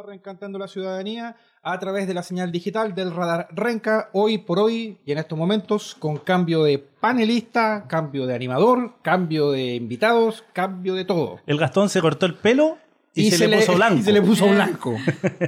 a 0.00 0.02
Reencantando 0.02 0.58
la 0.58 0.66
Ciudadanía 0.66 1.36
a 1.62 1.78
través 1.78 2.06
de 2.06 2.14
la 2.14 2.22
señal 2.22 2.50
digital 2.50 2.94
del 2.94 3.14
radar 3.14 3.48
Renca, 3.50 4.08
hoy 4.12 4.38
por 4.38 4.58
hoy 4.58 4.98
y 5.04 5.12
en 5.12 5.18
estos 5.18 5.38
momentos 5.38 5.94
con 5.98 6.16
cambio 6.16 6.64
de 6.64 6.78
panelista, 6.78 7.84
cambio 7.86 8.26
de 8.26 8.34
animador, 8.34 8.94
cambio 9.02 9.50
de 9.50 9.74
invitados, 9.74 10.44
cambio 10.52 10.94
de 10.94 11.04
todo. 11.04 11.40
El 11.46 11.58
Gastón 11.58 11.88
se 11.90 12.00
cortó 12.00 12.24
el 12.24 12.34
pelo 12.34 12.78
y, 13.14 13.30
se, 13.30 13.46
le 13.46 13.58
puso 13.58 13.74
blanco. 13.74 13.96
Y 14.00 14.02
se 14.02 14.12
le 14.12 14.22
puso 14.22 14.48
blanco. 14.48 14.96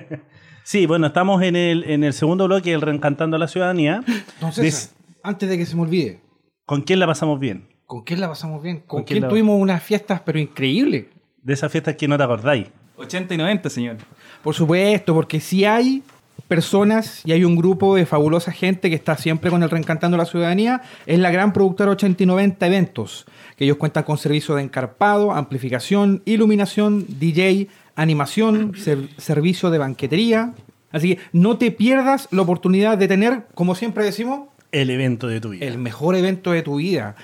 sí, 0.64 0.86
bueno, 0.86 1.06
estamos 1.06 1.42
en 1.42 1.56
el, 1.56 1.84
en 1.84 2.04
el 2.04 2.12
segundo 2.12 2.44
bloque 2.46 2.72
del 2.72 2.82
Reencantando 2.82 3.38
la 3.38 3.48
Ciudadanía. 3.48 4.04
Entonces, 4.34 4.94
antes 5.22 5.48
de 5.48 5.56
que 5.56 5.64
se 5.64 5.76
me 5.76 5.82
olvide. 5.82 6.20
¿Con 6.66 6.82
quién 6.82 6.98
la 6.98 7.06
pasamos 7.06 7.40
bien? 7.40 7.68
¿Con 7.86 8.02
quién 8.02 8.20
la 8.20 8.28
pasamos 8.28 8.62
bien? 8.62 8.80
¿Con, 8.80 9.04
quién, 9.04 9.26
tuvimos 9.28 9.58
unas 9.58 9.82
fiestas 9.82 10.20
pero 10.20 10.38
increíbles? 10.38 11.06
De 11.42 11.54
esas 11.54 11.72
fiestas 11.72 11.96
que 11.96 12.06
no 12.06 12.18
te 12.18 12.24
acordáis. 12.24 12.68
80 13.02 13.34
y 13.34 13.36
90, 13.36 13.70
señor. 13.70 13.96
Por 14.42 14.54
supuesto, 14.54 15.14
porque 15.14 15.40
si 15.40 15.64
hay 15.64 16.02
personas 16.48 17.22
y 17.24 17.32
hay 17.32 17.44
un 17.44 17.56
grupo 17.56 17.94
de 17.96 18.04
fabulosa 18.04 18.52
gente 18.52 18.90
que 18.90 18.96
está 18.96 19.16
siempre 19.16 19.50
con 19.50 19.62
el 19.62 19.70
Reencantando 19.70 20.16
la 20.16 20.26
Ciudadanía, 20.26 20.82
es 21.06 21.18
la 21.18 21.30
gran 21.30 21.52
productora 21.52 21.92
80 21.92 22.24
y 22.24 22.26
90 22.26 22.66
Eventos, 22.66 23.24
que 23.56 23.64
ellos 23.64 23.78
cuentan 23.78 24.02
con 24.02 24.18
servicios 24.18 24.56
de 24.56 24.62
encarpado, 24.62 25.32
amplificación, 25.32 26.22
iluminación, 26.24 27.06
DJ, 27.08 27.68
animación, 27.96 28.74
servicio 29.16 29.70
de 29.70 29.78
banquetería. 29.78 30.52
Así 30.90 31.14
que 31.14 31.22
no 31.32 31.56
te 31.56 31.70
pierdas 31.70 32.28
la 32.32 32.42
oportunidad 32.42 32.98
de 32.98 33.08
tener, 33.08 33.46
como 33.54 33.74
siempre 33.74 34.04
decimos, 34.04 34.48
el 34.72 34.90
evento 34.90 35.28
de 35.28 35.40
tu 35.40 35.50
vida. 35.50 35.64
El 35.64 35.78
mejor 35.78 36.16
evento 36.16 36.52
de 36.52 36.62
tu 36.62 36.76
vida. 36.76 37.14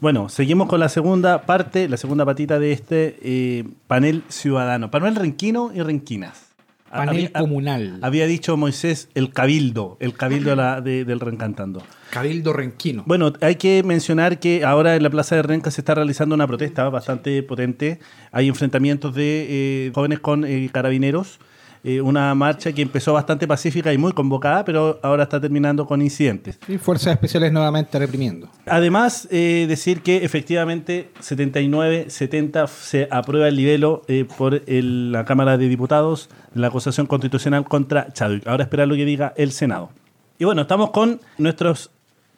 Bueno, 0.00 0.28
seguimos 0.28 0.68
con 0.68 0.80
la 0.80 0.88
segunda 0.88 1.42
parte, 1.42 1.88
la 1.88 1.96
segunda 1.96 2.24
patita 2.24 2.58
de 2.58 2.72
este 2.72 3.18
eh, 3.22 3.64
panel 3.86 4.22
ciudadano. 4.28 4.90
Panel 4.90 5.14
renquino 5.14 5.70
y 5.74 5.80
renquinas. 5.80 6.51
Panel 6.92 7.32
comunal. 7.32 7.98
Había 8.02 8.26
dicho 8.26 8.56
Moisés 8.56 9.08
el 9.14 9.32
cabildo, 9.32 9.96
el 10.00 10.14
cabildo 10.14 10.54
del 10.82 11.20
Reencantando. 11.20 11.82
Cabildo 12.10 12.52
renquino. 12.52 13.04
Bueno, 13.06 13.32
hay 13.40 13.56
que 13.56 13.82
mencionar 13.82 14.38
que 14.38 14.64
ahora 14.66 14.94
en 14.96 15.02
la 15.02 15.08
Plaza 15.08 15.34
de 15.34 15.42
Renca 15.42 15.70
se 15.70 15.80
está 15.80 15.94
realizando 15.94 16.34
una 16.34 16.46
protesta 16.46 16.86
bastante 16.90 17.42
potente. 17.42 18.00
Hay 18.32 18.48
enfrentamientos 18.48 19.14
de 19.14 19.46
eh, 19.48 19.92
jóvenes 19.94 20.20
con 20.20 20.44
eh, 20.44 20.68
carabineros 20.70 21.38
eh, 21.84 22.00
una 22.00 22.32
marcha 22.36 22.72
que 22.72 22.80
empezó 22.80 23.12
bastante 23.12 23.48
pacífica 23.48 23.92
y 23.92 23.98
muy 23.98 24.12
convocada, 24.12 24.64
pero 24.64 25.00
ahora 25.02 25.24
está 25.24 25.40
terminando 25.40 25.84
con 25.84 26.00
incidentes. 26.00 26.60
Y 26.68 26.78
fuerzas 26.78 27.14
especiales 27.14 27.52
nuevamente 27.52 27.98
reprimiendo. 27.98 28.48
Además, 28.66 29.26
eh, 29.32 29.66
decir 29.68 30.02
que 30.02 30.24
efectivamente 30.24 31.10
79-70 31.20 32.68
se 32.68 33.08
aprueba 33.10 33.48
el 33.48 33.56
libelo 33.56 34.02
eh, 34.06 34.24
por 34.38 34.62
la 34.68 35.24
Cámara 35.24 35.58
de 35.58 35.68
Diputados 35.68 36.30
la 36.54 36.68
acusación 36.68 37.06
constitucional 37.06 37.64
contra 37.64 38.12
Chadwick. 38.12 38.46
Ahora 38.46 38.62
esperar 38.62 38.86
lo 38.86 38.94
que 38.94 39.04
diga 39.04 39.34
el 39.36 39.50
Senado. 39.50 39.90
Y 40.38 40.44
bueno, 40.44 40.62
estamos 40.62 40.90
con 40.90 41.20
nuestros 41.36 41.90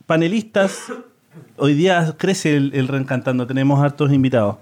panelistas. 0.06 0.90
Hoy 1.58 1.74
día 1.74 2.14
crece 2.16 2.56
el, 2.56 2.72
el 2.74 2.88
reencantando, 2.88 3.46
tenemos 3.46 3.82
hartos 3.82 4.10
invitados. 4.10 4.56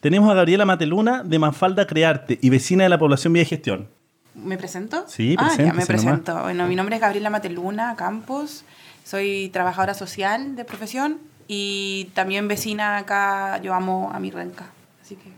Tenemos 0.00 0.30
a 0.30 0.34
Gabriela 0.34 0.64
Mateluna 0.64 1.22
de 1.22 1.38
Manfalda 1.38 1.86
Crearte 1.86 2.38
y 2.40 2.48
vecina 2.48 2.84
de 2.84 2.88
la 2.88 2.98
población 2.98 3.34
Vía 3.34 3.44
Gestión. 3.44 3.88
¿Me 4.34 4.56
presento? 4.56 5.04
Sí, 5.08 5.36
ah, 5.38 5.54
ya 5.58 5.72
me 5.72 5.84
presento. 5.84 6.40
Bueno, 6.42 6.66
mi 6.66 6.74
nombre 6.74 6.96
es 6.96 7.02
Gabriela 7.02 7.28
Mateluna 7.28 7.94
Campos, 7.96 8.64
soy 9.04 9.50
trabajadora 9.52 9.94
social 9.94 10.56
de 10.56 10.64
profesión 10.64 11.18
y 11.48 12.10
también 12.14 12.48
vecina 12.48 12.96
acá, 12.96 13.60
yo 13.60 13.74
amo 13.74 14.10
a 14.12 14.20
mi 14.20 14.30
Renca. 14.30 14.66
Así 15.02 15.16
que... 15.16 15.30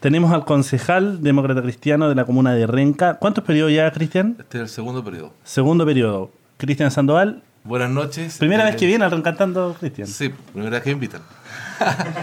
Tenemos 0.00 0.32
al 0.32 0.44
concejal 0.44 1.22
demócrata 1.22 1.62
cristiano 1.62 2.08
de 2.08 2.14
la 2.14 2.24
comuna 2.24 2.54
de 2.54 2.66
Renca. 2.66 3.18
¿Cuántos 3.18 3.44
periodos 3.44 3.72
ya, 3.72 3.90
Cristian? 3.92 4.36
Este 4.38 4.58
es 4.58 4.62
el 4.62 4.68
segundo 4.68 5.04
periodo. 5.04 5.34
Segundo 5.44 5.84
periodo. 5.84 6.32
Cristian 6.56 6.90
Sandoval. 6.90 7.42
Buenas 7.64 7.90
noches. 7.90 8.38
¿Primera 8.38 8.64
vez 8.64 8.76
que 8.76 8.86
viene 8.86 9.04
al 9.04 9.10
Reencantando, 9.10 9.76
Cristian? 9.78 10.08
Sí, 10.08 10.30
primera 10.52 10.70
vez 10.70 10.82
que 10.82 10.90
invitan. 10.90 11.20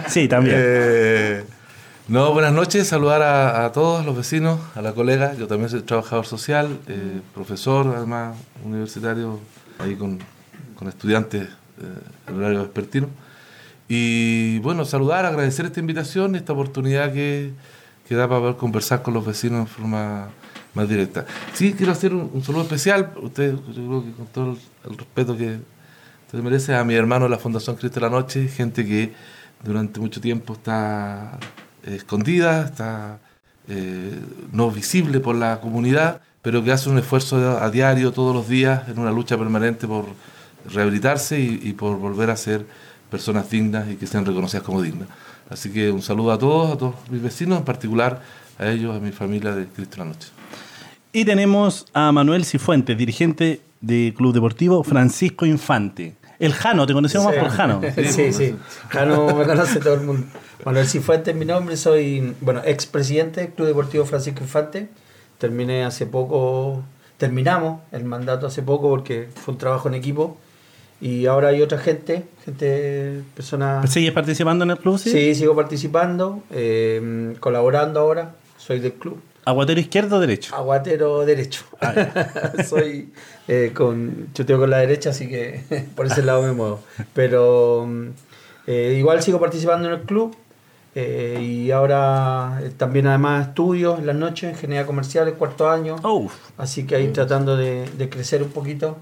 sí, 0.07 0.27
también. 0.27 0.55
Eh, 0.59 1.45
no, 2.07 2.31
buenas 2.31 2.53
noches, 2.53 2.87
saludar 2.87 3.21
a, 3.21 3.71
todos 3.73 4.05
los 4.05 4.15
vecinos, 4.15 4.59
a 4.75 4.81
la 4.81 4.93
colega, 4.93 5.33
yo 5.33 5.47
también 5.47 5.69
soy 5.69 5.81
trabajador 5.81 6.25
social, 6.25 6.79
eh, 6.87 7.21
profesor 7.33 7.93
además 7.97 8.37
universitario, 8.63 9.39
ahí 9.77 9.95
con, 9.95 10.19
estudiantes 10.87 11.43
eh, 11.43 12.31
horario 12.33 12.61
vespertino. 12.61 13.09
Y 13.89 14.59
bueno, 14.59 14.85
saludar, 14.85 15.25
agradecer 15.25 15.65
esta 15.65 15.79
invitación, 15.79 16.35
esta 16.35 16.53
oportunidad 16.53 17.11
que, 17.11 17.51
que 18.07 18.15
da 18.15 18.27
para 18.27 18.39
poder 18.39 18.55
conversar 18.55 19.01
con 19.01 19.13
los 19.13 19.25
vecinos 19.25 19.59
en 19.61 19.67
forma 19.67 20.29
más 20.73 20.87
directa. 20.87 21.25
Sí, 21.53 21.73
quiero 21.73 21.91
hacer 21.91 22.13
un, 22.13 22.41
saludo 22.43 22.61
especial, 22.63 23.11
usted, 23.21 23.53
yo 23.53 23.73
creo 23.73 24.03
que 24.05 24.11
con 24.11 24.27
todo 24.27 24.57
el, 24.85 24.97
respeto 24.97 25.35
que 25.35 25.59
usted 26.25 26.39
merece, 26.39 26.73
a 26.73 26.83
mi 26.85 26.93
hermano 26.93 27.25
de 27.25 27.31
la 27.31 27.37
Fundación 27.37 27.75
Cristo 27.75 27.99
de 27.99 28.05
la 28.05 28.09
Noche, 28.09 28.47
gente 28.47 28.85
que 28.85 29.11
durante 29.63 29.99
mucho 29.99 30.21
tiempo 30.21 30.53
está 30.53 31.37
escondida, 31.95 32.65
está 32.65 33.19
eh, 33.67 34.19
no 34.51 34.71
visible 34.71 35.19
por 35.19 35.35
la 35.35 35.59
comunidad, 35.59 36.21
pero 36.41 36.63
que 36.63 36.71
hace 36.71 36.89
un 36.89 36.97
esfuerzo 36.97 37.59
a 37.61 37.69
diario, 37.69 38.11
todos 38.11 38.33
los 38.33 38.47
días, 38.47 38.87
en 38.87 38.99
una 38.99 39.11
lucha 39.11 39.37
permanente 39.37 39.87
por 39.87 40.05
rehabilitarse 40.73 41.39
y, 41.39 41.73
por 41.73 41.97
volver 41.97 42.29
a 42.29 42.37
ser 42.37 42.65
personas 43.09 43.49
dignas 43.49 43.89
y 43.89 43.95
que 43.95 44.07
sean 44.07 44.25
reconocidas 44.25 44.63
como 44.63 44.81
dignas. 44.81 45.07
Así 45.49 45.71
que 45.71 45.91
un 45.91 46.01
saludo 46.01 46.31
a 46.31 46.37
todos, 46.37 46.73
a 46.73 46.77
todos 46.77 46.95
mis 47.09 47.21
vecinos, 47.21 47.59
en 47.59 47.65
particular 47.65 48.21
a 48.59 48.67
ellos, 48.67 48.95
a 48.95 48.99
mi 48.99 49.11
familia 49.11 49.53
de 49.55 49.65
Cristo 49.65 49.97
la 49.97 50.05
Noche. 50.05 50.29
Y 51.13 51.25
tenemos 51.25 51.85
a 51.93 52.11
Manuel 52.11 52.45
Cifuentes, 52.45 52.97
dirigente 52.97 53.61
del 53.81 54.13
Club 54.13 54.33
Deportivo 54.33 54.83
Francisco 54.83 55.45
Infante. 55.45 56.15
El 56.39 56.53
Jano, 56.53 56.85
te 56.85 56.93
conocemos 56.93 57.27
más 57.27 57.35
por 57.35 57.49
Jano. 57.49 57.81
Sí, 58.09 58.31
sí. 58.31 58.55
Jano 58.89 59.35
me 59.35 59.45
conoce 59.45 59.79
todo 59.79 59.95
el 59.95 60.01
mundo. 60.01 60.27
Manuel 60.65 60.87
Cifuentes 60.87 61.33
es 61.33 61.39
mi 61.39 61.45
nombre, 61.45 61.77
soy 61.77 62.35
bueno, 62.41 62.61
expresidente 62.65 63.41
del 63.41 63.49
Club 63.51 63.67
Deportivo 63.67 64.05
Francisco 64.05 64.41
Infante. 64.41 64.89
Terminé 65.37 65.85
hace 65.85 66.05
poco, 66.05 66.83
terminamos 67.17 67.81
el 67.91 68.03
mandato 68.03 68.47
hace 68.47 68.63
poco 68.63 68.89
porque 68.89 69.29
fue 69.35 69.53
un 69.53 69.57
trabajo 69.57 69.87
en 69.87 69.95
equipo. 69.95 70.37
Y 70.99 71.27
ahora 71.27 71.49
hay 71.49 71.61
otra 71.61 71.77
gente, 71.77 72.23
gente, 72.43 73.21
personas... 73.35 73.87
¿Sigues 73.91 74.11
participando 74.13 74.63
en 74.63 74.71
el 74.71 74.77
club? 74.77 74.97
Sí, 74.97 75.11
sí 75.11 75.35
sigo 75.35 75.55
participando, 75.55 76.41
eh, 76.49 77.35
colaborando 77.39 77.99
ahora, 77.99 78.33
soy 78.57 78.79
del 78.79 78.93
club. 78.93 79.21
¿Aguatero 79.47 79.79
izquierdo 79.79 80.17
o 80.17 80.19
derecho? 80.19 80.53
Aguatero 80.53 81.25
derecho. 81.25 81.63
Ah, 81.79 81.93
soy 82.67 83.13
eh, 83.47 83.71
con 83.73 84.27
chuteo 84.33 84.59
con 84.59 84.69
la 84.69 84.79
derecha, 84.79 85.11
así 85.11 85.29
que 85.29 85.63
por 85.95 86.05
ese 86.05 86.21
lado 86.21 86.41
me 86.41 86.51
muevo. 86.51 86.81
Pero 87.13 87.87
eh, 88.67 88.95
igual 88.99 89.21
sigo 89.21 89.39
participando 89.39 89.87
en 89.87 89.93
el 89.93 90.01
club. 90.01 90.35
Eh, 90.95 91.39
y 91.41 91.71
ahora 91.71 92.59
eh, 92.61 92.71
también 92.75 93.07
además 93.07 93.47
estudios 93.47 93.99
en 93.99 94.07
las 94.07 94.17
noches, 94.17 94.51
ingeniería 94.51 94.85
comercial, 94.85 95.29
el 95.29 95.35
cuarto 95.35 95.69
año. 95.69 95.95
Así 96.57 96.85
que 96.85 96.97
ahí 96.97 97.07
tratando 97.13 97.55
de, 97.55 97.87
crecer 98.11 98.43
un 98.43 98.49
poquito. 98.49 98.97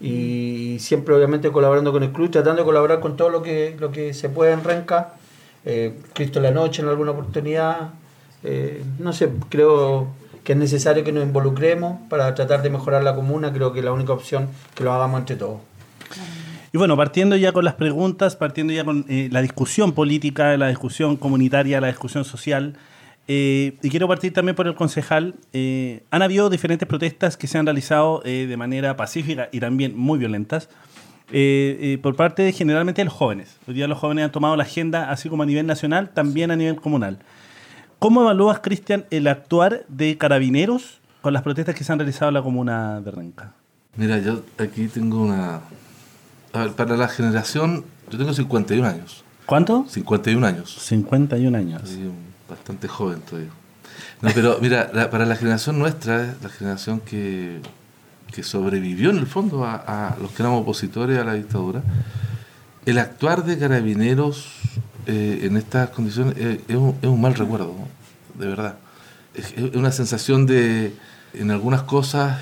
Y 0.00 0.78
siempre 0.80 1.14
obviamente 1.14 1.52
colaborando 1.52 1.92
con 1.92 2.02
el 2.02 2.12
club, 2.12 2.30
tratando 2.30 2.62
de 2.62 2.64
colaborar 2.64 3.00
con 3.00 3.18
todo 3.18 3.28
lo 3.28 3.42
que, 3.42 3.76
lo 3.78 3.92
que 3.92 4.14
se 4.14 4.30
puede 4.30 4.52
en 4.52 4.64
Renca. 4.64 5.12
Cristo 6.14 6.38
en 6.38 6.44
la 6.44 6.50
noche 6.50 6.80
en 6.80 6.88
alguna 6.88 7.10
oportunidad. 7.10 7.90
No 8.98 9.12
sé, 9.12 9.30
creo 9.48 10.08
que 10.46 10.52
es 10.52 10.58
necesario 10.58 11.02
que 11.02 11.10
nos 11.10 11.24
involucremos 11.24 11.98
para 12.08 12.32
tratar 12.36 12.62
de 12.62 12.70
mejorar 12.70 13.02
la 13.02 13.16
comuna. 13.16 13.52
Creo 13.52 13.72
que 13.72 13.82
la 13.82 13.92
única 13.92 14.12
opción 14.12 14.48
que 14.74 14.84
lo 14.84 14.92
hagamos 14.92 15.18
entre 15.18 15.34
todos. 15.34 15.60
Y 16.72 16.78
bueno, 16.78 16.96
partiendo 16.96 17.36
ya 17.36 17.52
con 17.52 17.64
las 17.64 17.74
preguntas, 17.74 18.36
partiendo 18.36 18.72
ya 18.72 18.84
con 18.84 19.04
eh, 19.08 19.28
la 19.32 19.42
discusión 19.42 19.92
política, 19.92 20.56
la 20.56 20.68
discusión 20.68 21.16
comunitaria, 21.16 21.80
la 21.80 21.88
discusión 21.88 22.24
social, 22.24 22.76
eh, 23.26 23.76
y 23.82 23.90
quiero 23.90 24.06
partir 24.06 24.32
también 24.32 24.54
por 24.54 24.68
el 24.68 24.76
concejal. 24.76 25.34
Eh, 25.52 26.04
han 26.10 26.22
habido 26.22 26.48
diferentes 26.48 26.86
protestas 26.86 27.36
que 27.36 27.48
se 27.48 27.58
han 27.58 27.66
realizado 27.66 28.20
de 28.20 28.56
manera 28.56 28.96
pacífica 28.96 29.48
y 29.50 29.58
también 29.58 29.96
muy 29.96 30.18
violentas 30.18 30.68
por 32.02 32.14
parte 32.14 32.42
de, 32.42 32.52
generalmente 32.52 33.00
de 33.00 33.06
los 33.06 33.14
jóvenes. 33.14 33.56
Hoy 33.66 33.74
día 33.74 33.88
los 33.88 33.98
jóvenes 33.98 34.26
han 34.26 34.30
tomado 34.32 34.54
la 34.54 34.62
agenda, 34.62 35.10
así 35.10 35.28
como 35.28 35.42
a 35.42 35.46
nivel 35.46 35.66
nacional, 35.66 36.10
también 36.10 36.52
a 36.52 36.56
nivel 36.56 36.76
comunal. 36.76 37.18
¿Cómo 37.98 38.22
evalúas, 38.22 38.60
Cristian, 38.60 39.06
el 39.10 39.26
actuar 39.26 39.84
de 39.88 40.18
carabineros 40.18 41.00
con 41.22 41.32
las 41.32 41.42
protestas 41.42 41.74
que 41.74 41.82
se 41.82 41.92
han 41.92 41.98
realizado 41.98 42.28
en 42.28 42.34
la 42.34 42.42
comuna 42.42 43.00
de 43.00 43.10
Renca? 43.10 43.54
Mira, 43.96 44.18
yo 44.18 44.42
aquí 44.58 44.88
tengo 44.88 45.22
una, 45.22 45.60
para 46.76 46.96
la 46.96 47.08
generación, 47.08 47.84
yo 48.10 48.18
tengo 48.18 48.34
51 48.34 48.86
años. 48.86 49.24
¿Cuánto? 49.46 49.86
51 49.88 50.46
años. 50.46 50.76
51 50.80 51.56
años. 51.56 51.82
bastante 52.48 52.86
joven 52.88 53.20
todavía. 53.20 53.50
No, 54.20 54.30
pero 54.34 54.58
mira, 54.60 54.90
para 55.10 55.24
la 55.24 55.36
generación 55.36 55.78
nuestra, 55.78 56.34
la 56.42 56.48
generación 56.48 57.00
que, 57.00 57.60
que 58.32 58.42
sobrevivió 58.42 59.10
en 59.10 59.18
el 59.18 59.26
fondo 59.26 59.64
a, 59.64 60.16
los 60.20 60.32
que 60.32 60.42
éramos 60.42 60.62
opositores 60.62 61.18
a 61.18 61.24
la 61.24 61.34
dictadura, 61.34 61.82
el 62.84 62.98
actuar 62.98 63.44
de 63.44 63.58
carabineros 63.58 64.48
eh, 65.06 65.40
en 65.42 65.56
estas 65.56 65.90
condiciones 65.90 66.36
es, 66.36 66.76
un, 66.76 67.20
mal 67.20 67.34
recuerdo, 67.34 67.74
de 68.34 68.46
verdad. 68.46 68.76
Es, 69.34 69.54
una 69.74 69.92
sensación 69.92 70.46
de 70.46 70.94
en 71.34 71.50
algunas 71.50 71.82
cosas, 71.82 72.38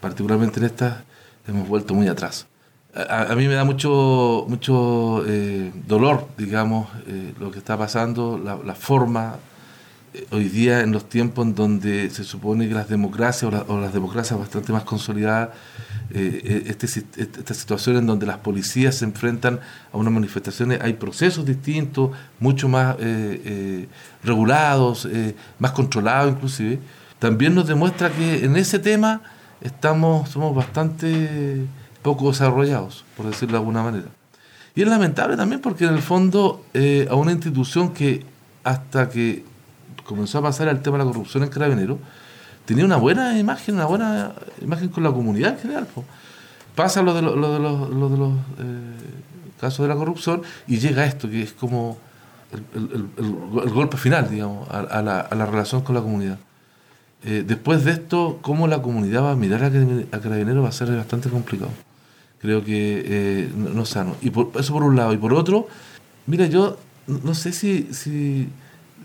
particularmente 0.00 0.60
en 0.60 0.66
estas, 0.66 1.02
hemos 1.48 1.66
vuelto 1.66 1.94
muy 1.94 2.06
atrás. 2.06 2.46
A, 2.94 3.34
mí 3.34 3.48
me 3.48 3.54
da 3.54 3.64
mucho, 3.64 4.44
mucho 4.48 5.24
dolor, 5.86 6.28
digamos, 6.38 6.88
lo 7.40 7.50
que 7.50 7.58
está 7.58 7.76
pasando, 7.76 8.38
la, 8.38 8.56
la 8.64 8.74
forma 8.76 9.36
hoy 10.30 10.44
día 10.44 10.80
en 10.80 10.92
los 10.92 11.08
tiempos 11.08 11.46
en 11.46 11.54
donde 11.54 12.10
se 12.10 12.24
supone 12.24 12.68
que 12.68 12.74
las 12.74 12.88
democracias 12.88 13.52
o, 13.68 13.80
las 13.80 13.92
democracias 13.92 14.38
bastante 14.38 14.72
más 14.72 14.84
consolidadas, 14.84 15.50
eh, 16.10 16.40
eh, 16.44 16.64
este, 16.66 16.86
esta 17.20 17.54
situación 17.54 17.96
en 17.96 18.06
donde 18.06 18.26
las 18.26 18.38
policías 18.38 18.96
se 18.96 19.04
enfrentan 19.04 19.60
a 19.92 19.96
unas 19.96 20.12
manifestaciones, 20.12 20.80
hay 20.80 20.94
procesos 20.94 21.44
distintos, 21.44 22.10
mucho 22.40 22.68
más 22.68 22.96
eh, 23.00 23.88
regulados, 24.22 25.08
más 25.58 25.72
controlados 25.72 26.32
inclusive, 26.32 26.78
también 27.18 27.54
nos 27.54 27.66
demuestra 27.66 28.10
que 28.10 28.44
en 28.44 28.56
ese 28.56 28.78
tema 28.78 29.22
estamos, 29.60 30.28
somos 30.30 30.54
bastante 30.54 31.66
poco 32.02 32.30
desarrollados, 32.30 33.04
por 33.16 33.26
decirlo 33.26 33.52
de 33.52 33.58
alguna 33.58 33.82
manera. 33.82 34.06
Y 34.74 34.82
es 34.82 34.88
lamentable 34.88 35.36
también 35.36 35.60
porque 35.60 35.84
en 35.84 35.94
el 35.94 36.02
fondo 36.02 36.64
a 37.10 37.14
una 37.14 37.32
institución 37.32 37.92
que 37.92 38.24
hasta 38.62 39.08
que 39.08 39.47
comenzó 40.08 40.38
a 40.38 40.42
pasar 40.42 40.68
el 40.68 40.80
tema 40.80 40.96
de 40.96 41.04
la 41.04 41.10
corrupción 41.10 41.42
en 41.42 41.50
Carabinero, 41.50 41.98
tenía 42.64 42.84
una 42.84 42.96
buena 42.96 43.38
imagen, 43.38 43.74
una 43.74 43.84
buena 43.84 44.32
imagen 44.62 44.88
con 44.88 45.04
la 45.04 45.12
comunidad 45.12 45.52
en 45.52 45.58
general. 45.58 45.86
Pasa 46.74 47.02
lo 47.02 47.12
de, 47.12 47.20
lo, 47.20 47.32
de 47.52 47.58
los, 47.58 47.90
lo 47.90 48.08
de 48.08 48.16
los 48.16 48.32
eh, 48.32 48.96
casos 49.60 49.84
de 49.86 49.88
la 49.88 49.96
corrupción 49.96 50.42
y 50.66 50.78
llega 50.78 51.04
esto, 51.04 51.28
que 51.28 51.42
es 51.42 51.52
como 51.52 51.98
el, 52.74 53.70
golpe 53.70 53.98
final, 53.98 54.30
digamos, 54.30 54.66
a, 54.70 55.02
la, 55.02 55.20
a, 55.20 55.34
la, 55.34 55.46
relación 55.46 55.82
con 55.82 55.94
la 55.94 56.00
comunidad. 56.00 56.38
Eh, 57.24 57.44
después 57.46 57.84
de 57.84 57.90
esto, 57.90 58.38
cómo 58.40 58.66
la 58.66 58.80
comunidad 58.80 59.24
va 59.24 59.32
a 59.32 59.36
mirar 59.36 59.62
a, 59.64 59.66
a 59.66 60.60
va 60.60 60.68
a 60.68 60.72
ser 60.72 60.96
bastante 60.96 61.28
complicado. 61.28 61.72
Creo 62.40 62.64
que 62.64 63.02
eh, 63.04 63.52
no, 63.54 63.84
sano. 63.84 64.16
Y 64.22 64.30
por, 64.30 64.52
eso 64.58 64.72
por 64.72 64.84
un 64.84 64.96
lado. 64.96 65.12
Y 65.12 65.18
por 65.18 65.34
otro, 65.34 65.68
mira, 66.26 66.46
yo 66.46 66.78
no 67.06 67.34
sé 67.34 67.52
si 67.52 68.48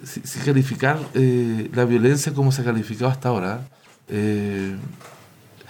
si, 0.03 0.39
calificar 0.39 0.99
eh, 1.13 1.69
la 1.73 1.85
violencia 1.85 2.33
como 2.33 2.51
se 2.51 2.61
ha 2.61 2.65
calificado 2.65 3.09
hasta 3.09 3.29
ahora. 3.29 3.67
Eh, 4.09 4.75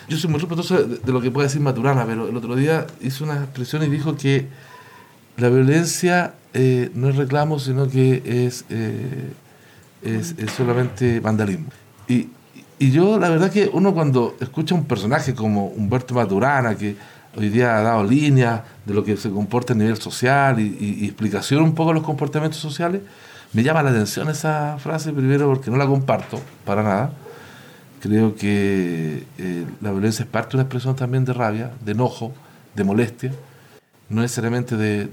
yo 0.08 0.18
soy 0.18 0.30
muy 0.30 0.40
respetuoso 0.40 0.84
de, 0.84 1.12
lo 1.12 1.22
que 1.22 1.32
puede 1.32 1.48
decir 1.48 1.62
Maturana, 1.62 2.06
pero 2.06 2.28
el 2.28 2.36
otro 2.36 2.56
día 2.56 2.86
hizo 3.02 3.24
una 3.24 3.36
expresión 3.36 3.84
y 3.84 3.88
dijo 3.88 4.18
que 4.18 4.48
la 5.38 5.50
violencia 5.50 6.34
eh, 6.54 6.92
no 6.94 7.10
es 7.10 7.16
reclamo, 7.16 7.58
sino 7.58 7.88
que 7.88 8.22
es, 8.26 8.66
es, 10.02 10.36
solamente 10.56 11.20
vandalismo. 11.20 11.68
Y, 12.08 12.28
y 12.80 12.92
yo, 12.92 13.18
la 13.18 13.30
verdad 13.30 13.50
que 13.50 13.70
uno 13.72 13.94
cuando 13.94 14.36
escucha 14.42 14.76
a 14.76 14.78
un 14.78 14.86
personaje 14.86 15.34
como 15.34 15.68
Humberto 15.68 16.14
Maturana, 16.14 16.76
que 16.76 16.98
hoy 17.38 17.50
día 17.50 17.78
ha 17.78 17.82
dado 17.82 18.04
líneas 18.04 18.62
de 18.86 18.94
lo 18.94 19.04
que 19.04 19.16
se 19.16 19.30
comporta 19.30 19.74
a 19.74 19.76
nivel 19.76 19.98
social 19.98 20.60
y, 20.60 21.00
y 21.02 21.06
explicación 21.06 21.64
un 21.64 21.74
poco 21.74 21.92
de 21.92 21.96
los 21.96 22.04
comportamientos 22.04 22.60
sociales, 22.60 23.02
me 23.54 23.64
llama 23.64 23.84
la 23.84 23.92
atención 23.92 24.30
esa 24.30 24.78
frase, 24.80 25.14
primero 25.14 25.48
porque 25.48 25.70
no 25.70 25.78
la 25.78 25.86
comparto 25.86 26.42
para 26.66 26.84
nada. 26.84 27.14
Creo 28.02 28.36
que 28.36 29.24
eh, 29.38 29.66
la 29.82 29.92
violencia 29.92 30.24
es 30.24 30.30
parte 30.30 30.52
de 30.52 30.58
una 30.58 30.64
expresión 30.64 30.96
también 30.96 31.24
de 31.24 31.34
rabia, 31.34 31.72
de 31.86 31.94
enojo, 31.94 32.34
de 32.76 32.84
molestia, 32.84 33.32
no 34.10 34.22
necesariamente 34.22 34.76
de, 34.76 35.08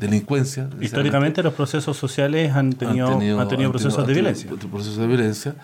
delincuencia. 0.00 0.68
Históricamente 0.80 1.42
los 1.42 1.54
procesos 1.54 1.96
sociales 1.96 2.52
han 2.52 2.72
tenido, 2.72 3.18
tenido, 3.46 3.70
procesos 3.70 4.06
de 4.06 4.12
violencia. 4.14 4.50
Procesos 4.50 4.96
de 4.96 5.06
violencia. 5.06 5.54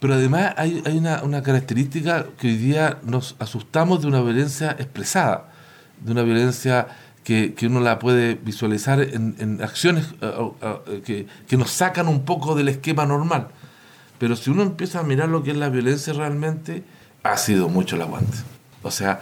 Pero 0.00 0.14
además 0.14 0.54
hay, 0.56 0.82
una, 0.86 1.22
una, 1.22 1.42
característica 1.42 2.26
que 2.38 2.48
hoy 2.48 2.56
día 2.56 2.98
nos 3.02 3.36
asustamos 3.38 4.02
de 4.02 4.08
una 4.08 4.20
violencia 4.20 4.72
expresada, 4.72 5.48
de 6.02 6.12
una 6.12 6.22
violencia 6.22 6.88
que, 7.26 7.66
uno 7.66 7.80
la 7.80 7.98
puede 7.98 8.36
visualizar 8.36 9.00
en, 9.00 9.58
acciones 9.60 10.06
eh, 10.20 10.50
eh, 10.62 11.02
que, 11.04 11.26
que, 11.48 11.56
nos 11.56 11.72
sacan 11.72 12.06
un 12.06 12.24
poco 12.24 12.54
del 12.54 12.68
esquema 12.68 13.04
normal. 13.04 13.48
Pero 14.18 14.36
si 14.36 14.50
uno 14.50 14.62
empieza 14.62 15.00
a 15.00 15.02
mirar 15.02 15.28
lo 15.28 15.42
que 15.42 15.50
es 15.50 15.56
la 15.56 15.68
violencia 15.68 16.12
realmente, 16.12 16.84
ha 17.24 17.36
sido 17.36 17.68
mucho 17.68 17.96
el 17.96 18.02
aguante. 18.02 18.38
O 18.82 18.92
sea, 18.92 19.18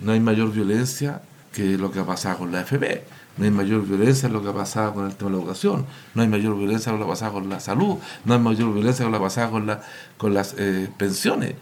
no 0.00 0.10
hay 0.10 0.18
mayor 0.18 0.50
violencia 0.50 1.22
que 1.52 1.78
lo 1.78 1.92
que 1.92 2.00
ha 2.00 2.04
pasado 2.04 2.38
con 2.38 2.50
la 2.50 2.64
FB. 2.64 3.02
No 3.36 3.44
hay 3.44 3.52
mayor 3.52 3.86
violencia 3.86 4.28
que 4.28 4.34
lo 4.34 4.42
que 4.42 4.48
ha 4.48 4.54
pasado 4.54 4.92
con 4.92 5.06
el 5.06 5.14
tema 5.14 5.30
de 5.30 5.36
la 5.36 5.42
educación. 5.42 5.86
No 6.14 6.22
hay 6.22 6.28
mayor 6.28 6.58
violencia 6.58 6.90
que 6.90 6.98
lo 6.98 7.04
que 7.04 7.08
ha 7.08 7.14
pasado 7.14 7.34
con 7.34 7.48
la 7.48 7.60
salud. 7.60 7.98
No 8.24 8.34
hay 8.34 8.40
mayor 8.40 8.74
violencia 8.74 9.04
que 9.04 9.12
lo 9.12 9.18
que 9.18 9.22
ha 9.22 9.28
pasado 9.28 9.52
con, 9.52 9.66
la, 9.68 9.80
con 10.18 10.34
las 10.34 10.56
eh, 10.58 10.88
pensiones. 10.98 11.54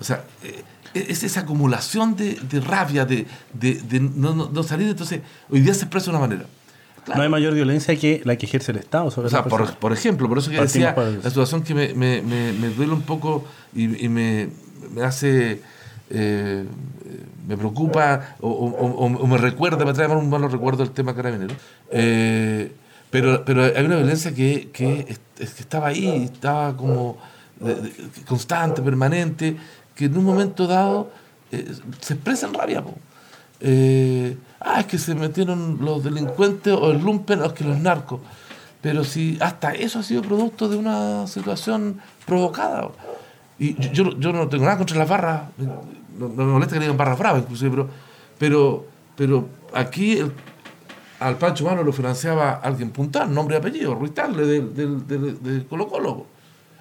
O 0.00 0.04
sea, 0.04 0.22
es 0.94 1.22
esa 1.22 1.40
acumulación 1.40 2.16
de, 2.16 2.38
rabia, 2.60 3.04
de, 3.04 3.26
no, 4.00 4.62
salir. 4.62 4.88
Entonces, 4.88 5.20
hoy 5.48 5.60
día 5.60 5.74
se 5.74 5.82
expresa 5.82 6.06
de 6.06 6.10
una 6.16 6.20
manera. 6.20 6.46
No 7.14 7.22
hay 7.22 7.28
mayor 7.28 7.54
violencia 7.54 7.96
que 7.96 8.20
la 8.24 8.36
que 8.36 8.46
ejerce 8.46 8.72
el 8.72 8.78
Estado 8.78 9.10
sobre 9.10 9.28
o 9.28 9.30
sea, 9.30 9.42
por, 9.44 9.92
ejemplo, 9.92 10.28
por 10.28 10.38
eso 10.38 10.50
que 10.50 10.60
decía, 10.60 10.94
la 10.96 11.28
situación 11.28 11.62
que 11.62 11.74
me, 11.74 11.94
me, 11.94 12.22
me, 12.22 12.68
duele 12.70 12.92
un 12.92 13.02
poco 13.02 13.44
y, 13.74 14.08
me, 14.08 14.48
hace, 15.02 15.60
eh, 16.10 16.64
me 17.48 17.56
preocupa 17.56 18.36
o, 18.40 19.26
me 19.26 19.38
recuerda, 19.38 19.84
me 19.84 19.92
trae 19.92 20.08
un 20.08 20.28
malo 20.28 20.48
recuerdo 20.48 20.82
el 20.82 20.90
tema 20.90 21.14
carabinero. 21.14 21.54
Eh, 21.90 22.72
pero, 23.10 23.44
pero 23.44 23.64
hay 23.64 23.84
una 23.84 23.96
violencia 23.96 24.32
que, 24.32 24.68
que, 24.72 25.16
estaba 25.38 25.88
ahí, 25.88 26.30
estaba 26.32 26.76
como 26.76 27.18
constante, 28.26 28.80
permanente, 28.82 29.56
que 30.00 30.06
en 30.06 30.16
un 30.16 30.24
momento 30.24 30.66
dado 30.66 31.10
eh, 31.52 31.74
se 32.00 32.14
expresa 32.14 32.46
en 32.46 32.54
rabia. 32.54 32.82
Eh, 33.60 34.34
ah, 34.58 34.80
es 34.80 34.86
que 34.86 34.96
se 34.96 35.14
metieron 35.14 35.76
los 35.82 36.02
delincuentes 36.02 36.72
o 36.72 36.90
el 36.90 37.02
lumpen 37.02 37.42
o 37.42 37.52
que 37.52 37.64
los 37.64 37.78
narcos. 37.78 38.20
Pero 38.80 39.04
si 39.04 39.36
hasta 39.42 39.74
eso 39.74 39.98
ha 39.98 40.02
sido 40.02 40.22
producto 40.22 40.70
de 40.70 40.78
una 40.78 41.26
situación 41.26 42.00
provocada. 42.24 42.88
Y 43.58 43.74
yo, 43.92 44.18
yo, 44.18 44.32
no 44.32 44.48
tengo 44.48 44.64
nada 44.64 44.78
contra 44.78 44.96
las 44.96 45.06
barras, 45.06 45.42
no, 45.58 46.30
me 46.30 46.44
molesta 46.44 46.76
que 46.76 46.80
digan 46.80 46.96
barras 46.96 47.18
bravas 47.18 47.42
inclusive, 47.42 47.70
pero, 47.70 47.90
pero, 48.38 48.86
pero 49.16 49.48
aquí 49.74 50.18
al 51.18 51.36
Pancho 51.36 51.66
Mano 51.66 51.82
lo 51.82 51.92
financiaba 51.92 52.52
alguien 52.52 52.88
puntal, 52.88 53.34
nombre 53.34 53.56
y 53.56 53.58
apellido, 53.58 53.94
Ruiz 53.94 54.14
Tagle 54.14 54.46
de 54.46 55.66
Colo 55.68 55.88
Colo. 55.88 56.26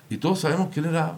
Y 0.09 0.17
todos 0.17 0.39
sabemos 0.39 0.69
quién 0.73 0.85
era 0.85 1.15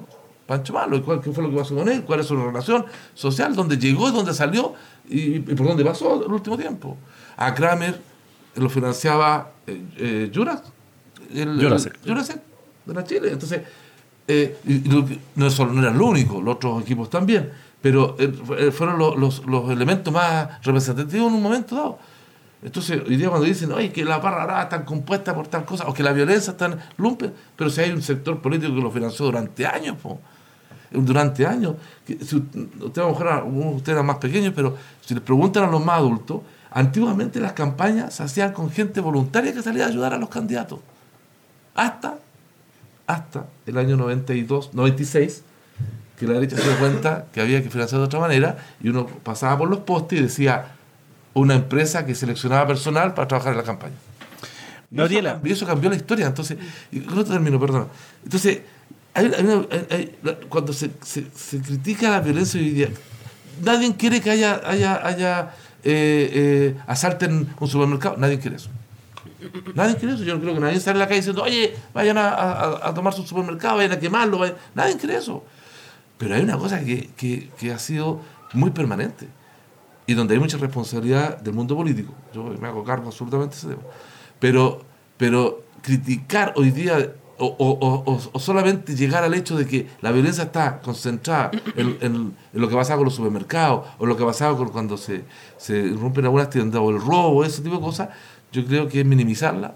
Pancho 0.51 0.73
Malo, 0.73 1.01
cuál, 1.01 1.21
qué 1.21 1.31
fue 1.31 1.41
lo 1.45 1.49
que 1.49 1.55
pasó 1.55 1.73
con 1.73 1.87
él, 1.87 2.03
cuál 2.03 2.19
es 2.19 2.25
su 2.25 2.35
relación 2.35 2.85
social, 3.13 3.55
dónde 3.55 3.77
llegó 3.77 4.09
y 4.09 4.11
dónde 4.11 4.33
salió 4.33 4.73
y, 5.07 5.39
por 5.39 5.65
dónde 5.65 5.85
pasó 5.85 6.25
el 6.25 6.29
último 6.29 6.57
tiempo. 6.57 6.97
A 7.37 7.53
Kramer 7.53 7.97
lo 8.55 8.69
financiaba 8.69 9.53
eh, 9.65 9.81
eh 9.97 10.31
el, 11.33 11.57
Jurasek. 12.05 12.41
de 12.85 12.93
la 12.93 13.03
Chile. 13.05 13.31
Entonces, 13.31 13.61
eh, 14.27 14.57
no, 15.35 15.49
solo, 15.49 15.71
no 15.71 15.79
era 15.79 15.91
el 15.91 16.01
único, 16.01 16.41
los 16.41 16.55
otros 16.55 16.81
equipos 16.81 17.09
también, 17.09 17.49
pero 17.81 18.17
eh, 18.19 18.71
fueron 18.71 18.99
los, 18.99 19.41
elementos 19.69 20.13
más 20.13 20.61
representativos 20.65 21.29
en 21.29 21.33
un 21.33 21.41
momento 21.41 21.75
dado. 21.75 21.99
Entonces, 22.61 23.01
hoy 23.07 23.15
día 23.15 23.29
cuando 23.29 23.47
dicen, 23.47 23.71
oye, 23.71 23.89
que 23.93 24.03
la 24.03 24.17
barra 24.17 24.63
está 24.63 24.83
compuesta 24.83 25.33
por 25.33 25.47
tal 25.47 25.63
cosa, 25.63 25.87
o 25.87 25.93
que 25.93 26.03
la 26.03 26.11
violencia 26.11 26.51
está 26.51 26.65
en 26.65 26.77
lumpen, 26.97 27.33
pero 27.55 27.69
si 27.69 27.79
hay 27.79 27.91
un 27.91 28.01
sector 28.01 28.41
político 28.41 28.75
que 28.75 28.81
lo 28.81 28.91
financió 28.91 29.23
durante 29.27 29.65
años, 29.65 29.95
durante 30.91 31.45
años. 31.45 31.75
Si 32.05 32.35
usted, 32.35 33.01
a 33.01 33.05
lo 33.05 33.09
mejor 33.09 33.43
usted 33.75 33.93
era 33.93 34.03
más 34.03 34.17
pequeño, 34.17 34.51
pero 34.55 34.77
si 35.01 35.13
les 35.13 35.23
preguntan 35.23 35.63
a 35.63 35.67
los 35.67 35.83
más 35.83 35.97
adultos, 35.97 36.41
antiguamente 36.69 37.39
las 37.39 37.53
campañas 37.53 38.15
se 38.15 38.23
hacían 38.23 38.53
con 38.53 38.71
gente 38.71 39.01
voluntaria 39.01 39.53
que 39.53 39.61
salía 39.61 39.85
a 39.85 39.87
ayudar 39.87 40.13
a 40.13 40.17
los 40.17 40.29
candidatos. 40.29 40.79
Hasta, 41.75 42.17
hasta 43.07 43.45
el 43.65 43.77
año 43.77 43.97
92, 43.97 44.73
96, 44.73 45.43
que 46.17 46.27
la 46.27 46.33
derecha 46.33 46.57
se 46.57 46.63
dio 46.63 46.77
cuenta 46.77 47.25
que 47.33 47.41
había 47.41 47.63
que 47.63 47.69
financiar 47.69 47.99
de 47.99 48.05
otra 48.05 48.19
manera 48.19 48.57
y 48.81 48.89
uno 48.89 49.07
pasaba 49.07 49.57
por 49.57 49.69
los 49.69 49.79
postes 49.79 50.19
y 50.19 50.23
decía 50.23 50.75
una 51.33 51.55
empresa 51.55 52.05
que 52.05 52.13
seleccionaba 52.13 52.67
personal 52.67 53.13
para 53.13 53.27
trabajar 53.27 53.53
en 53.53 53.57
la 53.57 53.63
campaña. 53.63 53.95
Y 54.91 55.01
eso, 55.01 55.39
y 55.43 55.51
eso 55.51 55.65
cambió 55.65 55.89
la 55.89 55.95
historia. 55.95 56.27
Entonces, 56.27 56.57
y 56.91 56.99
no 56.99 57.23
termino, 57.23 57.59
perdón. 57.59 57.87
Entonces, 58.23 58.59
cuando 60.49 60.73
se, 60.73 60.91
se, 61.01 61.61
critica 61.61 62.09
la 62.09 62.21
violencia 62.21 62.59
hoy 62.59 62.69
día, 62.69 62.89
nadie 63.61 63.95
quiere 63.95 64.21
que 64.21 64.31
haya, 64.31 64.61
haya, 64.63 65.05
haya 65.05 65.53
eh, 65.83 66.31
eh, 66.33 66.75
asalten 66.87 67.49
un 67.59 67.67
supermercado, 67.67 68.17
nadie 68.17 68.39
quiere 68.39 68.57
eso. 68.57 68.69
Nadie 69.73 69.95
quiere 69.95 70.15
eso. 70.15 70.23
Yo 70.23 70.35
no 70.35 70.41
creo 70.41 70.53
que 70.53 70.59
nadie 70.59 70.79
salga 70.79 70.99
a 70.99 71.03
la 71.03 71.07
calle 71.07 71.19
diciendo, 71.19 71.43
oye, 71.43 71.75
vayan 71.93 72.17
a, 72.17 72.87
a, 72.87 72.93
tomar 72.93 73.13
su 73.13 73.23
supermercado, 73.23 73.77
vayan 73.77 73.93
a 73.93 73.99
quemarlo. 73.99 74.39
Nadie 74.75 74.97
cree 74.97 75.17
eso. 75.17 75.43
Pero 76.17 76.35
hay 76.35 76.43
una 76.43 76.57
cosa 76.57 76.83
que, 76.83 77.09
que, 77.17 77.49
que, 77.59 77.73
ha 77.73 77.79
sido 77.79 78.21
muy 78.53 78.69
permanente 78.69 79.27
y 80.05 80.13
donde 80.13 80.35
hay 80.35 80.39
mucha 80.39 80.57
responsabilidad 80.57 81.39
del 81.39 81.53
mundo 81.53 81.75
político. 81.75 82.13
Yo 82.33 82.43
me 82.43 82.67
hago 82.67 82.83
cargo 82.83 83.07
absolutamente 83.07 83.55
ese 83.55 83.69
tema. 83.69 83.81
Pero, 84.39 84.83
pero 85.17 85.63
criticar 85.81 86.53
hoy 86.55 86.69
día 86.69 87.13
o, 87.41 88.39
solamente 88.39 88.95
llegar 88.95 89.23
al 89.23 89.33
hecho 89.33 89.57
de 89.57 89.65
que 89.65 89.87
la 90.01 90.11
violencia 90.11 90.45
está 90.45 90.79
concentrada 90.81 91.51
en, 91.75 92.35
lo 92.53 92.69
que 92.69 92.75
pasaba 92.75 92.97
con 92.97 93.05
los 93.05 93.15
supermercados 93.15 93.87
o 93.97 94.05
lo 94.05 94.15
que 94.15 94.23
pasaba 94.23 94.55
con 94.55 94.69
cuando 94.69 94.97
se, 94.97 95.23
se 95.57 95.89
rompen 95.89 96.25
algunas 96.25 96.49
tiendas 96.49 96.81
o 96.81 96.89
el 96.89 97.01
robo, 97.01 97.43
ese 97.43 97.61
tipo 97.61 97.75
de 97.75 97.81
cosas, 97.81 98.09
yo 98.51 98.65
creo 98.65 98.87
que 98.87 99.01
es 99.01 99.05
minimizarla, 99.05 99.75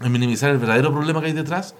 es 0.00 0.10
minimizar 0.10 0.50
el 0.50 0.58
verdadero 0.58 0.92
problema 0.92 1.20
que 1.20 1.26
hay 1.26 1.32
detrás 1.32 1.74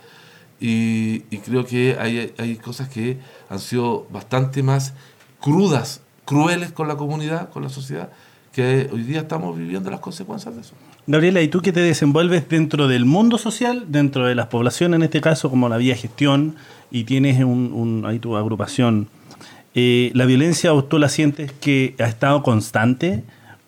y, 0.60 1.20
creo 1.38 1.64
que 1.64 1.96
hay, 1.98 2.34
hay 2.36 2.56
cosas 2.56 2.88
que 2.88 3.18
han 3.48 3.60
sido 3.60 4.06
bastante 4.10 4.62
más 4.62 4.92
crudas, 5.40 6.02
crueles 6.24 6.72
con 6.72 6.88
la 6.88 6.96
comunidad, 6.96 7.50
con 7.50 7.62
la 7.62 7.68
sociedad, 7.68 8.10
que 8.52 8.90
hoy 8.92 9.02
día 9.04 9.20
estamos 9.20 9.56
viviendo 9.56 9.90
las 9.90 10.00
consecuencias 10.00 10.54
de 10.54 10.60
eso. 10.62 10.74
Gabriela, 11.08 11.40
¿y 11.40 11.48
tú 11.48 11.62
que 11.62 11.72
te 11.72 11.80
desenvuelves 11.80 12.50
dentro 12.50 12.86
del 12.86 13.06
mundo 13.06 13.38
social, 13.38 13.86
dentro 13.88 14.26
de 14.26 14.34
las 14.34 14.48
poblaciones 14.48 14.98
en 14.98 15.04
este 15.04 15.22
caso, 15.22 15.48
como 15.48 15.70
la 15.70 15.78
vía 15.78 15.96
gestión, 15.96 16.56
y 16.90 17.04
tienes 17.04 17.42
un, 17.42 18.04
ahí 18.06 18.18
tu 18.18 18.36
agrupación? 18.36 19.08
Eh, 19.74 20.10
¿La 20.12 20.26
violencia 20.26 20.74
o 20.74 20.84
tú 20.84 20.98
la 20.98 21.08
sientes 21.08 21.50
que 21.50 21.94
ha 21.98 22.04
estado 22.04 22.42
constante? 22.42 23.24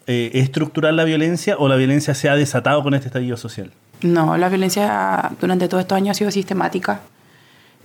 Eh, 0.07 0.33
¿Es 0.35 0.45
estructural 0.45 0.97
la 0.97 1.05
violencia 1.05 1.57
o 1.59 1.67
la 1.67 1.77
violencia 1.77 2.15
se 2.15 2.29
ha 2.29 2.37
desatado 2.37 2.83
con 2.83 2.93
este 2.93 3.07
estallido 3.07 3.39
social? 3.39 3.71
No, 4.03 4.37
la 4.37 4.51
violencia 4.51 5.31
durante 5.41 5.67
todos 5.67 5.81
estos 5.81 5.97
años 5.97 6.17
ha 6.17 6.19
sido 6.19 6.31
sistemática. 6.31 7.01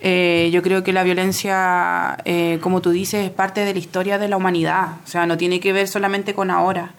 Eh, 0.02 0.50
yo 0.52 0.64
creo 0.64 0.84
que 0.84 0.92
la 0.92 1.04
violencia, 1.04 2.18
eh, 2.26 2.60
como 2.60 2.82
tú 2.82 2.90
dices, 2.90 3.26
es 3.26 3.32
parte 3.32 3.64
de 3.64 3.72
la 3.72 3.80
historia 3.80 4.18
de 4.18 4.28
la 4.28 4.36
humanidad, 4.36 4.98
o 5.06 5.08
sea, 5.08 5.26
no 5.26 5.38
tiene 5.38 5.62
que 5.62 5.72
ver 5.72 5.88
solamente 5.88 6.34
con 6.34 6.52
ahora. 6.52 6.92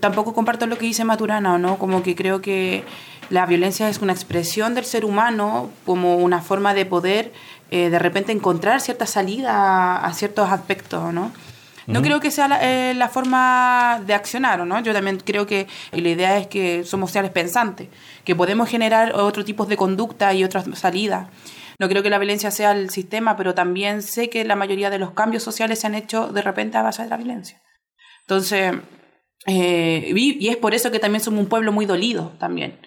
Tampoco 0.00 0.34
comparto 0.34 0.66
lo 0.66 0.78
que 0.78 0.86
dice 0.86 1.04
Maturana, 1.04 1.58
¿no? 1.58 1.78
Como 1.78 2.02
que 2.02 2.14
creo 2.14 2.40
que 2.40 2.84
la 3.30 3.46
violencia 3.46 3.88
es 3.88 3.98
una 3.98 4.12
expresión 4.12 4.74
del 4.74 4.84
ser 4.84 5.04
humano, 5.04 5.70
como 5.86 6.16
una 6.16 6.40
forma 6.42 6.74
de 6.74 6.86
poder 6.86 7.32
eh, 7.70 7.88
de 7.88 7.98
repente 7.98 8.32
encontrar 8.32 8.80
cierta 8.82 9.06
salida 9.06 9.96
a, 9.96 10.12
ciertos 10.12 10.50
aspectos, 10.50 11.12
¿no? 11.14 11.32
No 11.86 12.00
creo 12.00 12.20
que 12.20 12.30
sea 12.30 12.46
la, 12.46 13.08
forma 13.08 14.00
de 14.06 14.14
accionar, 14.14 14.64
¿no? 14.64 14.80
Yo 14.80 14.92
también 14.92 15.18
creo 15.18 15.46
que 15.46 15.66
la 15.90 16.08
idea 16.08 16.38
es 16.38 16.46
que 16.46 16.84
somos 16.84 17.10
seres 17.10 17.30
pensantes, 17.30 17.88
que 18.24 18.36
podemos 18.36 18.68
generar 18.68 19.14
otro 19.14 19.44
tipo 19.44 19.66
de 19.66 19.76
conducta 19.76 20.32
y 20.32 20.44
otras 20.44 20.66
salidas. 20.78 21.28
No 21.78 21.88
creo 21.88 22.02
que 22.02 22.10
la 22.10 22.18
violencia 22.18 22.50
sea 22.50 22.72
el 22.72 22.90
sistema, 22.90 23.36
pero 23.36 23.54
también 23.54 24.02
sé 24.02 24.30
que 24.30 24.44
la 24.44 24.54
mayoría 24.54 24.90
de 24.90 24.98
los 24.98 25.12
cambios 25.12 25.42
sociales 25.42 25.80
se 25.80 25.86
han 25.86 25.94
hecho 25.94 26.28
de 26.28 26.42
repente 26.42 26.78
a 26.78 26.82
base 26.82 27.02
de 27.02 27.08
la 27.08 27.16
violencia. 27.16 27.60
Entonces, 28.20 28.74
eh, 29.46 30.12
y 30.14 30.48
es 30.48 30.56
por 30.56 30.74
eso 30.74 30.90
que 30.90 30.98
también 30.98 31.22
somos 31.22 31.40
un 31.40 31.46
pueblo 31.46 31.72
muy 31.72 31.86
dolido 31.86 32.32
también. 32.38 32.78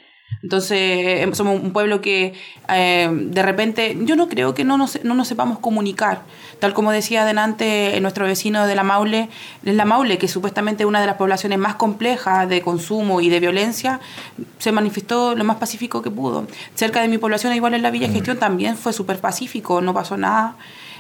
Entonces, 0.46 1.22
em, 1.22 1.34
somos 1.34 1.60
un 1.60 1.72
pueblo 1.72 2.02
que 2.02 2.34
eh, 2.70 3.10
de 3.12 3.42
repente, 3.42 3.98
yo 4.02 4.16
no 4.16 4.28
creo 4.28 4.54
que 4.54 4.64
no 4.64 4.78
nos, 4.78 5.04
no 5.04 5.16
nos 5.16 5.28
sepamos 5.28 5.60
comunicar. 5.60 6.22
Tal 6.60 6.74
como 6.74 6.92
decía 6.92 7.24
adelante 7.24 8.00
nuestro 8.02 8.26
vecino 8.26 8.68
de 8.68 8.76
la 8.76 8.84
Maule, 8.84 9.30
la 9.64 9.86
Maule, 9.86 10.18
que 10.18 10.28
supuestamente 10.28 10.84
es 10.84 10.88
una 10.88 11.02
de 11.02 11.08
las 11.08 11.16
poblaciones 11.16 11.58
más 11.58 11.76
complejas 11.76 12.48
de 12.48 12.62
consumo 12.62 13.22
y 13.22 13.30
de 13.30 13.40
violencia, 13.40 14.00
se 14.60 14.72
manifestó 14.72 15.36
lo 15.36 15.44
más 15.44 15.58
pacífico 15.58 16.02
que 16.02 16.12
pudo. 16.12 16.48
Cerca 16.76 17.02
de 17.02 17.08
mi 17.08 17.18
población, 17.18 17.54
igual 17.54 17.74
en 17.74 17.82
la 17.82 17.92
Villa 17.92 18.10
Gestión, 18.10 18.38
también 18.38 18.78
fue 18.78 18.94
súper 18.94 19.20
pacífico, 19.20 19.82
no 19.82 19.94
pasó 19.94 20.16
nada. 20.18 20.58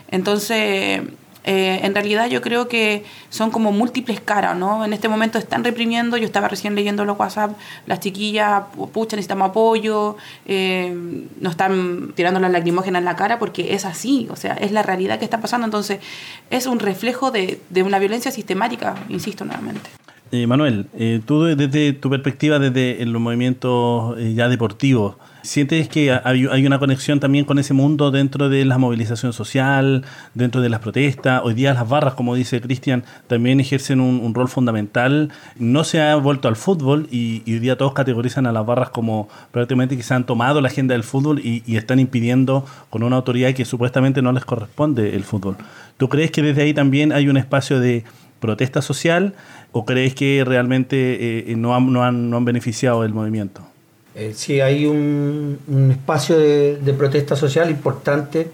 Entonces, 0.09 1.01
eh, 1.47 1.81
en 1.83 1.93
realidad 1.93 2.27
yo 2.27 2.41
creo 2.41 2.67
que 2.67 3.03
son 3.29 3.51
como 3.51 3.71
múltiples 3.71 4.19
caras, 4.19 4.57
¿no? 4.57 4.83
En 4.83 4.93
este 4.93 5.07
momento 5.07 5.37
están 5.37 5.63
reprimiendo, 5.63 6.17
yo 6.17 6.25
estaba 6.25 6.47
recién 6.47 6.73
leyendo 6.73 7.05
los 7.05 7.19
WhatsApp, 7.19 7.51
las 7.85 7.99
chiquillas, 7.99 8.63
pucha, 8.91 9.15
necesitamos 9.15 9.51
apoyo, 9.51 10.17
eh, 10.47 10.91
nos 11.39 11.51
están 11.51 12.13
tirando 12.15 12.39
las 12.39 12.51
lacrimógenas 12.51 12.99
en 12.99 13.05
la 13.05 13.15
cara 13.15 13.37
porque 13.37 13.75
es 13.75 13.85
así, 13.85 14.27
o 14.31 14.35
sea, 14.35 14.53
es 14.53 14.71
la 14.71 14.81
realidad 14.81 15.19
que 15.19 15.25
está 15.25 15.39
pasando, 15.39 15.65
entonces 15.65 15.99
es 16.49 16.65
un 16.65 16.79
reflejo 16.79 17.29
de, 17.29 17.61
de 17.69 17.83
una 17.83 17.99
violencia 17.99 18.31
sistemática, 18.31 18.95
insisto 19.09 19.45
nuevamente. 19.45 19.87
Eh, 20.31 20.47
Manuel, 20.47 20.87
tú 21.27 21.43
desde 21.43 21.93
tu 21.93 22.09
perspectiva, 22.09 22.57
desde 22.57 23.05
los 23.05 23.21
movimientos 23.21 24.17
ya 24.33 24.49
deportivos, 24.49 25.15
¿Sientes 25.45 25.87
que 25.89 26.11
hay 26.11 26.65
una 26.65 26.79
conexión 26.79 27.19
también 27.19 27.45
con 27.45 27.59
ese 27.59 27.75
mundo 27.75 28.09
dentro 28.09 28.49
de 28.49 28.65
la 28.65 28.79
movilización 28.79 29.31
social, 29.31 30.03
dentro 30.33 30.59
de 30.59 30.69
las 30.69 30.79
protestas? 30.79 31.41
Hoy 31.43 31.53
día 31.53 31.71
las 31.75 31.87
barras, 31.87 32.15
como 32.15 32.33
dice 32.33 32.59
Cristian, 32.61 33.03
también 33.27 33.59
ejercen 33.59 33.99
un, 33.99 34.33
rol 34.33 34.49
fundamental. 34.49 35.31
No 35.57 35.83
se 35.83 36.01
ha 36.01 36.15
vuelto 36.15 36.47
al 36.47 36.55
fútbol 36.55 37.07
y, 37.11 37.43
hoy 37.45 37.59
día 37.59 37.77
todos 37.77 37.93
categorizan 37.93 38.47
a 38.47 38.51
las 38.51 38.65
barras 38.65 38.89
como 38.89 39.29
prácticamente 39.51 39.95
que 39.95 40.01
se 40.01 40.15
han 40.15 40.25
tomado 40.25 40.61
la 40.61 40.69
agenda 40.69 40.93
del 40.93 41.03
fútbol 41.03 41.39
y, 41.39 41.63
están 41.75 41.99
impidiendo 41.99 42.65
con 42.89 43.03
una 43.03 43.17
autoridad 43.17 43.53
que 43.53 43.65
supuestamente 43.65 44.23
no 44.23 44.31
les 44.31 44.45
corresponde 44.45 45.15
el 45.15 45.23
fútbol. 45.23 45.57
¿Tú 45.97 46.09
crees 46.09 46.31
que 46.31 46.41
desde 46.41 46.63
ahí 46.63 46.73
también 46.73 47.11
hay 47.11 47.29
un 47.29 47.37
espacio 47.37 47.79
de 47.79 48.03
protesta 48.39 48.81
social 48.81 49.35
o 49.71 49.85
crees 49.85 50.15
que 50.15 50.43
realmente 50.43 51.51
eh, 51.51 51.55
no, 51.55 51.79
no, 51.79 52.03
han, 52.03 52.31
no 52.31 52.37
han 52.37 52.45
beneficiado 52.45 53.03
el 53.03 53.13
movimiento? 53.13 53.74
Eh, 54.15 54.31
sí, 54.33 54.61
hay 54.61 54.85
un, 54.85 55.59
espacio 55.91 56.37
de, 56.37 56.95
protesta 56.97 57.35
social 57.35 57.69
importante. 57.69 58.49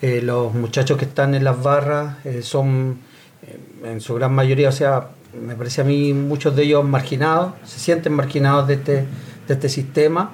Eh, 0.00 0.22
los 0.22 0.54
muchachos 0.54 0.96
que 0.96 1.04
están 1.04 1.34
en 1.34 1.44
las 1.44 1.62
barras 1.62 2.16
eh, 2.24 2.40
son, 2.42 2.98
en 3.84 4.00
su 4.00 4.14
gran 4.14 4.34
mayoría, 4.34 4.70
o 4.70 4.72
sea, 4.72 5.08
me 5.40 5.54
parece 5.54 5.82
a 5.82 5.84
mí, 5.84 6.14
muchos 6.14 6.56
de 6.56 6.64
ellos 6.64 6.84
marginados, 6.84 7.52
se 7.64 7.78
sienten 7.78 8.14
marginados 8.14 8.66
de 8.66 8.74
este, 8.74 8.92
de 9.48 9.54
este 9.54 9.68
sistema. 9.68 10.32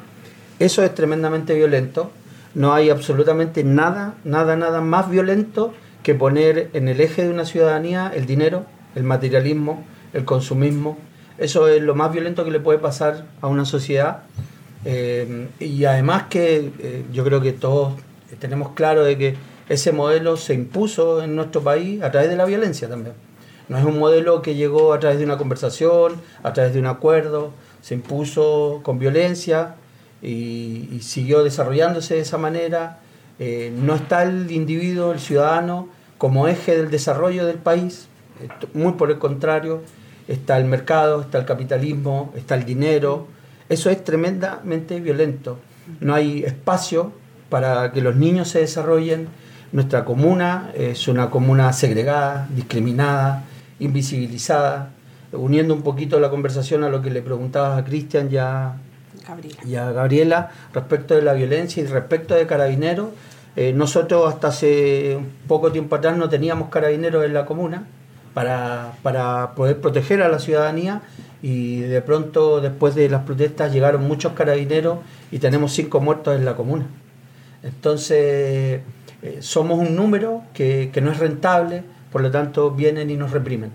Eso 0.61 0.85
es 0.85 0.94
tremendamente 0.94 1.54
violento. 1.54 2.12
No 2.54 2.73
hay 2.73 2.88
absolutamente 2.88 3.64
nada, 3.64 4.14
nada, 4.25 4.56
nada 4.56 4.80
más 4.80 5.11
violento 5.11 5.75
que 6.04 6.14
poner 6.14 6.70
en 6.73 6.88
el 6.88 7.00
eje 7.00 7.25
de 7.25 7.30
una 7.30 7.44
ciudadanía 7.44 8.12
el 8.14 8.26
dinero, 8.26 8.64
el 8.94 9.02
materialismo, 9.02 9.85
el 10.12 10.25
consumismo. 10.25 10.99
Eso 11.37 11.68
es 11.68 11.82
lo 11.82 11.94
más 11.94 12.12
violento 12.12 12.44
que 12.44 12.50
le 12.50 12.61
puede 12.61 12.78
pasar 12.78 13.26
a 13.40 13.49
una 13.49 13.64
sociedad 13.64 14.23
eh, 14.85 15.49
y 15.58 15.85
además 15.85 16.25
que 16.30 16.70
eh, 16.78 17.04
yo 17.12 17.25
creo 17.25 17.40
que 17.40 17.52
todos 17.52 17.94
tenemos 18.38 18.73
claro 18.73 19.04
de 19.04 19.18
que 19.18 19.37
ese 19.68 19.92
modelo 19.92 20.37
se 20.37 20.54
impuso 20.54 21.23
en 21.23 21.37
nuestro 21.37 21.62
país 21.62 22.02
a 22.02 22.11
través 22.11 22.30
de 22.30 22.37
la 22.37 22.44
violencia 22.44 22.88
también. 22.88 23.14
No 23.68 23.76
es 23.76 23.85
un 23.85 23.99
modelo 23.99 24.40
que 24.40 24.54
llegó 24.54 24.94
a 24.94 24.99
través 24.99 25.18
de 25.18 25.25
una 25.25 25.37
conversación, 25.37 26.20
a 26.42 26.52
través 26.52 26.73
de 26.73 26.80
un 26.80 26.87
acuerdo, 26.87 27.52
se 27.82 27.94
impuso 27.94 28.80
con 28.82 28.99
violencia 28.99 29.75
y, 30.23 31.00
siguió 31.02 31.44
desarrollándose 31.44 32.14
de 32.14 32.20
esa 32.20 32.38
manera. 32.38 33.00
Eh, 33.38 33.73
no 33.76 33.94
está 33.94 34.23
el 34.23 34.50
individuo, 34.50 35.12
el 35.12 35.20
ciudadano, 35.20 35.88
como 36.16 36.49
eje 36.49 36.76
del 36.76 36.90
desarrollo 36.90 37.47
del 37.47 37.58
país, 37.58 38.08
muy 38.73 38.92
por 38.92 39.11
el 39.11 39.18
contrario, 39.18 39.82
está 40.26 40.56
el 40.56 40.64
mercado, 40.64 41.20
está 41.20 41.38
el 41.38 41.44
capitalismo, 41.44 42.32
está 42.37 42.54
el 42.56 42.64
dinero, 42.64 43.28
eso 43.69 43.91
es 43.91 44.03
tremendamente 44.03 44.99
violento. 45.01 45.59
No 46.01 46.15
hay 46.15 46.45
espacio 46.45 47.13
para 47.51 47.93
que 47.93 48.01
los 48.01 48.17
niños 48.17 48.49
se 48.49 48.61
desarrollen. 48.61 49.29
Nuestra 49.73 50.05
comuna 50.05 50.71
es 50.75 51.09
una 51.09 51.29
comuna 51.31 51.73
segregada, 51.73 52.49
discriminada, 52.55 53.45
invisibilizada. 53.79 54.91
Uniendo 55.33 55.75
un 55.75 55.83
poquito 55.83 56.19
la 56.21 56.31
conversación 56.31 56.85
a 56.85 56.89
lo 56.89 57.03
que 57.03 57.11
le 57.11 57.21
preguntabas 57.21 57.79
a 57.79 57.85
Cristian 57.85 58.31
y, 58.33 58.39
a 58.39 59.93
Gabriela 59.93 60.51
respecto 60.73 61.15
de 61.15 61.21
la 61.21 61.35
violencia 61.35 61.83
y 61.83 61.87
respecto 61.87 62.35
de 62.35 62.47
carabineros. 62.47 63.11
Eh, 63.57 63.73
nosotros 63.75 64.33
hasta 64.33 64.49
hace 64.49 65.19
poco 65.47 65.73
tiempo 65.73 65.97
atrás 65.97 66.17
no 66.17 66.29
teníamos 66.31 66.71
carabineros 66.71 67.25
en 67.25 67.35
la 67.35 67.45
comuna 67.45 67.87
para, 68.33 68.93
para 69.03 69.55
poder 69.55 69.81
proteger 69.81 70.23
a 70.23 70.29
la 70.29 70.39
ciudadanía 70.39 71.03
y 71.42 71.80
de 71.80 72.02
pronto 72.02 72.61
después 72.61 72.95
de 72.95 73.09
las 73.09 73.23
protestas 73.23 73.73
llegaron 73.73 74.07
muchos 74.07 74.33
carabineros 74.33 74.99
y 75.30 75.38
tenemos 75.38 75.73
cinco 75.73 76.00
muertos 76.00 76.37
en 76.37 76.45
la 76.45 76.57
comuna. 76.57 76.87
Entonces 77.62 78.83
eh, 79.23 79.38
somos 79.40 79.78
un 79.78 79.95
número 79.97 80.42
que, 80.52 80.90
no 81.02 81.12
es 81.12 81.18
rentable, 81.18 81.83
por 82.11 82.23
lo 82.23 82.30
tanto 82.30 82.71
vienen 82.71 83.11
y 83.11 83.16
nos 83.16 83.30
reprimen. 83.30 83.73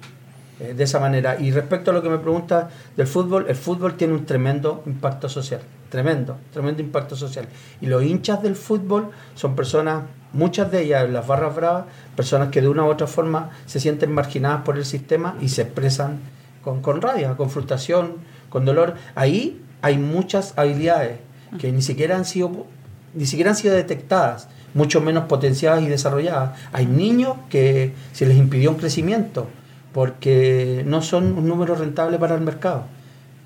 Eh, 0.60 0.76
de 0.76 0.84
esa 0.84 1.00
manera. 1.00 1.40
Y 1.40 1.52
respecto 1.52 1.90
a 1.90 1.94
lo 1.96 2.04
que 2.04 2.10
me 2.10 2.20
pregunta 2.20 2.70
del 2.96 3.08
fútbol, 3.08 3.46
el 3.50 3.56
fútbol 3.56 3.96
tiene 3.96 4.14
un 4.14 4.26
tremendo 4.26 4.84
impacto 4.86 5.28
social, 5.28 5.62
tremendo, 5.90 6.38
tremendo 6.52 6.82
impacto 6.82 7.16
social. 7.16 7.48
Y 7.82 7.88
los 7.88 8.04
hinchas 8.04 8.44
del 8.44 8.56
fútbol 8.56 9.10
son 9.34 9.56
personas, 9.56 10.04
muchas 10.32 10.72
de 10.72 10.84
ellas 10.84 11.06
en 11.06 11.14
las 11.14 11.26
barras 11.26 11.56
bravas, 11.56 11.86
personas 12.16 12.50
que 12.50 12.62
de 12.62 12.70
una 12.70 12.84
u 12.84 12.88
otra 12.88 13.08
forma 13.08 13.50
se 13.66 13.80
sienten 13.80 14.12
marginadas 14.12 14.62
por 14.62 14.78
el 14.78 14.86
sistema 14.86 15.36
y 15.42 15.50
se 15.50 15.64
expresan 15.64 16.20
con, 16.64 16.82
con 16.82 17.02
rabia, 17.02 17.36
con 17.36 17.50
frustración, 17.50 18.18
con 18.50 18.66
dolor. 18.66 18.96
Ahí 19.16 19.62
hay 19.82 19.98
muchas 19.98 20.54
habilidades 20.58 21.20
que 21.60 21.72
ni 21.72 21.82
siquiera 21.82 22.16
han 22.16 22.26
sido, 22.26 22.66
ni 23.14 23.26
siquiera 23.26 23.52
han 23.52 23.56
sido 23.56 23.76
detectadas, 23.76 24.48
mucho 24.74 25.02
menos 25.02 25.26
potenciadas 25.26 25.84
y 25.84 25.88
desarrolladas. 25.88 26.60
Hay 26.72 26.86
niños 26.86 27.38
que 27.50 27.94
se 28.12 28.26
les 28.26 28.38
impidió 28.38 28.72
un 28.72 28.78
crecimiento 28.78 29.48
porque 29.92 30.84
no 30.88 31.02
son 31.02 31.38
un 31.38 31.48
número 31.48 31.76
rentable 31.76 32.18
para 32.18 32.36
el 32.36 32.42
mercado. 32.42 32.86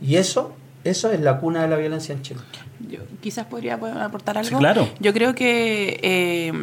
Y 0.01 0.15
eso 0.15 0.53
Eso 0.83 1.12
es 1.12 1.19
la 1.19 1.39
cuna 1.39 1.63
de 1.63 1.67
la 1.67 1.75
violencia 1.75 2.13
en 2.15 2.21
Chile. 2.21 2.39
Yo 2.79 3.00
quizás 3.19 3.45
podría 3.45 3.74
aportar 3.75 4.38
algo. 4.38 4.50
Sí, 4.50 4.55
claro. 4.55 4.88
Yo 5.01 5.12
creo 5.12 5.36
que 5.36 6.00
eh, 6.01 6.53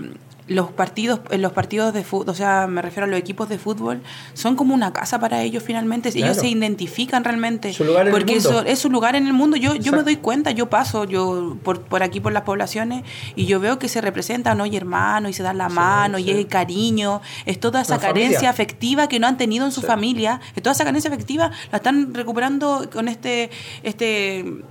los 0.47 0.71
partidos, 0.73 1.21
en 1.31 1.41
los 1.41 1.53
partidos 1.53 1.95
de 1.95 2.05
fútbol, 2.05 2.29
o 2.29 2.35
sea, 2.35 2.67
me 2.67 2.83
refiero 2.83 3.07
a 3.07 3.09
los 3.09 3.19
equipos 3.19 3.49
de 3.49 3.59
fútbol, 3.59 4.03
son 4.35 4.57
como 4.57 4.75
una 4.75 4.93
casa 4.93 5.19
para 5.19 5.43
ellos 5.43 5.63
finalmente. 5.63 6.11
Ellos 6.15 6.37
se 6.37 6.49
identifican 6.49 7.25
realmente. 7.25 7.73
Su 7.73 7.85
lugar 7.85 8.03
en 8.03 8.07
el 8.09 8.13
porque 8.13 8.35
mundo. 8.35 8.51
eso 8.51 8.65
es 8.65 8.79
su 8.79 8.91
lugar 8.91 9.17
en 9.17 9.27
el 9.27 9.33
mundo. 9.33 9.57
Yo, 9.57 9.75
yo 9.75 9.93
me 9.93 10.03
doy 10.03 10.17
cuenta, 10.17 10.51
yo 10.51 10.69
paso 10.69 11.05
yo 11.05 11.57
por, 11.63 11.81
por 11.83 12.03
aquí, 12.03 12.21
por 12.21 12.33
las 12.33 12.43
poblaciones, 12.43 13.05
y 13.37 13.47
yo 13.47 13.59
veo 13.59 13.79
que 13.79 13.89
se 13.89 14.01
representan 14.01 14.61
hoy 14.61 14.77
hermanos 14.77 15.31
y 15.31 15.35
se 15.35 15.43
dan 15.43 15.57
la 15.59 15.69
mano 15.71 16.19
y 16.19 16.25
sí. 16.25 16.31
hay 16.33 16.45
cariño. 16.45 17.23
Es 17.47 17.59
toda 17.59 17.81
esa 17.81 17.99
familia. 17.99 18.29
carencia 18.29 18.51
afectiva 18.51 19.09
que 19.09 19.19
no 19.19 19.27
han 19.27 19.37
tenido 19.39 19.65
en 19.65 19.73
su 19.73 19.81
Sí. 19.81 19.87
familia. 19.87 20.41
Que 20.55 20.61
toda 20.61 20.73
esa 20.73 20.85
carencia 20.85 21.11
afectiva 21.11 21.51
la 21.73 21.77
están 21.79 22.13
recuperando 22.13 22.89
con 22.93 23.09
este... 23.09 23.51
este 23.83 24.63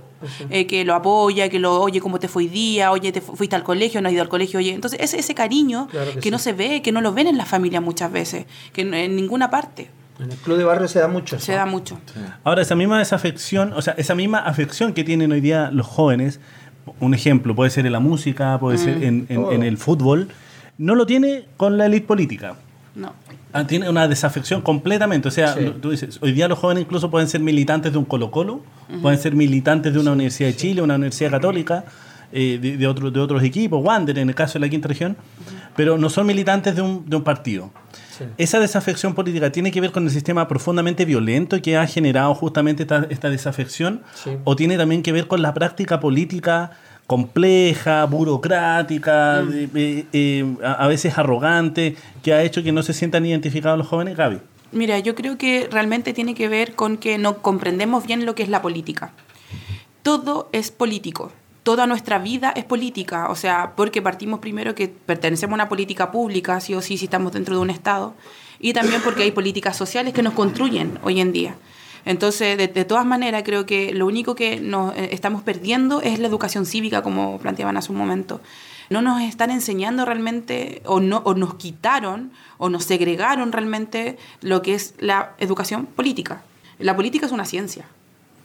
eh, 0.50 0.66
que 0.66 0.84
lo 0.84 0.94
apoya, 0.94 1.48
que 1.48 1.58
lo 1.58 1.80
oye 1.80 2.00
cómo 2.00 2.18
te 2.18 2.28
fue 2.28 2.44
hoy 2.44 2.48
día, 2.48 2.90
oye, 2.90 3.12
te 3.12 3.20
fu- 3.20 3.36
fuiste 3.36 3.56
al 3.56 3.62
colegio, 3.62 4.00
no 4.00 4.08
has 4.08 4.14
ido 4.14 4.22
al 4.22 4.28
colegio, 4.28 4.58
oye. 4.58 4.72
Entonces, 4.72 4.98
ese, 5.00 5.18
ese 5.18 5.34
cariño 5.34 5.88
Claro 5.90 6.12
que 6.12 6.20
que, 6.20 6.30
no 6.30 6.38
se 6.38 6.52
ve, 6.52 6.82
que 6.82 6.92
no 6.92 7.00
lo 7.00 7.12
ven 7.12 7.26
en 7.26 7.36
la 7.36 7.44
familia 7.44 7.80
muchas 7.80 8.10
veces, 8.10 8.46
que 8.72 8.84
no- 8.84 8.96
en 8.96 9.16
ninguna 9.16 9.50
parte 9.50 9.90
En 10.18 10.30
el 10.30 10.36
club 10.38 10.56
de 10.58 10.64
barrio 10.64 10.88
se 10.88 10.98
da 11.00 11.08
mucho. 11.08 11.38
se 11.40 11.52
da 11.52 11.66
mucho. 11.66 11.98
Ahora, 12.44 12.62
esa 12.62 12.74
misma 12.74 12.98
desafección, 12.98 13.72
o 13.74 13.82
sea, 13.82 13.94
esa 13.98 14.14
misma 14.14 14.38
afección 14.38 14.92
que 14.94 15.04
tienen 15.04 15.32
hoy 15.32 15.40
día 15.40 15.70
los 15.72 15.86
jóvenes, 15.86 16.40
un 17.00 17.14
ejemplo, 17.14 17.54
puede 17.54 17.70
ser 17.70 17.86
en 17.86 17.92
la 17.92 18.00
música, 18.00 18.58
puede 18.58 18.78
ser 18.78 19.02
en, 19.02 19.26
en- 19.28 19.46
en 19.52 19.62
el 19.62 19.76
fútbol, 19.78 20.28
no 20.78 20.94
lo 20.94 21.06
tiene 21.06 21.44
con 21.56 21.78
la 21.78 21.86
élite 21.86 22.06
política. 22.06 22.56
No. 22.94 23.12
Ah, 23.52 23.66
Tiene 23.66 23.88
una 23.90 24.06
desafección 24.06 24.60
completamente. 24.62 25.28
O 25.28 25.30
sea, 25.30 25.54
Sí. 25.54 25.72
tú 25.80 25.90
dices, 25.90 26.18
hoy 26.22 26.32
día 26.32 26.46
los 26.48 26.58
jóvenes 26.58 26.82
incluso 26.84 27.10
pueden 27.10 27.28
ser 27.28 27.40
militantes 27.40 27.92
de 27.92 27.98
un 27.98 28.04
Colo-Colo, 28.04 28.60
pueden 29.02 29.18
ser 29.18 29.34
militantes 29.34 29.92
de 29.92 29.98
una 29.98 30.12
Universidad 30.12 30.48
de 30.50 30.56
Chile, 30.56 30.80
una 30.82 30.94
Universidad 30.94 31.30
Católica, 31.32 31.84
eh, 32.32 32.58
de, 32.60 32.76
de, 32.76 32.86
otro- 32.86 33.10
de 33.10 33.20
otros 33.20 33.42
equipos, 33.42 33.82
Wander 33.84 34.18
en 34.18 34.28
el 34.28 34.34
caso 34.34 34.54
de 34.54 34.60
la 34.60 34.68
quinta 34.68 34.88
región, 34.88 35.16
pero 35.76 35.98
no 35.98 36.08
son 36.08 36.26
militantes 36.26 36.74
de 36.76 36.82
un, 36.82 37.08
de 37.08 37.16
un 37.16 37.22
partido. 37.24 37.70
Sí. 38.16 38.24
Esa 38.38 38.60
desafección 38.60 39.14
política 39.14 39.50
tiene 39.50 39.70
que 39.72 39.80
ver 39.80 39.90
con 39.92 40.04
el 40.04 40.10
sistema 40.10 40.46
profundamente 40.46 41.04
violento 41.04 41.60
que 41.60 41.76
ha 41.76 41.86
generado 41.86 42.32
justamente 42.34 42.84
esta, 42.84 43.06
esta 43.10 43.28
desafección, 43.30 44.02
Sí. 44.14 44.30
o 44.44 44.54
tiene 44.56 44.76
también 44.76 45.02
que 45.02 45.10
ver 45.12 45.26
con 45.26 45.42
la 45.42 45.52
práctica 45.54 45.98
política 46.00 46.70
compleja, 47.06 48.04
burocrática, 48.06 49.42
de- 49.42 49.66
de- 49.66 50.06
eh, 50.12 50.44
a, 50.64 50.72
a 50.84 50.88
veces 50.88 51.16
arrogante, 51.18 51.96
que 52.22 52.32
ha 52.32 52.42
hecho 52.42 52.62
que 52.62 52.72
no 52.72 52.82
se 52.82 52.92
sientan 52.92 53.24
identificados 53.26 53.78
los 53.78 53.86
jóvenes, 53.86 54.16
Gaby. 54.16 54.38
Mira, 54.72 54.98
yo 54.98 55.14
creo 55.14 55.38
que 55.38 55.68
realmente 55.70 56.12
tiene 56.12 56.34
que 56.34 56.48
ver 56.48 56.74
con 56.74 56.96
que 56.96 57.16
no 57.18 57.38
comprendemos 57.38 58.06
bien 58.06 58.26
lo 58.26 58.34
que 58.34 58.42
es 58.42 58.48
la 58.48 58.60
política. 58.62 59.12
Todo 60.02 60.48
es 60.52 60.70
político. 60.70 61.30
Toda 61.62 61.86
nuestra 61.86 62.18
vida 62.18 62.50
es 62.54 62.64
política, 62.64 63.28
o 63.30 63.36
sea, 63.36 63.72
porque 63.74 64.02
partimos 64.02 64.40
primero 64.40 64.74
que 64.74 64.88
pertenecemos 64.88 65.52
a 65.52 65.54
una 65.62 65.68
política 65.68 66.10
pública, 66.10 66.60
sí 66.60 66.74
o 66.74 66.82
sí, 66.82 66.98
si 66.98 67.06
estamos 67.06 67.32
dentro 67.32 67.54
de 67.54 67.62
un 67.62 67.70
Estado, 67.70 68.14
y 68.60 68.72
también 68.74 69.00
porque 69.02 69.22
hay 69.22 69.30
políticas 69.30 69.76
sociales 69.76 70.12
que 70.12 70.22
nos 70.22 70.34
construyen 70.34 70.98
hoy 71.02 71.20
en 71.20 71.32
día. 71.32 71.54
Entonces, 72.04 72.58
de, 72.58 72.84
todas 72.84 73.06
maneras, 73.06 73.42
creo 73.44 73.66
que 73.66 73.94
lo 73.94 74.06
único 74.06 74.34
que 74.34 74.60
nos 74.60 74.94
eh, 74.96 75.08
estamos 75.12 75.42
perdiendo 75.42 76.02
es 76.02 76.18
la 76.18 76.28
educación 76.28 76.66
cívica, 76.66 77.02
como 77.02 77.38
planteaban 77.38 77.76
hace 77.76 77.92
un 77.92 77.98
momento. 77.98 78.40
No 78.90 79.00
nos 79.00 79.22
están 79.22 79.50
enseñando 79.50 80.04
realmente, 80.04 80.82
o, 80.84 81.00
no, 81.00 81.22
o 81.24 81.34
nos 81.34 81.54
quitaron, 81.54 82.32
o 82.58 82.68
nos 82.68 82.84
segregaron 82.84 83.52
realmente 83.52 84.18
lo 84.42 84.60
que 84.60 84.74
es 84.74 84.94
la 84.98 85.32
educación 85.38 85.86
política. 85.86 86.42
La 86.78 86.94
política 86.94 87.26
es 87.26 87.32
una 87.32 87.46
ciencia. 87.46 87.86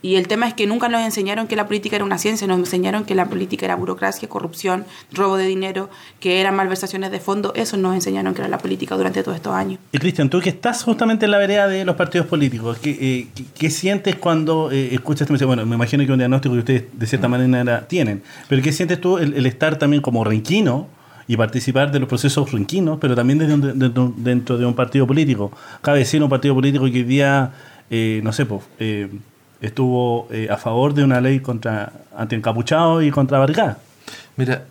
Y 0.01 0.15
el 0.15 0.27
tema 0.29 0.47
es 0.47 0.53
que 0.53 0.65
nunca 0.65 0.87
nos 0.87 1.01
enseñaron 1.01 1.47
que 1.47 1.55
la 1.57 1.67
política 1.67 1.97
era 1.97 2.05
una 2.05 2.17
ciencia, 2.17 2.47
nos 2.47 2.57
enseñaron 2.59 3.03
que 3.03 3.15
la 3.15 3.25
política 3.25 3.65
era 3.65 3.75
burocracia, 3.75 4.29
corrupción, 4.29 4.85
robo 5.11 5.35
de 5.35 5.45
dinero, 5.45 5.89
que 6.21 6.39
eran 6.39 6.55
malversaciones 6.55 7.11
de 7.11 7.19
fondo. 7.19 7.51
Eso 7.55 7.75
nos 7.75 7.93
enseñaron 7.95 8.33
que 8.33 8.39
era 8.41 8.47
la 8.49 8.59
política 8.59 8.95
durante 8.95 9.21
todos 9.23 9.35
estos 9.35 9.53
años. 9.53 9.79
Y 9.91 9.97
Cristian, 9.97 10.29
tú 10.29 10.39
que 10.39 10.49
estás 10.49 10.83
justamente 10.83 11.25
en 11.25 11.31
la 11.31 11.37
vereda 11.37 11.67
de 11.67 11.83
los 11.83 11.95
partidos 11.97 12.27
políticos, 12.27 12.77
¿qué, 12.81 12.91
eh, 12.91 13.27
qué- 13.35 13.43
qué 13.57 13.69
sientes 13.69 14.15
cuando 14.15 14.71
eh, 14.71 14.93
escuchas 14.95 15.21
este 15.21 15.33
mensaje? 15.33 15.47
Bueno, 15.47 15.65
me 15.65 15.75
imagino 15.75 16.05
que 16.05 16.11
un 16.13 16.17
diagnóstico 16.19 16.53
que 16.53 16.59
ustedes 16.59 16.83
de 16.93 17.05
cierta 17.05 17.27
manera 17.27 17.87
tienen, 17.87 18.23
pero 18.47 18.61
¿qué 18.61 18.71
sientes 18.71 19.01
tú 19.01 19.17
el, 19.17 19.33
el 19.33 19.45
estar 19.45 19.77
también 19.77 20.01
como 20.01 20.23
renquino 20.23 20.87
y 21.27 21.35
participar 21.35 21.91
de 21.91 21.99
los 21.99 22.07
procesos 22.07 22.51
renquinos, 22.53 22.99
pero 23.01 23.15
también 23.15 23.37
desde 23.39 23.53
un- 23.53 23.77
dentro, 23.77 24.13
dentro 24.15 24.57
de 24.57 24.65
un 24.65 24.73
partido 24.75 25.05
político? 25.05 25.51
Cabe 25.81 25.99
decir 25.99 26.23
un 26.23 26.29
partido 26.29 26.55
político 26.55 26.85
que 26.85 26.91
hoy 26.99 27.03
día, 27.03 27.51
eh, 27.89 28.21
no 28.23 28.31
sé, 28.31 28.45
pues, 28.45 28.61
eh, 28.79 29.09
estuvo 29.61 30.27
eh, 30.31 30.47
a 30.49 30.57
favor 30.57 30.93
de 30.93 31.03
una 31.03 31.19
ley 31.21 31.39
contra 31.39 31.91
antiencapuchados 32.17 33.03
y 33.03 33.11
contra 33.11 33.39
barricadas. 33.39 33.77
Mira, 34.37 34.65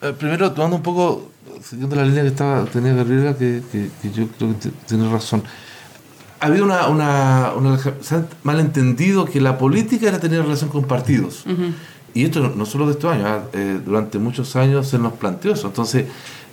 eh, 0.00 0.12
primero 0.18 0.52
tomando 0.52 0.76
un 0.76 0.82
poco, 0.82 1.30
siguiendo 1.62 1.96
la 1.96 2.04
línea 2.04 2.22
que 2.22 2.28
estaba 2.28 2.64
tenía 2.64 2.94
Gabriela, 2.94 3.36
que, 3.36 3.62
que- 3.70 3.90
que 4.00 4.10
yo 4.10 4.26
creo 4.38 4.54
que 4.58 4.70
tiene 4.86 5.10
razón. 5.10 5.42
Ha 6.40 6.46
habido 6.46 6.64
una, 6.64 6.88
una, 6.88 7.52
una- 7.56 7.78
se 7.78 8.14
ha 8.16 8.24
malentendido 8.42 9.24
que 9.26 9.40
la 9.40 9.58
política 9.58 10.08
era 10.08 10.18
tener 10.18 10.42
relación 10.42 10.70
con 10.70 10.84
partidos. 10.84 11.44
Y 12.14 12.24
esto 12.24 12.52
no, 12.54 12.66
solo 12.66 12.86
de 12.86 12.92
estos 12.92 13.12
años, 13.12 13.26
ah, 13.26 13.42
eh, 13.54 13.80
durante 13.84 14.18
muchos 14.18 14.54
años 14.56 14.86
se 14.88 14.98
nos 14.98 15.14
planteó 15.14 15.52
eso. 15.54 15.68
Entonces, 15.68 16.06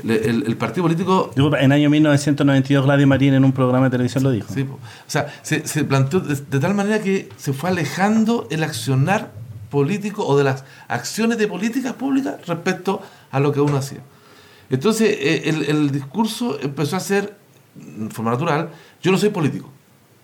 le- 0.04 0.30
el, 0.30 0.44
el 0.48 0.56
partido 0.56 0.84
político 0.84 1.32
Disculpa, 1.36 1.60
En 1.60 1.72
año 1.74 1.90
1992 1.90 2.86
Gladys 2.86 3.08
Marín 3.08 3.34
en 3.34 3.44
un 3.44 3.52
programa 3.52 3.86
de 3.88 3.92
televisión 3.92 4.24
lo 4.24 4.32
dijo. 4.32 4.48
Sí, 4.54 4.62
o 4.62 4.78
sea, 5.08 5.28
se, 5.42 5.68
se 5.68 5.84
planteó 5.84 6.22
de, 6.22 6.36
de 6.36 6.60
tal 6.60 6.74
manera 6.76 7.02
que 7.02 7.30
se 7.38 7.52
fue 7.52 7.70
alejando 7.70 8.48
el 8.50 8.64
accionar 8.64 9.32
político 9.70 10.26
o 10.26 10.38
de 10.38 10.46
las 10.46 10.64
acciones 10.88 11.38
de 11.38 11.48
políticas 11.48 11.94
públicas 11.94 12.36
respecto 12.48 13.02
a 13.30 13.40
lo 13.42 13.52
que 13.52 13.60
uno 13.60 13.76
hacía. 13.78 14.00
Entonces, 14.70 15.10
eh, 15.20 15.50
el, 15.50 15.64
el 15.64 15.92
discurso 15.92 16.58
empezó 16.62 16.96
a 16.96 17.00
ser, 17.02 17.36
de 17.76 18.10
forma 18.10 18.32
natural, 18.32 18.70
yo 19.02 19.12
no 19.12 19.18
soy 19.18 19.30
político. 19.30 19.70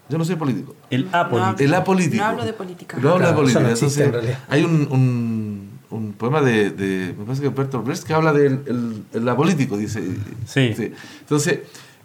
Yo 0.09 0.17
no 0.17 0.25
soy 0.25 0.35
político. 0.35 0.75
El 0.89 1.07
apolítico. 1.11 1.63
El 1.63 1.73
apolítico. 1.73 2.23
No 2.23 2.29
hablo 2.29 2.45
de 2.45 2.53
política. 2.53 2.97
No 3.01 3.09
hablo 3.13 3.25
de 3.27 3.33
Claro, 3.33 3.35
política. 3.41 3.71
eso 3.71 3.85
no 3.85 3.91
existe 3.91 4.37
hay 4.49 4.63
un, 4.63 4.87
un, 4.91 5.69
un 5.89 6.13
poema 6.13 6.41
de, 6.41 6.69
de, 6.69 7.15
me 7.17 7.25
parece 7.25 7.41
que 7.43 7.49
Bertolt 7.49 7.85
Brecht, 7.85 8.03
que 8.03 8.13
habla 8.13 8.31
del 8.33 8.61
el, 8.67 9.03
el 9.13 9.29
apolítico, 9.29 9.77
dice. 9.77 10.03
Sí. 10.45 10.75
Entonces, 11.21 11.59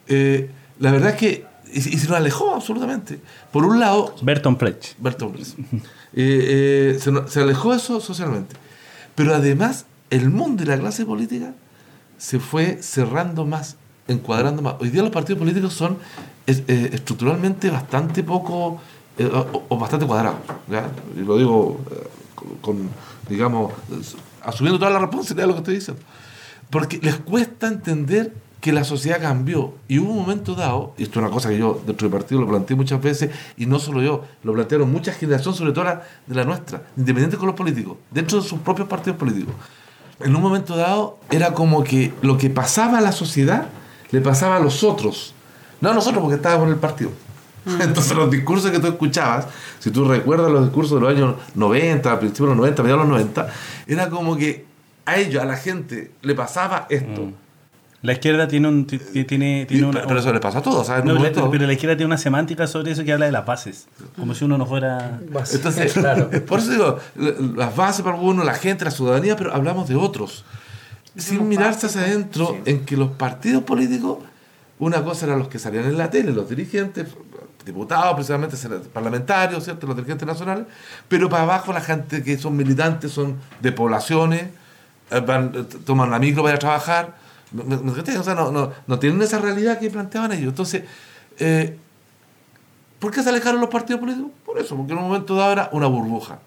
eh, 0.09 0.51
la 0.79 0.93
verdad 0.93 1.11
es 1.11 1.17
que, 1.17 1.47
y, 1.73 1.79
y 1.79 1.99
se 1.99 2.09
nos 2.09 2.17
alejó 2.17 2.55
absolutamente. 2.55 3.21
Por 3.53 3.65
un 3.67 3.79
lado, 3.79 4.15
Berton 4.23 4.57
Brecht. 4.57 4.95
Bertolt 4.99 5.35
Brecht, 5.35 5.59
eh, 5.59 5.75
eh, 6.15 6.99
se, 7.01 7.13
se 7.29 7.41
alejó 7.41 7.75
eso 7.75 8.01
socialmente. 8.01 8.57
Pero 9.15 9.35
además, 9.35 9.85
el 10.09 10.31
mundo 10.31 10.63
y 10.63 10.67
la 10.67 10.79
clase 10.79 11.05
política 11.05 11.53
se 12.17 12.39
fue 12.41 12.79
cerrando 12.83 13.45
más, 13.45 13.77
encuadrando 14.09 14.63
más. 14.63 14.75
Hoy 14.81 14.89
día 14.91 15.03
los 15.03 15.11
partidos 15.11 15.39
políticos 15.39 15.73
son 15.75 15.99
es- 16.47 16.63
eh, 16.69 16.91
estructuralmente 16.93 17.71
bastante 17.71 18.23
poco 18.23 18.81
eh, 19.19 19.27
o, 19.33 19.65
o 19.69 19.79
bastante 19.79 20.07
cuadrados. 20.07 20.39
¿ya? 20.71 20.89
Y 21.17 21.21
lo 21.21 21.37
digo 21.37 21.81
eh, 21.91 22.09
con, 22.61 22.89
digamos, 23.29 23.73
asumiendo 24.43 24.79
toda 24.79 24.91
la 24.91 24.99
responsabilidad 24.99 25.45
de 25.45 25.49
lo 25.49 25.55
que 25.55 25.59
estoy 25.61 25.75
diciendo. 25.77 26.03
Porque 26.71 26.99
les 27.03 27.17
cuesta 27.17 27.67
entender 27.69 28.33
que 28.61 28.73
la 28.73 28.85
sociedad 28.85 29.21
cambió. 29.21 29.73
Y 29.89 29.99
hubo 29.99 30.11
un 30.13 30.19
momento 30.19 30.55
dado, 30.55 30.93
y 30.99 31.03
esto 31.05 31.19
es 31.19 31.25
una 31.25 31.35
cosa 31.35 31.49
que 31.49 31.59
yo 31.59 31.83
dentro 31.87 32.09
del 32.09 32.17
partido 32.19 32.41
lo 32.43 32.47
planteé 32.49 32.77
muchas 32.77 33.01
veces, 33.03 33.31
y 33.57 33.67
no 33.67 33.79
solo 33.79 34.03
yo, 34.03 34.25
lo 34.45 34.53
plantearon 34.53 34.93
muchas 34.93 35.17
generaciones, 35.17 35.59
sobre 35.59 35.73
todo 35.73 35.85
la, 35.85 36.03
de 36.27 36.35
la 36.35 36.45
nuestra, 36.45 36.83
independientes 36.97 37.39
con 37.39 37.47
los 37.49 37.57
políticos, 37.57 37.97
dentro 38.11 38.41
de 38.41 38.47
sus 38.47 38.61
propios 38.61 38.87
partidos 38.87 39.19
políticos. 39.19 39.55
En 40.21 40.37
un 40.37 40.43
momento 40.43 40.77
dado 40.77 41.19
era 41.31 41.55
como 41.55 41.83
que 41.83 42.13
lo 42.21 42.37
que 42.37 42.51
pasaba 42.51 42.99
a 42.99 43.01
la 43.01 43.13
sociedad 43.13 43.67
le 44.11 44.21
pasaba 44.21 44.57
a 44.57 44.61
los 44.61 44.85
otros. 44.85 45.35
No 45.81 45.91
a 45.91 45.95
nosotros 45.95 46.21
porque 46.23 46.37
estábamos 46.37 46.67
en 46.69 46.75
el 46.75 46.79
partido. 46.79 47.11
Entonces 47.67 48.17
los 48.17 48.31
discursos 48.31 48.71
que 48.71 48.79
tú 48.79 48.87
escuchabas, 48.87 49.47
si 49.79 49.91
tú 49.91 50.07
recuerdas 50.09 50.51
los 50.51 50.65
discursos 50.65 50.99
de 50.99 51.07
los 51.07 51.15
años 51.17 51.35
90, 51.55 52.19
principios 52.19 52.49
de 52.49 52.55
los 52.55 52.57
90, 52.57 52.83
mediados 52.83 53.05
de 53.05 53.09
los 53.11 53.19
90, 53.21 53.49
era 53.87 54.09
como 54.09 54.37
que 54.37 54.65
a 55.05 55.17
ellos, 55.17 55.43
a 55.43 55.47
la 55.47 55.57
gente, 55.57 56.11
le 56.23 56.35
pasaba 56.35 56.87
esto. 56.89 57.23
Mm. 57.23 57.33
La 58.03 58.13
izquierda 58.15 58.49
tiene 58.49 58.67
un 58.67 58.87
ti- 58.87 58.99
ti- 58.99 59.25
tiene, 59.25 59.63
Y- 59.63 59.67
tiene 59.67 59.87
una, 59.87 60.03
pero, 60.07 60.19
eso 60.21 60.33
le 60.33 60.41
pasa 60.41 60.61
a 60.61 60.63
todos, 60.63 60.87
¿sabes? 60.87 61.05
No, 61.05 61.15
un 61.17 61.23
la- 61.23 61.31
pero 61.51 61.67
la 61.67 61.73
izquierda 61.75 61.97
tiene 61.99 62.07
una 62.07 62.17
semántica 62.17 62.67
sobre 62.67 62.93
eso 62.93 63.05
que 63.05 63.13
habla 63.13 63.27
de 63.27 63.33
las 63.33 63.45
bases. 63.45 63.89
Como 64.17 64.35
si 64.35 64.47
uno 64.47 64.57
no 64.57 64.65
fuera. 64.65 65.21
Base. 65.31 65.57
Entonces, 65.57 65.93
claro. 65.93 66.31
por 66.49 66.61
eso 66.61 66.71
digo, 66.71 66.99
la- 67.17 67.65
las 67.67 67.77
bases 67.77 68.03
para 68.03 68.17
uno, 68.17 68.43
la 68.43 68.55
gente, 68.55 68.87
la 68.87 68.91
ciudadanía, 68.91 69.37
pero 69.37 69.53
hablamos 69.55 69.87
de 69.87 69.97
otros. 69.97 70.47
Sin 71.15 71.47
mirarse 71.47 71.87
hacia 71.87 72.01
adentro 72.03 72.57
sí. 72.65 72.71
en 72.71 72.87
que 72.87 72.97
los 72.97 73.11
partidos 73.11 73.65
políticos, 73.65 74.19
una 74.81 75.05
cosa 75.05 75.27
eran 75.27 75.39
los 75.39 75.49
que 75.49 75.59
salían 75.59 75.85
en 75.85 75.97
la 75.97 76.11
tele, 76.11 76.33
los 76.33 76.49
dirigentes, 76.49 77.07
diputados, 77.65 78.15
precisamente 78.15 78.57
parlamentarios, 78.93 79.63
¿cierto? 79.65 79.87
los 79.87 79.95
dirigentes 79.95 80.27
nacionales, 80.27 80.67
pero 81.07 81.29
para 81.29 81.45
abajo 81.45 81.73
la 81.73 81.81
gente 81.81 82.23
que 82.23 82.37
son 82.37 82.57
militantes 82.57 83.13
son 83.13 83.37
de 83.61 83.71
poblaciones, 83.71 84.45
eh, 85.11 85.21
van, 85.21 85.53
eh, 85.55 85.65
toman 85.85 86.11
la 86.11 86.19
micro 86.19 86.43
para 86.43 86.55
ir 86.55 86.57
a 86.57 86.59
trabajar, 86.59 87.15
o 87.57 88.23
sea, 88.23 88.35
no 88.87 88.99
tienen 88.99 89.23
esa 89.23 89.39
realidad 89.39 89.79
que 89.79 89.91
planteaban 89.91 90.33
ellos. 90.33 90.49
Entonces, 90.49 90.85
eh, 91.39 91.77
¿Por 93.01 93.11
qué 93.11 93.23
se 93.23 93.31
alejaron 93.31 93.61
los 93.61 93.71
partidos 93.71 93.99
políticos? 93.99 94.31
Por 94.45 94.59
eso, 94.59 94.77
porque 94.77 94.93
en 94.93 94.99
un 94.99 95.05
momento 95.05 95.35
dado 95.35 95.53
era 95.53 95.71
una 95.73 95.87
burbuja. 95.87 96.39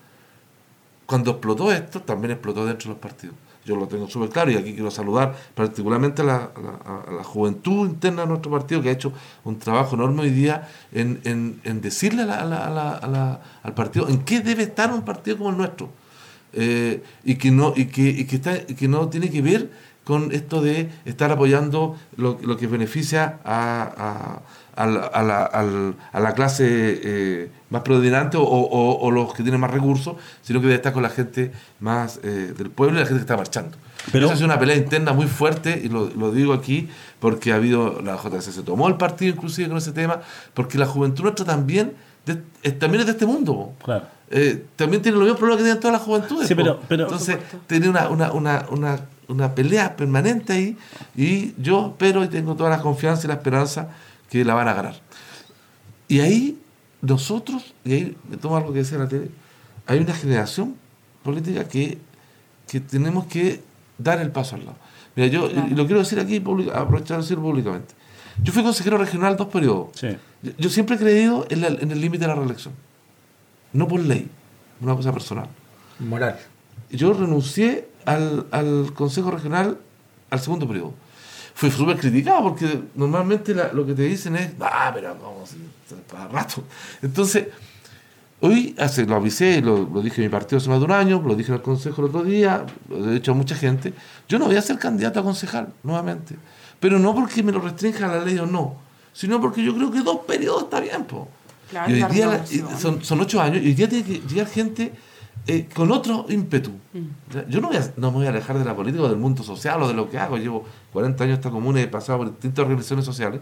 cuando 1.05 1.31
explotó 1.31 1.71
esto, 1.71 2.01
también 2.01 2.31
explotó 2.31 2.65
dentro 2.65 2.89
de 2.89 2.93
los 2.93 3.01
partidos. 3.01 3.35
Yo 3.65 3.77
lo 3.77 3.87
tengo 3.87 4.09
súper 4.09 4.29
claro 4.29 4.51
y 4.51 4.55
aquí 4.55 4.73
quiero 4.73 4.91
saludar 4.91 5.35
particularmente 5.55 6.21
a 6.21 6.25
la, 6.25 7.23
juventud 7.23 7.87
interna 7.87 8.23
de 8.23 8.27
nuestro 8.27 8.51
partido 8.51 8.81
que 8.81 8.89
ha 8.89 8.91
hecho 8.91 9.13
un 9.45 9.57
trabajo 9.57 9.95
enorme 9.95 10.23
hoy 10.23 10.31
día 10.31 10.67
en, 10.91 11.81
decirle 11.81 12.23
al 12.23 13.73
partido 13.73 14.09
en 14.09 14.23
qué 14.23 14.41
debe 14.41 14.63
estar 14.63 14.91
un 14.91 15.03
partido 15.03 15.37
como 15.37 15.49
el 15.49 15.57
nuestro. 15.57 15.89
Eh, 16.55 17.01
y 17.23 17.35
que 17.35 17.49
no 17.49 17.73
y 17.75 17.85
que, 17.85 18.03
y 18.09 18.25
que, 18.25 18.35
está, 18.35 18.63
que 18.63 18.87
no 18.87 19.09
tiene 19.09 19.31
que 19.31 19.41
ver 19.41 19.71
con 20.03 20.31
esto 20.31 20.61
de 20.61 20.89
estar 21.05 21.31
apoyando 21.31 21.95
lo, 22.15 22.37
lo 22.43 22.57
que 22.57 22.67
beneficia 22.67 23.39
a, 23.43 24.41
a, 24.75 24.87
la, 24.87 25.43
a 26.11 26.19
la, 26.19 26.33
clase 26.33 26.65
eh, 27.03 27.51
más 27.69 27.83
predominante 27.83 28.37
o, 28.37 28.43
o, 28.43 29.11
los 29.11 29.33
que 29.33 29.43
tienen 29.43 29.61
más 29.61 29.71
recursos, 29.71 30.15
sino 30.41 30.59
que 30.59 30.67
debe 30.67 30.75
estar 30.75 30.93
con 30.93 31.03
la 31.03 31.09
gente 31.09 31.51
más 31.79 32.19
eh, 32.23 32.53
del 32.57 32.69
pueblo 32.69 32.97
y 32.97 32.99
la 33.01 33.05
gente 33.05 33.19
que 33.19 33.23
está 33.23 33.37
marchando. 33.37 33.77
Pero 34.11 34.25
eso 34.25 34.35
es 34.35 34.41
una 34.41 34.59
pelea 34.59 34.75
interna 34.75 35.13
muy 35.13 35.27
fuerte 35.27 35.79
y 35.83 35.89
lo, 35.89 36.09
lo, 36.09 36.31
digo 36.31 36.53
aquí 36.53 36.89
porque 37.19 37.53
ha 37.53 37.55
habido, 37.55 38.01
la 38.01 38.17
JC 38.17 38.41
se 38.41 38.63
tomó 38.63 38.87
el 38.87 38.95
partido 38.95 39.33
inclusive 39.33 39.69
con 39.69 39.77
ese 39.77 39.91
tema, 39.91 40.21
porque 40.53 40.77
la 40.77 40.85
juventud 40.85 41.23
nuestra 41.23 41.45
también, 41.45 41.93
también 42.79 43.01
es 43.01 43.05
de 43.05 43.11
este 43.13 43.25
mundo. 43.25 43.73
Claro. 43.83 44.05
Eh, 44.29 44.65
también 44.75 45.01
tiene 45.01 45.17
los 45.17 45.25
mismos 45.25 45.39
problemas 45.39 45.59
que 45.59 45.65
tienen 45.65 45.79
todas 45.79 45.93
las 45.93 46.01
juventudes. 46.01 46.47
Sí, 46.47 46.55
pero, 46.55 46.79
pero, 46.87 47.03
Entonces, 47.03 47.37
tiene 47.67 47.87
una, 47.87 48.09
una, 48.09 48.31
una, 48.31 48.65
una, 48.71 48.99
una 49.27 49.53
pelea 49.53 49.95
permanente 49.95 50.53
ahí 50.53 50.77
y 51.15 51.53
yo 51.61 51.89
espero 51.91 52.23
y 52.23 52.27
tengo 52.27 52.55
toda 52.55 52.71
la 52.71 52.81
confianza 52.81 53.25
y 53.25 53.27
la 53.27 53.35
esperanza 53.35 53.89
que 54.33 54.43
la 54.43 54.55
van 54.55 54.67
a 54.67 54.73
ganar. 54.73 54.95
Y 56.07 56.21
ahí 56.21 56.59
nosotros, 57.01 57.75
y 57.85 57.93
ahí 57.93 58.17
me 58.27 58.37
tomo 58.37 58.57
algo 58.57 58.73
que 58.73 58.79
decía 58.79 58.97
la 58.97 59.07
tele, 59.07 59.29
hay 59.85 59.99
una 59.99 60.15
generación 60.15 60.75
política 61.21 61.67
que, 61.67 61.99
que 62.67 62.79
tenemos 62.79 63.27
que 63.27 63.61
dar 63.99 64.19
el 64.19 64.31
paso 64.31 64.55
al 64.55 64.65
lado. 64.65 64.77
Mira, 65.15 65.27
yo 65.27 65.51
y 65.51 65.75
lo 65.75 65.85
quiero 65.85 65.99
decir 65.99 66.19
aquí, 66.19 66.37
aprovechar 66.37 67.17
de 67.17 67.23
decirlo 67.23 67.43
públicamente. 67.43 67.93
Yo 68.41 68.51
fui 68.51 68.63
consejero 68.63 68.97
regional 68.97 69.37
dos 69.37 69.49
periodos. 69.49 69.89
Yo, 70.57 70.69
siempre 70.71 70.95
he 70.95 70.99
creído 70.99 71.45
en, 71.51 71.63
en 71.63 71.91
el 71.91 72.01
límite 72.01 72.23
de 72.23 72.27
la 72.29 72.35
reelección. 72.35 72.73
No 73.71 73.87
por 73.87 73.99
ley, 73.99 74.27
una 74.81 74.95
cosa 74.95 75.13
personal. 75.13 75.47
Moral. 75.99 76.39
Yo 76.89 77.13
renuncié 77.13 77.87
al, 78.05 78.47
al 78.49 78.93
Consejo 78.95 79.29
Regional 79.29 79.77
al 80.31 80.39
segundo 80.39 80.67
periodo 80.67 81.02
fue 81.53 81.69
súper 81.69 81.97
criticado 81.97 82.43
porque 82.43 82.81
normalmente 82.95 83.53
lo 83.73 83.85
que 83.85 83.93
te 83.93 84.03
dicen 84.03 84.35
es, 84.35 84.51
ah, 84.59 84.91
pero 84.93 85.15
vamos, 85.21 85.51
para 86.11 86.27
rato. 86.27 86.63
Entonces, 87.01 87.47
hoy 88.41 88.75
hace, 88.77 89.05
lo 89.05 89.15
avisé, 89.15 89.61
lo, 89.61 89.87
lo 89.91 90.01
dije 90.01 90.21
en 90.21 90.27
mi 90.27 90.31
partido 90.31 90.57
hace 90.57 90.69
más 90.69 90.79
de 90.79 90.85
un 90.85 90.91
año, 90.91 91.21
lo 91.25 91.35
dije 91.35 91.51
en 91.51 91.55
el 91.55 91.61
consejo 91.61 92.01
el 92.01 92.07
otro 92.09 92.23
día, 92.23 92.65
lo 92.89 93.09
he 93.09 93.13
dicho 93.13 93.31
a 93.31 93.35
mucha 93.35 93.55
gente, 93.55 93.93
yo 94.27 94.39
no 94.39 94.45
voy 94.45 94.55
a 94.55 94.61
ser 94.61 94.79
candidato 94.79 95.19
a 95.19 95.23
concejal 95.23 95.73
nuevamente, 95.83 96.35
pero 96.79 96.99
no 96.99 97.13
porque 97.13 97.43
me 97.43 97.51
lo 97.51 97.61
restrinja 97.61 98.07
la 98.07 98.23
ley 98.23 98.37
o 98.39 98.45
no, 98.45 98.75
sino 99.13 99.39
porque 99.39 99.63
yo 99.63 99.75
creo 99.75 99.91
que 99.91 100.01
dos 100.01 100.19
periodos 100.27 100.63
está 100.63 100.79
bien, 100.79 101.05
po. 101.05 101.29
y 101.87 102.01
hoy 102.01 102.11
día 102.11 102.43
son, 102.79 103.03
son 103.03 103.21
ocho 103.21 103.39
años 103.39 103.61
y 103.63 103.67
hoy 103.67 103.73
día 103.73 103.87
tiene 103.87 104.03
que 104.03 104.19
llegar 104.27 104.47
gente 104.47 104.91
eh, 105.45 105.67
con 105.73 105.91
otro 105.91 106.25
ímpetu. 106.29 106.71
Mm. 106.93 107.49
Yo 107.49 107.59
no, 107.59 107.67
voy 107.67 107.77
a, 107.77 107.93
no 107.97 108.11
me 108.11 108.17
voy 108.17 108.25
a 108.27 108.29
alejar 108.29 108.57
de 108.57 108.65
la 108.65 108.75
política 108.75 109.03
o 109.03 109.09
del 109.09 109.17
mundo 109.17 109.43
social 109.43 109.81
o 109.81 109.87
de 109.87 109.93
lo 109.93 110.09
que 110.09 110.17
hago. 110.17 110.37
Llevo 110.37 110.65
40 110.93 111.23
años 111.23 111.33
en 111.33 111.39
esta 111.39 111.51
comuna 111.51 111.79
y 111.81 111.83
he 111.83 111.87
pasado 111.87 112.19
por 112.19 112.29
distintas 112.29 112.63
organizaciones 112.63 113.05
sociales. 113.05 113.41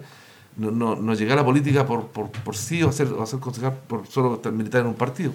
No, 0.58 0.72
no, 0.72 0.96
no 0.96 1.14
llegué 1.14 1.32
a 1.34 1.36
la 1.36 1.46
política 1.46 1.86
por, 1.86 2.08
por, 2.08 2.30
por 2.30 2.56
sí 2.56 2.84
o 2.84 2.90
hacer, 2.90 3.08
o 3.08 3.22
hacer 3.22 3.40
concejal 3.40 3.74
por 3.88 4.08
solo 4.08 4.36
estar 4.36 4.52
militar 4.52 4.82
en 4.82 4.88
un 4.88 4.96
partido. 4.96 5.32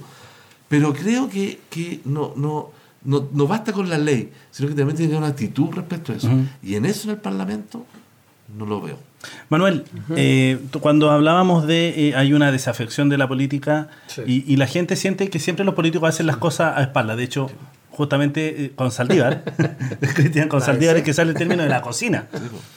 Pero 0.69 0.93
creo 0.93 1.29
que, 1.29 1.61
que 1.71 2.01
no, 2.05 2.33
no, 2.37 2.71
no, 3.05 3.29
no, 3.33 3.47
basta 3.47 3.73
con 3.73 3.89
la 3.89 3.99
ley, 3.99 4.33
sino 4.51 4.69
que 4.69 4.75
también 4.75 4.97
tiene 4.97 5.11
que 5.11 5.17
haber 5.17 5.27
una 5.27 5.33
actitud 5.33 5.71
respecto 5.73 6.13
a 6.13 6.17
eso. 6.17 6.29
Y 6.63 6.75
en 6.75 6.85
eso 6.85 7.09
en 7.09 7.15
el 7.15 7.21
Parlamento 7.21 7.87
no 8.55 8.67
lo 8.67 8.81
veo. 8.81 8.99
Manuel, 9.49 9.85
eh, 10.17 10.59
cuando 10.81 11.11
hablábamos 11.11 11.67
de 11.67 12.09
eh, 12.09 12.17
hay 12.17 12.33
una 12.33 12.53
desafección 12.53 13.09
de 13.09 13.19
la 13.19 13.29
política 13.29 13.89
y, 14.27 14.57
la 14.57 14.67
gente 14.67 14.97
siente 14.97 15.29
que 15.31 15.39
siempre 15.39 15.65
los 15.65 15.75
políticos 15.75 16.09
hacen 16.09 16.27
las 16.27 16.37
cosas 16.37 16.77
a 16.77 16.83
espaldas. 16.83 17.17
De 17.17 17.25
hecho, 17.25 17.51
justamente 17.91 18.67
eh, 18.67 18.73
con 18.75 18.91
Saldívar, 18.91 19.43
Cristian, 20.15 20.49
con 20.49 20.61
Saldívar 20.61 20.97
es 20.97 21.03
que 21.03 21.13
sale 21.13 21.33
el 21.33 21.37
término 21.37 21.63
de 21.63 21.69
la 21.69 21.81
cocina. 21.81 22.27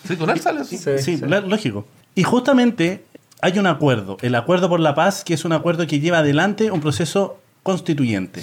Sí, 0.08 0.16
con 0.16 0.30
él 0.30 0.40
sale 0.40 0.64
Sí, 0.64 1.18
lógico. 1.18 1.86
Y 2.16 2.24
justamente 2.24 3.04
hay 3.42 3.58
un 3.60 3.68
acuerdo, 3.68 4.18
el 4.22 4.36
Acuerdo 4.36 4.70
por 4.70 4.80
la 4.80 4.96
Paz, 4.96 5.24
que 5.24 5.34
es 5.34 5.46
un 5.46 5.54
acuerdo 5.54 5.88
que 5.88 6.00
lleva 6.00 6.20
adelante 6.20 6.72
un 6.72 6.82
proceso 6.82 7.40
constituyente. 7.64 8.42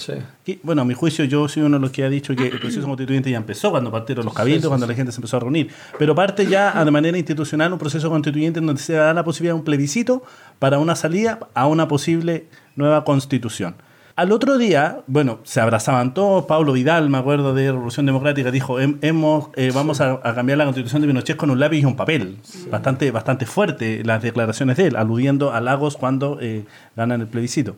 bueno, 0.62 0.82
a 0.82 0.84
mi 0.84 0.94
juicio 0.94 1.24
yo 1.24 1.48
soy 1.48 1.62
uno 1.62 1.76
de 1.76 1.80
los 1.80 1.90
que 1.90 2.04
ha 2.04 2.08
dicho 2.08 2.34
que 2.36 2.48
el 2.48 2.60
proceso 2.60 2.86
constituyente 2.86 3.30
ya 3.30 3.38
empezó 3.38 3.70
cuando 3.70 3.90
partieron 3.90 4.24
los 4.24 4.34
cabildos, 4.34 4.68
cuando 4.68 4.86
la 4.86 4.94
gente 4.94 5.10
se 5.12 5.18
empezó 5.18 5.38
a 5.38 5.40
reunir, 5.40 5.70
pero 5.98 6.14
parte 6.14 6.46
ya 6.46 6.84
de 6.84 6.90
manera 6.90 7.16
institucional 7.16 7.72
un 7.72 7.78
proceso 7.78 8.10
constituyente 8.10 8.60
en 8.60 8.66
donde 8.66 8.82
se 8.82 8.92
da 8.92 9.14
la 9.14 9.24
posibilidad 9.24 9.54
de 9.54 9.60
un 9.60 9.64
plebiscito 9.64 10.22
para 10.58 10.78
una 10.78 10.94
salida 10.96 11.40
a 11.54 11.66
una 11.66 11.88
posible 11.88 12.46
nueva 12.76 13.04
constitución. 13.04 13.76
Al 14.16 14.32
otro 14.32 14.56
día, 14.56 15.00
bueno, 15.06 15.40
se 15.42 15.60
abrazaban 15.60 16.14
todos. 16.14 16.46
Pablo 16.46 16.72
Vidal, 16.72 17.10
me 17.10 17.18
acuerdo 17.18 17.52
de 17.52 17.70
Revolución 17.70 18.06
Democrática, 18.06 18.50
dijo: 18.50 18.80
hemos, 18.80 19.50
eh, 19.56 19.72
vamos 19.74 20.00
a, 20.00 20.22
cambiar 20.34 20.56
la 20.56 20.64
constitución 20.64 21.02
de 21.02 21.08
Pinochet 21.08 21.36
con 21.36 21.50
un 21.50 21.60
lápiz 21.60 21.80
y 21.80 21.84
un 21.84 21.96
papel. 21.96 22.38
Bastante, 22.70 23.10
bastante 23.10 23.44
fuerte 23.44 24.02
las 24.04 24.22
declaraciones 24.22 24.78
de 24.78 24.86
él, 24.86 24.96
aludiendo 24.96 25.52
a 25.52 25.60
Lagos 25.60 25.98
cuando 25.98 26.38
eh, 26.40 26.64
ganan 26.96 27.20
el 27.20 27.26
plebiscito. 27.26 27.76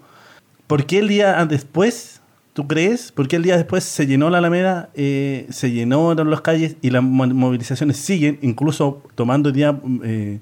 ¿Por 0.69 0.85
qué 0.85 0.99
el 0.99 1.09
día 1.09 1.45
después, 1.47 2.21
tú 2.53 2.69
crees, 2.69 3.11
por 3.11 3.27
qué 3.27 3.37
el 3.37 3.43
día 3.43 3.57
después 3.57 3.85
se 3.85 4.07
llenó 4.07 4.29
la 4.29 4.37
Alameda, 4.37 4.91
eh, 4.95 5.47
se 5.49 5.71
llenaron 5.71 6.31
las 6.31 6.43
calles 6.43 6.77
y 6.83 6.91
las 6.91 7.03
movilizaciones 7.03 7.97
siguen, 7.97 8.39
incluso 8.43 9.03
tomando 9.15 9.51
día 9.51 9.81
eh, 10.05 10.41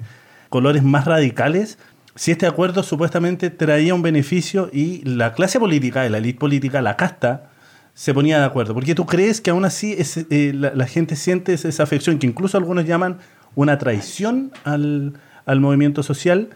colores 0.49 0.83
más 0.83 1.05
radicales? 1.05 1.79
Si 2.17 2.33
este 2.33 2.47
acuerdo 2.47 2.83
supuestamente 2.83 3.51
traía 3.51 3.95
un 3.95 4.03
beneficio 4.03 4.69
y 4.73 5.03
la 5.05 5.33
clase 5.33 5.61
política, 5.61 6.09
la 6.09 6.19
élite 6.19 6.41
política, 6.41 6.83
la 6.83 6.97
casta, 6.97 7.51
se 7.95 8.13
ponía 8.13 8.41
de 8.41 8.47
acuerdo. 8.47 8.75
¿Por 8.75 8.85
qué 8.85 8.97
tú 8.97 9.07
crees 9.07 9.41
que 9.41 9.51
aún 9.51 9.65
así 9.65 9.97
eh, 9.97 10.53
la, 10.53 10.87
gente 10.87 11.15
siente 11.15 11.53
esa 11.53 11.83
afección 11.85 12.19
que 12.19 12.27
incluso 12.27 12.59
algunos 12.59 12.85
llaman 12.85 13.19
una 13.55 13.79
traición 13.79 14.51
al, 14.65 15.21
movimiento 15.61 16.03
social? 16.03 16.49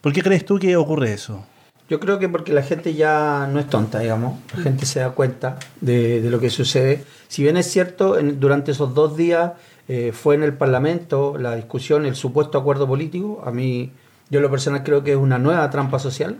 ¿Por 0.00 0.12
qué 0.12 0.22
crees 0.22 0.44
tú 0.44 0.58
que 0.58 0.74
ocurre 0.74 1.12
eso? 1.12 1.46
Yo 1.88 2.00
creo 2.00 2.18
que 2.18 2.28
porque 2.28 2.52
la 2.52 2.62
gente 2.62 2.94
ya 2.94 3.48
no 3.52 3.60
es 3.60 3.68
tonta, 3.68 4.00
digamos. 4.00 4.40
La 4.56 4.62
gente 4.62 4.86
se 4.86 5.00
da 5.00 5.10
cuenta 5.10 5.58
de, 5.80 6.20
lo 6.28 6.40
que 6.40 6.50
sucede. 6.50 7.04
Si 7.28 7.42
bien 7.42 7.56
es 7.56 7.70
cierto, 7.70 8.16
durante 8.20 8.72
esos 8.72 8.92
dos 8.94 9.16
días 9.16 9.52
eh, 9.86 10.10
fue 10.12 10.34
en 10.34 10.42
el 10.42 10.52
Parlamento 10.52 11.36
la 11.38 11.54
discusión, 11.54 12.04
el 12.04 12.16
supuesto 12.16 12.58
acuerdo 12.58 12.88
político. 12.88 13.40
A 13.46 13.52
mí, 13.52 13.92
yo 14.30 14.40
lo 14.40 14.50
personal 14.50 14.82
creo 14.82 15.04
que 15.04 15.12
es 15.12 15.16
una 15.16 15.38
nueva 15.38 15.70
trampa 15.70 16.00
social. 16.00 16.38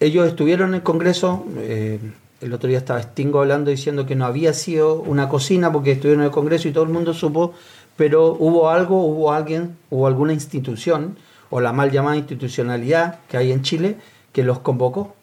Ellos 0.00 0.26
estuvieron 0.26 0.70
en 0.70 0.76
el 0.76 0.82
Congreso. 0.82 1.46
Eh, 1.58 2.00
el 2.40 2.52
otro 2.52 2.68
día 2.68 2.78
estaba 2.78 3.00
Stingo 3.00 3.40
hablando 3.40 3.70
diciendo 3.70 4.06
que 4.06 4.16
no 4.16 4.24
había 4.24 4.52
sido 4.54 4.94
una 5.02 5.28
cocina 5.28 5.70
porque 5.70 5.92
estuvieron 5.92 6.22
en 6.22 6.26
el 6.26 6.32
Congreso 6.32 6.66
y 6.66 6.72
todo 6.72 6.84
el 6.84 6.90
mundo 6.90 7.14
supo, 7.14 7.54
pero 7.96 8.32
hubo 8.32 8.70
algo, 8.70 9.04
hubo 9.04 9.32
alguien, 9.32 9.76
hubo 9.90 10.08
alguna 10.08 10.32
institución 10.32 11.16
o 11.50 11.60
la 11.60 11.72
mal 11.72 11.92
llamada 11.92 12.16
institucionalidad 12.16 13.20
que 13.28 13.36
hay 13.36 13.52
en 13.52 13.62
Chile 13.62 13.98
que 14.32 14.42
los 14.42 14.60
convocó, 14.60 15.14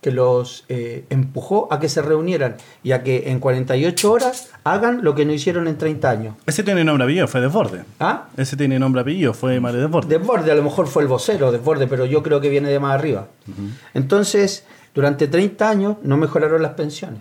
que 0.00 0.10
los 0.10 0.64
eh, 0.68 1.06
empujó 1.08 1.66
a 1.72 1.80
que 1.80 1.88
se 1.88 2.02
reunieran 2.02 2.56
y 2.82 2.92
a 2.92 3.02
que 3.02 3.30
en 3.30 3.40
48 3.40 4.12
horas 4.12 4.50
hagan 4.62 5.02
lo 5.02 5.14
que 5.14 5.24
no 5.24 5.32
hicieron 5.32 5.66
en 5.66 5.78
30 5.78 6.10
años. 6.10 6.34
Ese 6.44 6.62
tiene 6.62 6.84
nombre 6.84 7.04
apellido, 7.04 7.26
fue 7.26 7.40
Desborde. 7.40 7.84
¿Ah? 8.00 8.28
Ese 8.36 8.54
tiene 8.56 8.78
nombre 8.78 9.00
apellido, 9.00 9.32
fue 9.32 9.58
Mario 9.60 9.80
Desborde. 9.80 10.18
Desborde, 10.18 10.52
a 10.52 10.54
lo 10.54 10.62
mejor 10.62 10.88
fue 10.88 11.02
el 11.02 11.08
vocero 11.08 11.50
Desborde, 11.50 11.86
pero 11.86 12.04
yo 12.04 12.22
creo 12.22 12.42
que 12.42 12.50
viene 12.50 12.68
de 12.68 12.78
más 12.80 12.94
arriba. 12.94 13.28
Entonces, 13.94 14.64
durante 14.94 15.26
30 15.26 15.70
años 15.70 15.96
no 16.02 16.18
mejoraron 16.18 16.60
las 16.60 16.72
pensiones. 16.72 17.20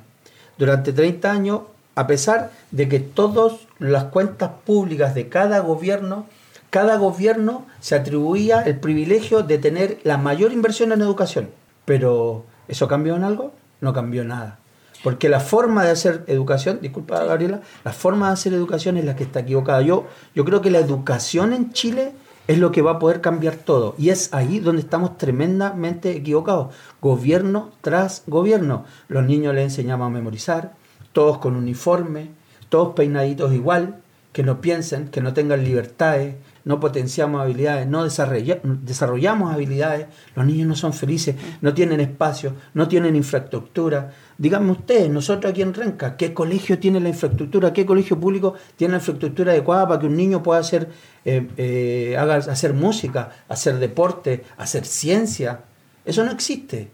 Durante 0.58 0.92
30 0.92 1.32
años, 1.32 1.62
a 1.96 2.06
pesar 2.06 2.52
de 2.72 2.90
que 2.90 3.00
todas 3.00 3.54
las 3.80 4.06
cuentas 4.06 4.52
públicas 4.66 5.16
de 5.16 5.30
cada 5.30 5.60
gobierno 5.60 6.26
cada 6.74 6.98
gobierno 6.98 7.68
se 7.82 7.94
atribuía 7.94 8.62
el 8.62 8.80
privilegio 8.80 9.44
de 9.44 9.60
tener 9.60 10.00
la 10.04 10.18
mayor 10.18 10.52
inversión 10.52 10.92
en 10.92 11.04
educación. 11.04 11.52
Pero, 11.86 12.46
¿eso 12.68 12.88
cambió 12.88 13.16
en 13.16 13.24
algo? 13.24 13.54
No 13.80 13.94
cambió 13.94 14.24
nada. 14.24 14.58
Porque 15.04 15.30
la 15.30 15.40
forma 15.40 15.84
de 15.84 15.92
hacer 15.92 16.24
educación, 16.26 16.80
disculpa 16.82 17.26
Gabriela, 17.26 17.62
la 17.84 17.94
forma 17.94 18.26
de 18.26 18.34
hacer 18.34 18.54
educación 18.54 18.98
es 18.98 19.06
la 19.06 19.16
que 19.16 19.22
está 19.22 19.42
equivocada. 19.42 19.84
Yo, 19.84 20.08
yo 20.34 20.46
creo 20.46 20.62
que 20.62 20.72
la 20.72 20.80
educación 20.80 21.54
en 21.54 21.74
Chile 21.74 22.14
es 22.48 22.58
lo 22.58 22.72
que 22.72 22.82
va 22.82 22.94
a 22.94 23.00
poder 23.00 23.22
cambiar 23.22 23.54
todo. 23.54 23.94
Y 24.00 24.10
es 24.10 24.34
ahí 24.34 24.58
donde 24.58 24.82
estamos 24.82 25.20
tremendamente 25.20 26.10
equivocados. 26.10 26.74
Gobierno 27.00 27.70
tras 27.82 28.24
gobierno. 28.26 28.86
Los 29.10 29.24
niños 29.26 29.54
les 29.54 29.66
enseñamos 29.66 30.08
a 30.08 30.10
memorizar, 30.10 30.74
todos 31.12 31.38
con 31.38 31.56
uniforme, 31.56 32.32
todos 32.70 32.96
peinaditos 32.96 33.54
igual, 33.54 34.02
que 34.32 34.42
no 34.42 34.60
piensen, 34.60 35.10
que 35.10 35.22
no 35.22 35.34
tengan 35.36 35.64
libertades, 35.64 36.36
no 36.66 36.80
potenciamos 36.80 37.42
habilidades, 37.42 37.88
no 37.88 38.04
desarrollamos 38.06 39.54
habilidades, 39.54 40.08
los 40.36 40.46
niños 40.46 40.68
no 40.68 40.76
son 40.76 40.94
felices, 40.94 41.36
no 41.62 41.74
tienen 41.74 42.00
espacio, 42.00 42.54
no 42.74 42.88
tienen 42.88 43.16
infraestructura. 43.16 44.14
Díganme 44.38 44.72
ustedes, 44.72 45.10
nosotros 45.10 45.52
aquí 45.52 45.62
en 45.62 45.74
Renca, 45.74 46.16
¿qué 46.16 46.34
colegio 46.34 46.80
tiene 46.80 47.00
la 47.00 47.10
infraestructura? 47.10 47.74
¿Qué 47.74 47.86
colegio 47.86 48.20
público 48.20 48.54
tiene 48.78 48.94
la 48.94 49.00
infraestructura 49.00 49.52
adecuada 49.52 49.88
para 49.88 50.00
que 50.00 50.06
un 50.06 50.16
niño 50.16 50.42
pueda 50.42 50.60
hacer, 50.60 50.90
eh, 51.26 51.48
eh, 51.58 52.18
haga, 52.18 52.36
hacer 52.36 52.74
música, 52.74 53.32
hacer 53.50 53.80
deporte, 53.80 54.44
hacer 54.58 54.86
ciencia? 54.86 55.62
Eso 56.06 56.24
no 56.24 56.32
existe. 56.32 56.90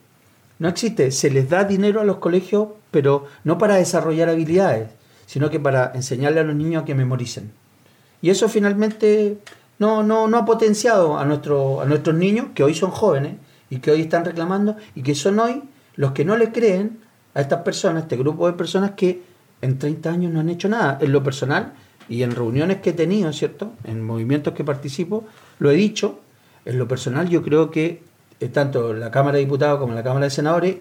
No 0.58 0.68
existe. 0.68 1.12
Se 1.12 1.30
les 1.30 1.50
da 1.50 1.64
dinero 1.64 2.02
a 2.02 2.04
los 2.04 2.18
colegios, 2.18 2.70
pero 2.92 3.26
no 3.44 3.58
para 3.58 3.76
desarrollar 3.76 4.30
habilidades, 4.30 4.90
sino 5.26 5.50
que 5.50 5.60
para 5.60 5.92
enseñarle 5.94 6.40
a 6.40 6.44
los 6.44 6.56
niños 6.56 6.84
a 6.84 6.86
que 6.86 6.96
memoricen. 6.96 7.52
Y 8.22 8.30
eso 8.30 8.50
finalmente 8.50 9.38
no, 9.80 10.04
no, 10.04 10.28
no 10.28 10.38
ha 10.38 10.46
potenciado 10.46 11.18
a, 11.18 11.26
nuestro, 11.26 11.82
a 11.82 11.86
nuestros 11.86 12.16
niños, 12.16 12.48
que 12.54 12.64
hoy 12.64 12.76
son 12.76 12.92
jóvenes 12.92 13.38
y 13.70 13.78
que 13.78 13.92
hoy 13.92 14.02
están 14.02 14.26
reclamando, 14.26 14.76
y 14.96 15.02
que 15.02 15.16
son 15.16 15.40
hoy 15.40 15.64
los 15.96 16.12
que 16.12 16.26
no 16.26 16.38
le 16.38 16.52
creen 16.52 17.00
a 17.34 17.42
estas 17.42 17.62
personas, 17.62 18.04
este 18.04 18.18
grupo 18.18 18.48
de 18.48 18.54
personas 18.54 18.92
que 18.92 19.22
en 19.62 19.80
30 19.80 20.10
años 20.12 20.34
no 20.34 20.40
han 20.40 20.50
hecho 20.50 20.70
nada. 20.70 20.98
En 21.02 21.12
lo 21.12 21.24
personal 21.24 21.74
y 22.08 22.24
en 22.24 22.32
reuniones 22.32 22.78
que 22.78 22.92
he 22.92 22.94
tenido, 22.94 23.32
¿cierto? 23.34 23.74
En 23.84 24.04
movimientos 24.04 24.54
que 24.54 24.64
participo, 24.64 25.26
lo 25.60 25.72
he 25.72 25.76
dicho. 25.76 26.20
En 26.66 26.78
lo 26.78 26.88
personal 26.88 27.30
yo 27.30 27.42
creo 27.42 27.72
que 27.72 28.04
eh, 28.40 28.48
tanto 28.50 28.94
la 28.94 29.12
Cámara 29.12 29.38
de 29.38 29.44
Diputados 29.44 29.80
como 29.80 29.94
la 29.94 30.04
Cámara 30.04 30.26
de 30.26 30.30
Senadores 30.32 30.78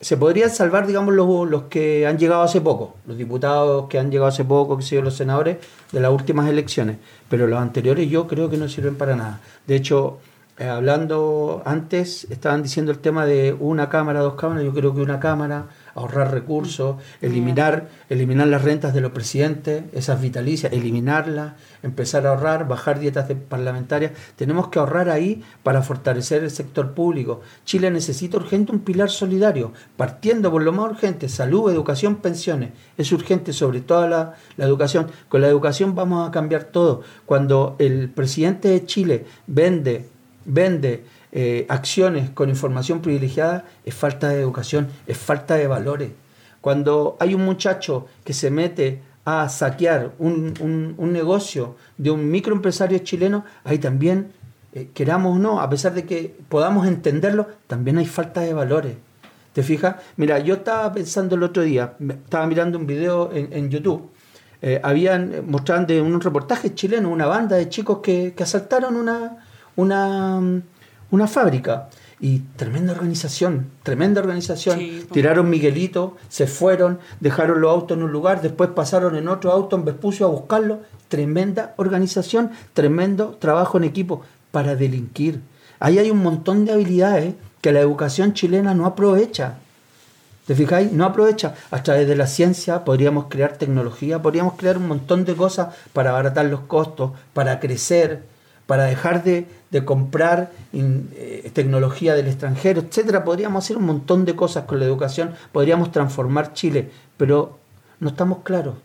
se 0.00 0.16
podrían 0.16 0.50
salvar, 0.50 0.86
digamos, 0.86 1.14
los, 1.14 1.48
los, 1.48 1.64
que 1.64 2.06
han 2.06 2.18
llegado 2.18 2.42
hace 2.42 2.60
poco, 2.60 2.96
los 3.06 3.18
diputados 3.18 3.86
que 3.88 3.98
han 3.98 4.10
llegado 4.10 4.28
hace 4.28 4.44
poco, 4.44 4.78
que 4.78 4.82
son 4.82 5.04
los 5.04 5.14
senadores 5.14 5.58
de 5.92 6.00
las 6.00 6.10
últimas 6.10 6.48
elecciones, 6.48 6.96
pero 7.28 7.46
los 7.46 7.60
anteriores 7.60 8.08
yo 8.08 8.26
creo 8.26 8.48
que 8.48 8.56
no 8.56 8.68
sirven 8.68 8.96
para 8.96 9.14
nada. 9.14 9.40
De 9.66 9.76
hecho, 9.76 10.18
eh, 10.58 10.68
hablando 10.68 11.62
antes, 11.66 12.26
estaban 12.30 12.62
diciendo 12.62 12.92
el 12.92 12.98
tema 12.98 13.26
de 13.26 13.54
una 13.58 13.90
cámara, 13.90 14.20
dos 14.20 14.34
cámaras, 14.34 14.64
yo 14.64 14.72
creo 14.72 14.94
que 14.94 15.02
una 15.02 15.20
cámara, 15.20 15.66
ahorrar 16.00 16.32
recursos, 16.32 16.96
eliminar, 17.20 17.88
eliminar 18.08 18.46
las 18.48 18.62
rentas 18.62 18.94
de 18.94 19.00
los 19.00 19.12
presidentes, 19.12 19.84
esas 19.92 20.20
vitalicias, 20.20 20.72
eliminarlas, 20.72 21.54
empezar 21.82 22.26
a 22.26 22.30
ahorrar, 22.30 22.66
bajar 22.68 22.98
dietas 22.98 23.30
parlamentarias. 23.48 24.12
Tenemos 24.36 24.68
que 24.68 24.78
ahorrar 24.78 25.08
ahí 25.08 25.42
para 25.62 25.82
fortalecer 25.82 26.42
el 26.42 26.50
sector 26.50 26.92
público. 26.92 27.40
Chile 27.64 27.90
necesita 27.90 28.36
urgente 28.36 28.72
un 28.72 28.80
pilar 28.80 29.10
solidario, 29.10 29.72
partiendo 29.96 30.50
por 30.50 30.62
lo 30.62 30.72
más 30.72 30.90
urgente, 30.90 31.28
salud, 31.28 31.70
educación, 31.70 32.16
pensiones. 32.16 32.70
Es 32.96 33.12
urgente 33.12 33.52
sobre 33.52 33.80
todo 33.80 34.08
la, 34.08 34.34
la 34.56 34.64
educación. 34.64 35.08
Con 35.28 35.40
la 35.40 35.48
educación 35.48 35.94
vamos 35.94 36.28
a 36.28 36.32
cambiar 36.32 36.64
todo. 36.64 37.02
Cuando 37.26 37.76
el 37.78 38.10
presidente 38.10 38.68
de 38.68 38.84
Chile 38.84 39.26
vende, 39.46 40.08
vende 40.44 41.04
eh, 41.32 41.64
acciones 41.68 42.30
con 42.30 42.48
información 42.48 43.00
privilegiada 43.00 43.64
es 43.84 43.94
falta 43.94 44.28
de 44.30 44.40
educación, 44.40 44.88
es 45.06 45.16
falta 45.16 45.54
de 45.54 45.68
valores. 45.68 46.10
Cuando 46.60 47.16
hay 47.20 47.34
un 47.34 47.44
muchacho 47.44 48.06
que 48.24 48.32
se 48.32 48.50
mete 48.50 49.00
a 49.24 49.48
saquear 49.48 50.12
un, 50.18 50.96
negocio 51.12 51.76
de 51.98 52.10
un 52.10 52.30
microempresario 52.30 52.98
chileno, 52.98 53.44
ahí 53.64 53.78
también, 53.78 54.32
eh, 54.72 54.90
queramos 54.92 55.36
o 55.36 55.38
no, 55.38 55.60
a 55.60 55.70
pesar 55.70 55.94
de 55.94 56.04
que 56.04 56.34
podamos 56.48 56.86
entenderlo, 56.86 57.46
también 57.66 57.98
hay 57.98 58.06
falta 58.06 58.40
de 58.40 58.52
valores. 58.52 58.96
¿Te 59.52 59.62
fijas? 59.62 59.96
Mira, 60.16 60.38
yo 60.38 60.54
estaba 60.54 60.92
pensando 60.92 61.36
el 61.36 61.42
otro 61.42 61.62
día, 61.62 61.94
estaba 62.00 62.46
mirando 62.46 62.78
un 62.78 62.86
video 62.86 63.30
en, 63.32 63.68
YouTube, 63.68 64.10
eh, 64.62 64.80
habían 64.82 65.48
mostraban 65.48 65.86
de 65.86 66.00
un 66.00 66.20
reportaje 66.20 66.74
chileno, 66.74 67.08
una 67.08 67.26
banda 67.26 67.56
de 67.56 67.68
chicos 67.68 67.98
que, 67.98 68.32
que 68.36 68.42
asaltaron 68.42 68.94
una, 68.96 69.44
una, 69.76 70.62
una 71.10 71.26
fábrica. 71.26 71.88
Y 72.22 72.40
tremenda 72.56 72.92
organización, 72.92 73.70
tremenda 73.82 74.20
organización. 74.20 74.78
Tiraron 75.10 75.48
Miguelito, 75.48 76.18
se 76.28 76.46
fueron, 76.46 76.98
dejaron 77.20 77.62
los 77.62 77.70
autos 77.70 77.96
en 77.96 78.02
un 78.02 78.12
lugar, 78.12 78.42
después 78.42 78.70
pasaron 78.70 79.16
en 79.16 79.26
otro 79.26 79.52
auto 79.52 79.76
en 79.76 79.86
Vespucio 79.86 80.26
a 80.26 80.30
buscarlo. 80.30 80.80
Tremenda 81.08 81.72
organización, 81.78 82.50
tremendo 82.74 83.36
trabajo 83.38 83.78
en 83.78 83.84
equipo 83.84 84.22
para 84.50 84.76
delinquir. 84.76 85.40
Ahí 85.78 85.98
hay 85.98 86.10
un 86.10 86.22
montón 86.22 86.66
de 86.66 86.72
habilidades 86.72 87.34
que 87.62 87.72
la 87.72 87.80
educación 87.80 88.34
chilena 88.34 88.74
no 88.74 88.84
aprovecha. 88.84 89.54
¿Te 90.46 90.54
fijáis? 90.54 90.92
No 90.92 91.04
aprovecha. 91.04 91.54
A 91.70 91.82
través 91.82 92.06
de 92.08 92.16
la 92.16 92.26
ciencia 92.26 92.84
podríamos 92.84 93.26
crear 93.28 93.56
tecnología, 93.56 94.20
podríamos 94.20 94.54
crear 94.54 94.76
un 94.76 94.88
montón 94.88 95.24
de 95.24 95.36
cosas 95.36 95.74
para 95.92 96.10
abaratar 96.10 96.46
los 96.46 96.60
costos, 96.60 97.12
para 97.32 97.60
crecer, 97.60 98.24
para 98.70 98.84
dejar 98.84 99.24
de, 99.24 99.48
comprar 99.84 100.52
eh, 100.72 101.50
tecnología 101.52 102.14
del 102.14 102.28
extranjero, 102.28 102.80
etcétera. 102.80 103.24
Podríamos 103.24 103.64
hacer 103.64 103.76
un 103.76 103.84
montón 103.84 104.24
de 104.24 104.36
cosas 104.36 104.66
con 104.66 104.78
la 104.78 104.84
educación, 104.84 105.32
podríamos 105.50 105.90
transformar 105.90 106.52
Chile, 106.52 106.88
pero 107.16 107.58
no 107.98 108.10
estamos 108.10 108.44
claros. 108.44 108.76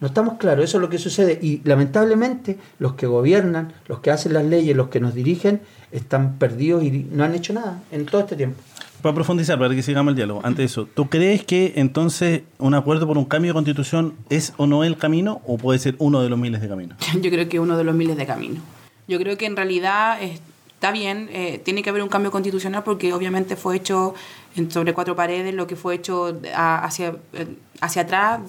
No 0.00 0.06
estamos 0.06 0.38
claros, 0.38 0.64
eso 0.64 0.78
es 0.78 0.80
lo 0.80 0.88
que 0.88 0.96
sucede. 0.96 1.38
Y 1.42 1.60
lamentablemente 1.64 2.56
los 2.78 2.94
que 2.94 3.06
gobiernan, 3.06 3.74
los 3.86 4.00
que 4.00 4.10
hacen 4.10 4.32
las 4.32 4.46
leyes, 4.46 4.74
los 4.74 4.88
que 4.88 4.98
nos 4.98 5.12
dirigen, 5.12 5.60
están 5.90 6.38
perdidos 6.38 6.82
y 6.82 7.06
no 7.12 7.22
han 7.24 7.34
hecho 7.34 7.52
nada 7.52 7.82
en 7.90 8.06
todo 8.06 8.22
este 8.22 8.34
tiempo. 8.34 8.62
Para 9.02 9.14
profundizar, 9.14 9.58
para 9.58 9.74
que 9.74 9.82
sigamos 9.82 10.12
el 10.12 10.16
diálogo, 10.16 10.40
antes 10.42 10.56
de 10.56 10.64
eso, 10.64 10.86
¿tú 10.86 11.10
crees 11.10 11.44
que 11.44 11.74
entonces 11.76 12.44
un 12.58 12.72
acuerdo 12.72 13.06
por 13.06 13.18
un 13.18 13.26
cambio 13.26 13.50
de 13.50 13.54
constitución 13.56 14.14
es 14.30 14.54
o 14.56 14.66
no 14.66 14.84
el 14.84 14.96
camino 14.96 15.42
o 15.46 15.58
puede 15.58 15.78
ser 15.78 15.96
uno 15.98 16.22
de 16.22 16.30
los 16.30 16.38
miles 16.38 16.62
de 16.62 16.68
caminos? 16.68 16.96
Yo 17.20 17.30
creo 17.30 17.46
que 17.46 17.60
uno 17.60 17.76
de 17.76 17.84
los 17.84 17.94
miles 17.94 18.16
de 18.16 18.24
caminos. 18.24 18.62
Yo 19.12 19.18
creo 19.18 19.36
que 19.36 19.44
en 19.44 19.56
realidad 19.56 20.22
está 20.22 20.90
bien, 20.90 21.28
eh, 21.32 21.60
tiene 21.62 21.82
que 21.82 21.90
haber 21.90 22.02
un 22.02 22.08
cambio 22.08 22.30
constitucional 22.30 22.82
porque 22.82 23.12
obviamente 23.12 23.56
fue 23.56 23.76
hecho 23.76 24.14
sobre 24.70 24.94
cuatro 24.94 25.14
paredes, 25.14 25.54
lo 25.54 25.66
que 25.66 25.76
fue 25.76 25.96
hecho 25.96 26.40
hacia, 26.54 27.16
eh, 27.34 27.46
hacia 27.82 28.02
atrás, 28.02 28.40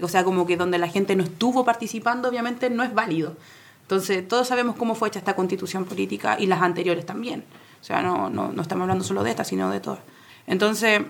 o 0.00 0.06
sea, 0.06 0.22
como 0.22 0.46
que 0.46 0.56
donde 0.56 0.78
la 0.78 0.86
gente 0.86 1.16
no 1.16 1.24
estuvo 1.24 1.64
participando, 1.64 2.28
obviamente 2.28 2.70
no 2.70 2.84
es 2.84 2.94
válido. 2.94 3.36
Entonces, 3.82 4.26
todos 4.28 4.46
sabemos 4.46 4.76
cómo 4.76 4.94
fue 4.94 5.08
hecha 5.08 5.18
esta 5.18 5.34
constitución 5.34 5.86
política 5.86 6.36
y 6.38 6.46
las 6.46 6.62
anteriores 6.62 7.04
también. 7.04 7.42
O 7.80 7.84
sea, 7.84 8.00
no, 8.00 8.30
no, 8.30 8.52
no 8.52 8.62
estamos 8.62 8.82
hablando 8.82 9.02
solo 9.02 9.24
de 9.24 9.30
esta, 9.30 9.42
sino 9.42 9.70
de 9.70 9.80
todas. 9.80 10.00
Entonces, 10.46 11.02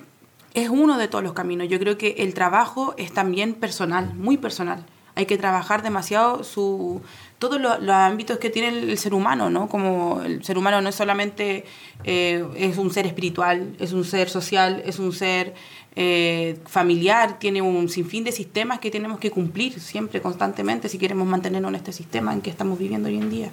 es 0.54 0.70
uno 0.70 0.96
de 0.96 1.06
todos 1.06 1.22
los 1.22 1.34
caminos. 1.34 1.68
Yo 1.68 1.78
creo 1.78 1.98
que 1.98 2.16
el 2.18 2.32
trabajo 2.32 2.94
es 2.96 3.12
también 3.12 3.52
personal, 3.52 4.14
muy 4.14 4.38
personal. 4.38 4.86
Hay 5.14 5.26
que 5.26 5.36
trabajar 5.36 5.82
demasiado 5.82 6.42
su, 6.44 7.02
todos 7.42 7.60
los, 7.60 7.88
ámbitos 7.88 8.38
que 8.38 8.50
tiene 8.50 8.68
el, 8.68 8.96
ser 8.96 9.14
humano, 9.14 9.50
¿no? 9.50 9.68
Como 9.68 10.22
el 10.22 10.44
ser 10.44 10.56
humano 10.56 10.80
no 10.80 10.88
es 10.88 10.94
solamente 10.94 11.64
eh, 12.04 12.46
es 12.56 12.78
un 12.78 12.92
ser 12.92 13.04
espiritual, 13.04 13.74
es 13.80 13.92
un 13.92 14.04
ser 14.04 14.30
social, 14.30 14.80
es 14.86 15.00
un 15.00 15.12
ser 15.12 15.52
eh, 15.96 16.60
familiar, 16.66 17.40
tiene 17.40 17.60
un 17.60 17.88
sinfín 17.88 18.22
de 18.22 18.30
sistemas 18.30 18.78
que 18.78 18.92
tenemos 18.92 19.18
que 19.18 19.32
cumplir 19.32 19.80
siempre, 19.80 20.22
constantemente, 20.22 20.88
si 20.88 20.98
queremos 20.98 21.26
mantenernos 21.26 21.70
en 21.70 21.74
este 21.74 21.92
sistema 21.92 22.32
en 22.32 22.42
que 22.42 22.50
estamos 22.50 22.78
viviendo 22.78 23.08
hoy 23.08 23.16
en 23.16 23.28
día. 23.28 23.50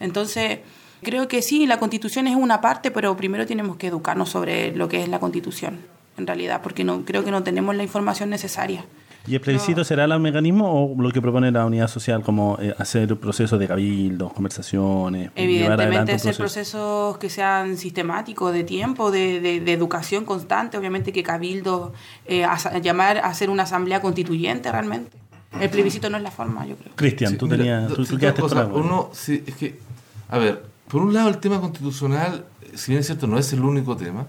Entonces, 0.00 0.60
creo 1.02 1.28
que 1.28 1.42
sí, 1.42 1.66
la 1.66 1.78
constitución 1.78 2.28
es 2.28 2.34
una 2.34 2.62
parte, 2.62 2.90
pero 2.90 3.14
primero 3.14 3.44
tenemos 3.46 3.76
que 3.76 3.88
educarnos 3.88 4.30
sobre 4.30 4.74
lo 4.74 4.88
que 4.88 5.02
es 5.02 5.08
la 5.10 5.20
constitución, 5.20 5.80
en 6.16 6.26
realidad, 6.26 6.62
porque 6.62 6.82
no, 6.82 7.04
creo 7.04 7.24
que 7.26 7.30
no 7.30 7.42
tenemos 7.42 7.76
la 7.76 7.82
información 7.82 8.30
necesaria. 8.30 8.86
¿Y 9.28 9.34
el 9.34 9.40
plebiscito 9.40 9.84
será 9.84 10.04
el 10.04 10.20
mecanismo 10.20 10.92
o 10.92 11.00
lo 11.00 11.10
que 11.10 11.20
propone 11.20 11.50
la 11.50 11.66
unidad 11.66 11.88
social 11.88 12.22
como 12.22 12.56
eh, 12.60 12.74
hacer 12.78 13.14
procesos 13.16 13.58
de 13.58 13.68
cabildos, 13.68 14.32
conversaciones? 14.32 15.30
Evidentemente 15.34 16.12
hacer 16.12 16.34
procesos 16.36 17.18
que 17.18 17.28
sean 17.28 17.76
sistemáticos, 17.76 18.52
de 18.52 18.64
tiempo, 18.64 19.10
de, 19.10 19.40
de, 19.40 19.72
educación 19.72 20.24
constante, 20.24 20.78
obviamente 20.78 21.12
que 21.12 21.22
cabildo, 21.22 21.92
eh, 22.26 22.46
llamar 22.82 23.18
a 23.18 23.26
hacer 23.26 23.50
una 23.50 23.64
asamblea 23.64 24.00
constituyente 24.00 24.72
realmente. 24.72 25.16
El 25.60 25.70
plebiscito 25.70 26.08
no 26.08 26.16
es 26.16 26.22
la 26.22 26.30
forma, 26.30 26.66
yo 26.66 26.76
creo. 26.76 26.92
Cristian, 26.94 27.36
tú 27.36 27.48
tenías... 27.48 27.92
Tú, 27.92 28.06
uno, 28.72 29.10
sí, 29.12 29.42
es 29.46 29.54
que, 29.56 29.78
a 30.28 30.38
ver, 30.38 30.62
por 30.88 31.02
un 31.02 31.12
lado 31.12 31.28
el 31.28 31.38
tema 31.38 31.60
constitucional, 31.60 32.44
si 32.74 32.92
bien 32.92 33.00
es 33.00 33.06
cierto, 33.06 33.26
no 33.26 33.38
es 33.38 33.52
el 33.52 33.60
único 33.60 33.96
tema, 33.96 34.26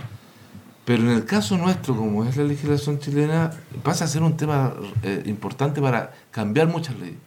pero 0.85 1.03
en 1.03 1.09
el 1.09 1.25
caso 1.25 1.57
nuestro, 1.57 1.95
como 1.95 2.25
es 2.25 2.35
la 2.35 2.43
legislación 2.43 2.99
chilena, 2.99 3.51
pasa 3.83 4.05
a 4.05 4.07
ser 4.07 4.23
un 4.23 4.35
tema 4.35 4.73
eh, 5.03 5.23
importante 5.25 5.81
para 5.81 6.13
cambiar 6.31 6.67
muchas 6.67 6.97
leyes. 6.99 7.17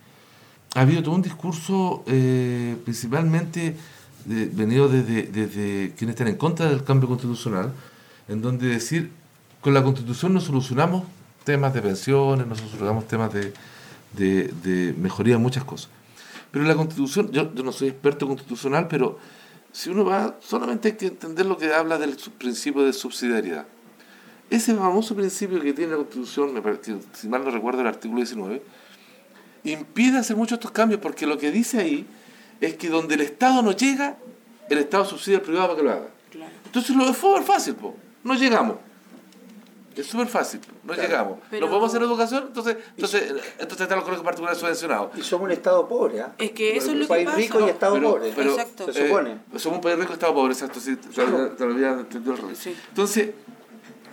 Ha 0.75 0.81
habido 0.81 1.03
todo 1.03 1.15
un 1.15 1.23
discurso, 1.23 2.03
eh, 2.07 2.77
principalmente 2.85 3.77
venido 4.25 4.89
desde, 4.89 5.93
quienes 5.97 6.15
están 6.15 6.29
en 6.29 6.37
contra 6.37 6.69
del 6.69 6.85
cambio 6.85 7.09
constitucional, 7.09 7.73
en 8.29 8.41
donde 8.41 8.69
decir, 8.69 9.11
con 9.61 9.75
la 9.75 9.83
constitución 9.83 10.33
no 10.33 10.41
solucionamos 10.41 11.05
temas 11.45 11.75
de 11.75 11.83
pensiones, 11.83 12.47
no 12.47 12.55
solucionamos 12.55 13.07
temas 13.07 13.33
de, 13.33 14.95
mejoría 14.99 15.35
en 15.35 15.43
muchas 15.43 15.65
cosas. 15.65 15.91
Pero 16.51 16.65
la 16.65 16.75
constitución, 16.75 17.31
yo, 17.33 17.53
yo 17.55 17.63
no 17.63 17.73
soy 17.73 17.89
experto 17.89 18.27
constitucional, 18.27 18.87
pero 18.89 19.19
si 19.73 19.91
uno 19.91 20.05
va, 20.05 20.37
solamente 20.41 20.89
hay 20.89 20.95
que 20.95 21.07
entender 21.07 21.47
lo 21.47 21.57
que 21.57 21.73
habla 21.73 21.99
del 21.99 22.17
principio 22.39 22.83
de 22.83 22.93
subsidiariedad. 22.93 23.67
Ese 24.51 24.75
famoso 24.75 25.17
principio 25.17 25.61
que 25.61 25.73
tiene 25.73 25.93
la 25.93 25.97
Constitución, 25.97 26.53
me 26.53 26.61
parece, 26.61 26.97
si 27.15 27.27
mal 27.27 27.43
no 27.43 27.51
recuerdo 27.51 27.81
el 27.81 27.87
artículo 27.87 28.19
19, 28.19 28.63
impide 29.65 30.19
hacer 30.19 30.37
muchos 30.37 30.57
estos 30.57 30.71
cambios 30.71 31.01
porque 31.01 31.27
lo 31.27 31.39
que 31.39 31.51
dice 31.51 31.79
ahí 31.79 32.07
es 32.61 32.75
que 32.75 32.91
donde 32.91 33.15
el 33.15 33.23
Estado 33.23 33.63
no 33.63 33.73
llega, 33.73 34.19
el 34.69 34.79
Estado 34.79 35.07
subsidia 35.07 35.39
al 35.39 35.45
privado 35.45 35.69
para 35.69 35.79
que 35.79 35.85
lo 35.85 35.91
haga. 35.91 36.09
Entonces 36.67 36.95
lo 36.95 37.09
es 37.09 37.17
súper 37.17 37.43
fácil, 37.43 37.75
po. 37.75 37.97
no 38.25 38.35
llegamos. 38.35 38.77
Es 39.97 40.07
súper 40.07 40.27
fácil, 40.29 40.61
no 40.85 40.95
llegamos. 40.95 41.39
Pero- 41.51 41.67
¿No 41.67 41.71
podemos 41.71 41.91
hacer 41.91 42.03
educación? 42.03 42.45
Entonces, 42.49 42.77
entonces, 42.97 43.23
entonces 43.59 43.81
están 43.83 43.97
los 43.99 44.05
colegios 44.05 44.25
particulares 44.25 44.59
subvencionados. 44.59 45.11
Y 45.19 45.23
somos 45.23 45.47
un 45.47 45.53
Estado 45.53 45.87
pobre, 45.87 46.21
¿ah? 46.23 46.33
Es 46.39 46.53
que 46.53 46.77
eso 46.77 46.87
es 46.93 46.95
lo 46.95 47.01
un 47.01 47.01
que 47.03 47.09
país 47.09 47.25
pasa. 47.27 47.37
rico 47.39 47.61
y 47.67 47.71
Estado 47.71 47.95
Pero- 47.95 48.11
pobre. 48.13 48.33
pero, 48.35 48.51
Exacto. 48.53 48.93
Se 48.93 49.07
supone. 49.07 49.33
eh, 49.33 49.59
somos 49.59 49.77
un 49.77 49.83
país 49.83 49.99
rico, 49.99 50.13
Estado 50.15 50.35
pobre, 50.35 50.53
exacto. 50.55 50.81
Sí, 50.81 50.97
te, 50.97 51.27
lo 51.67 51.73
había 51.75 51.91
entendido 51.93 52.33
al 52.35 52.39
revés. 52.39 52.59
Sí. 52.59 52.75
Entonces, 52.89 53.31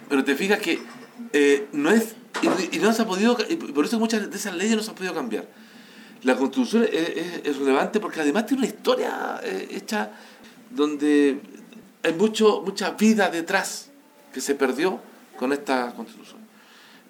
pero 0.10 0.24
te 0.24 0.36
fijas 0.36 0.60
que 0.60 0.80
eh, 1.34 1.68
no 1.72 1.92
es. 1.92 2.16
Y, 2.42 2.76
y 2.78 2.80
no 2.80 2.92
se 2.94 3.02
ha 3.02 3.06
podido. 3.06 3.38
Y 3.48 3.56
por 3.56 3.86
eso 3.86 3.98
muchas 4.00 4.30
de 4.30 4.36
esas 4.38 4.54
leyes 4.56 4.76
no 4.76 4.84
se 4.84 4.90
han 4.90 4.96
podido 4.96 5.14
cambiar. 5.14 5.48
La 6.24 6.36
constitución 6.36 6.84
es, 6.84 6.92
es- 7.10 7.42
es 7.46 7.58
relevante 7.58 8.00
porque 8.02 8.20
además 8.20 8.46
tiene 8.46 8.64
una 8.64 8.68
historia 8.68 9.40
eh, 9.44 9.70
hecha 9.72 10.12
donde 10.72 11.40
hay 12.04 12.14
mucho, 12.14 12.62
mucha 12.66 12.92
vida 12.92 13.30
detrás 13.30 13.90
que 14.34 14.42
se 14.42 14.56
perdió 14.56 15.00
con 15.40 15.54
esta 15.54 15.94
constitución. 15.96 16.42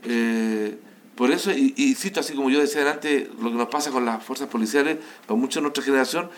Eh, 0.03 0.77
por 1.15 1.31
eso, 1.31 1.51
y, 1.51 1.73
y 1.75 1.95
cito 1.95 2.19
así 2.21 2.33
como 2.33 2.49
yo 2.49 2.59
decía 2.61 2.89
antes, 2.89 3.27
lo 3.41 3.49
que 3.51 3.57
nos 3.57 3.67
pasa 3.67 3.89
con 3.91 4.05
las 4.05 4.23
fuerzas 4.23 4.47
policiales, 4.47 4.97
para 5.27 5.37
muchos 5.39 5.55
de 5.55 5.61
nuestra 5.63 5.83
generación, 5.83 6.29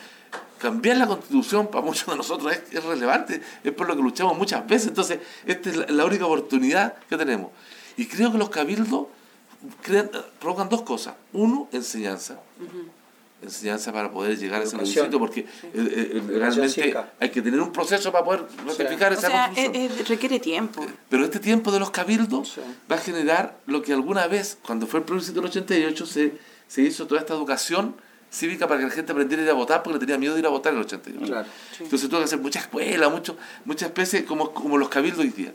cambiar 0.58 0.98
la 0.98 1.06
constitución 1.08 1.68
para 1.68 1.84
muchos 1.86 2.08
de 2.08 2.16
nosotros 2.16 2.52
es, 2.54 2.62
es 2.74 2.84
relevante, 2.84 3.42
es 3.64 3.72
por 3.74 3.88
lo 3.88 3.96
que 3.96 4.02
luchamos 4.02 4.38
muchas 4.38 4.66
veces. 4.66 4.88
Entonces, 4.88 5.20
esta 5.46 5.70
es 5.70 5.76
la, 5.78 5.86
la 5.88 6.06
única 6.06 6.26
oportunidad 6.26 6.96
que 7.10 7.18
tenemos. 7.18 7.52
Y 7.98 8.06
creo 8.08 8.32
que 8.32 8.38
los 8.38 8.50
cabildos 8.50 9.08
crean- 9.84 10.10
provocan 10.40 10.70
dos 10.70 10.82
cosas. 10.84 11.14
Uno, 11.34 11.68
enseñanza. 11.72 12.40
Enseñanza 13.42 13.92
para 13.92 14.12
poder 14.12 14.38
llegar 14.38 14.62
a 14.62 14.64
ese 14.64 14.76
plebiscito, 14.78 15.18
porque 15.18 15.42
eh, 15.42 15.48
eh, 15.74 16.12
Educación 16.14 16.40
realmente 16.40 16.96
hay 17.20 17.30
que 17.30 17.42
tener 17.42 17.60
un 17.60 17.72
proceso 17.72 18.12
para 18.12 18.24
poder 18.24 18.44
ratificar 18.68 19.12
O 19.12 19.16
esa 19.16 19.28
sea, 19.30 19.46
constitución. 19.48 19.92
es- 19.92 20.00
es- 20.02 20.08
requiere 20.10 20.40
tiempo. 20.40 20.86
Pero 21.10 21.24
este 21.26 21.40
tiempo 21.40 21.72
de 21.72 21.80
los 21.80 21.90
cabildos 21.90 22.50
Sí. 22.54 22.62
va 22.92 22.98
a 22.98 23.00
generar 23.00 23.58
lo 23.66 23.82
que 23.82 23.94
alguna 23.94 24.28
vez, 24.28 24.58
cuando 24.66 24.86
fue 24.86 25.00
el 25.00 25.06
plebiscito 25.06 25.42
del 25.42 25.50
88, 25.50 26.06
se, 26.06 26.34
se 26.68 26.82
hizo 26.84 27.08
toda 27.08 27.20
esta 27.20 27.34
educación 27.34 27.96
cívica 28.30 28.68
para 28.68 28.80
que 28.80 28.86
la 28.86 28.92
gente 28.94 29.12
aprendiera 29.12 29.42
a 29.42 29.46
ir 29.46 29.52
a 29.52 29.56
votar 29.56 29.82
porque 29.84 29.96
le 29.96 30.00
tenía 30.00 30.18
miedo 30.18 30.36
de 30.36 30.40
ir 30.42 30.46
a 30.46 30.50
votar 30.50 30.72
en 30.74 30.80
el 30.80 30.86
88. 30.86 31.26
Claro. 31.26 31.48
Entonces 31.80 32.08
tuvo 32.10 32.20
que 32.20 32.26
hacer 32.26 32.40
muchas 32.40 32.64
escuelas, 32.64 33.12
mucho, 33.12 33.36
muchas 33.66 33.88
especies 33.90 34.24
como, 34.24 34.54
como 34.54 34.78
los 34.78 34.88
cabildos 34.88 35.20
hoy 35.22 35.30
día. 35.32 35.52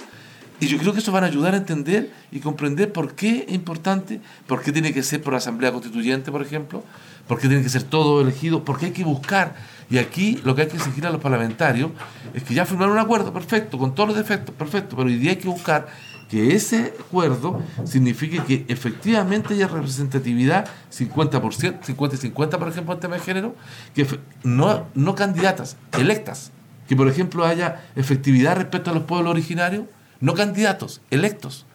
Y 0.59 0.67
yo 0.69 0.79
creo 0.79 0.93
que 0.93 1.01
eso 1.01 1.13
van 1.13 1.25
a 1.25 1.27
ayudar 1.27 1.55
a 1.55 1.59
entender 1.59 2.11
y 2.33 2.41
comprender 2.41 2.93
por 2.93 3.15
qué 3.15 3.45
es 3.47 3.55
importante, 3.55 4.21
por 4.47 4.63
qué 4.63 4.73
tiene 4.73 4.93
que 4.95 5.03
ser 5.03 5.23
por 5.23 5.35
asamblea 5.35 5.71
constituyente, 5.73 6.33
por 6.33 6.43
ejemplo, 6.43 6.83
por 7.29 7.39
qué 7.39 7.49
tiene 7.49 7.63
que 7.63 7.69
ser 7.69 7.83
todo 7.83 8.23
elegido, 8.23 8.65
por 8.65 8.79
qué 8.79 8.87
hay 8.87 8.93
que 8.93 9.05
buscar. 9.05 9.55
Y 9.91 9.99
aquí 9.99 10.41
lo 10.45 10.55
que 10.55 10.63
hay 10.63 10.69
que 10.69 10.77
exigir 10.77 11.07
a 11.07 11.11
los 11.11 11.21
parlamentarios 11.21 11.91
es 12.33 12.43
que 12.43 12.55
ya 12.55 12.65
firmaron 12.65 12.95
un 12.95 13.01
acuerdo, 13.01 13.33
perfecto, 13.33 13.79
con 13.79 13.95
todos 13.95 14.09
los 14.09 14.19
defectos, 14.19 14.55
perfecto, 14.55 14.97
pero 14.97 15.09
hoy 15.09 15.17
día 15.17 15.33
hay 15.33 15.37
que 15.37 15.49
buscar 15.49 15.89
que 16.31 16.55
ese 16.55 16.95
acuerdo 16.99 17.63
signifique 17.85 18.43
que 18.43 18.65
efectivamente 18.69 19.55
haya 19.55 19.69
representatividad 19.69 20.67
50%, 20.91 21.85
50 21.85 22.17
y 22.17 22.19
50, 22.19 22.59
por 22.59 22.69
ejemplo, 22.69 22.95
en 22.95 23.01
tema 23.01 23.15
de 23.15 23.21
género, 23.21 23.55
que 23.95 24.07
no, 24.43 24.87
no 24.95 25.15
candidatas, 25.15 25.77
electas, 25.93 26.51
que 26.89 26.97
por 26.97 27.09
ejemplo 27.09 27.45
haya 27.45 27.85
efectividad 27.95 28.57
respecto 28.57 28.91
a 28.91 28.95
los 28.95 29.05
pueblos 29.05 29.31
originarios, 29.31 29.85
no 30.21 30.35
candidatos, 30.35 31.01
electos. 31.11 31.67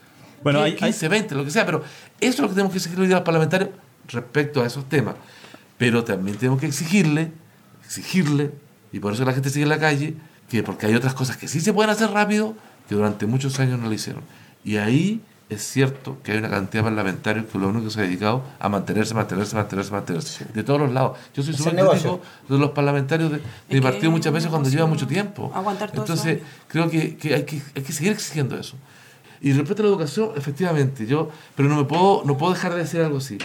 Bueno, 0.44 0.60
Que 0.60 0.66
hay- 0.66 0.72
hay- 0.72 0.78
15, 0.78 1.08
20, 1.08 1.36
lo 1.36 1.46
que 1.46 1.52
sea, 1.52 1.66
pero 1.66 1.84
eso 2.20 2.34
es 2.34 2.40
lo 2.40 2.48
que 2.48 2.54
tenemos 2.54 2.72
que 2.72 2.78
exigir 2.80 3.00
hoy 3.00 3.08
día 3.08 3.18
a 3.18 3.20
los 3.20 3.26
parlamentarios 3.26 3.70
respecto 4.08 4.62
a 4.64 4.68
esos 4.68 4.88
temas. 4.90 5.16
Pero 5.78 6.04
también 6.04 6.38
tenemos 6.38 6.60
que 6.60 6.66
exigirle, 6.68 7.32
exigirle, 7.86 8.52
y 8.92 9.00
por 9.00 9.14
eso 9.14 9.24
la 9.26 9.34
gente 9.34 9.50
sigue 9.50 9.64
en 9.64 9.70
la 9.70 9.80
calle, 9.80 10.16
que 10.50 10.64
porque 10.64 10.86
hay 10.88 10.96
otras 10.96 11.14
cosas 11.14 11.38
que 11.38 11.48
sí 11.48 11.60
se 11.62 11.74
pueden 11.74 11.92
hacer 11.92 12.10
rápido, 12.12 12.56
que 12.90 12.96
durante 12.96 13.26
muchos 13.26 13.60
años 13.60 13.80
no 13.80 13.88
lo 13.88 13.94
hicieron. 13.94 14.24
Y 14.64 14.78
ahí 14.78 15.22
es 15.52 15.62
cierto 15.64 16.18
que 16.24 16.32
hay 16.32 16.38
una 16.40 16.50
cantidad 16.50 16.82
de 16.84 16.90
parlamentarios 16.90 17.46
que 17.52 17.58
lo 17.60 17.68
único 17.70 17.86
que 17.86 17.92
se 17.92 18.00
ha 18.00 18.04
dedicado 18.04 18.44
a 18.60 18.70
mantenerse, 18.70 19.14
mantenerse, 19.14 19.56
mantenerse, 19.56 19.92
mantenerse, 19.92 20.46
de 20.54 20.64
todos 20.64 20.80
los 20.80 20.92
lados. 20.92 21.18
Yo 21.34 21.44
soy 21.44 21.54
súper 21.54 21.76
crítico 21.76 22.22
de 22.50 22.58
los 22.58 22.72
parlamentarios 22.72 23.32
de, 23.32 23.38
de 23.38 23.44
mi 23.70 23.76
que 23.76 23.82
partido 23.82 24.12
muchas 24.12 24.32
veces 24.34 24.50
cuando 24.50 24.70
lleva 24.70 24.86
mucho 24.88 25.06
tiempo. 25.08 25.52
aguantar 25.54 25.92
todo 25.92 26.02
Entonces, 26.04 26.38
eso. 26.38 26.46
creo 26.68 26.90
que, 26.90 27.18
que 27.18 27.36
hay 27.36 27.44
que 27.44 27.62
hay 27.76 27.82
que 27.84 27.92
seguir 27.94 28.14
exigiendo 28.14 28.58
eso. 28.58 28.76
Y 29.42 29.54
respecto 29.54 29.82
a 29.82 29.86
la 29.88 29.92
educación, 29.92 30.30
efectivamente, 30.38 31.06
yo, 31.08 31.30
pero 31.56 31.68
no 31.68 31.76
me 31.76 31.84
puedo, 31.86 32.22
no 32.26 32.38
puedo 32.38 32.54
dejar 32.54 32.74
de 32.74 32.80
decir 32.80 33.02
algo 33.02 33.18
así. 33.18 33.38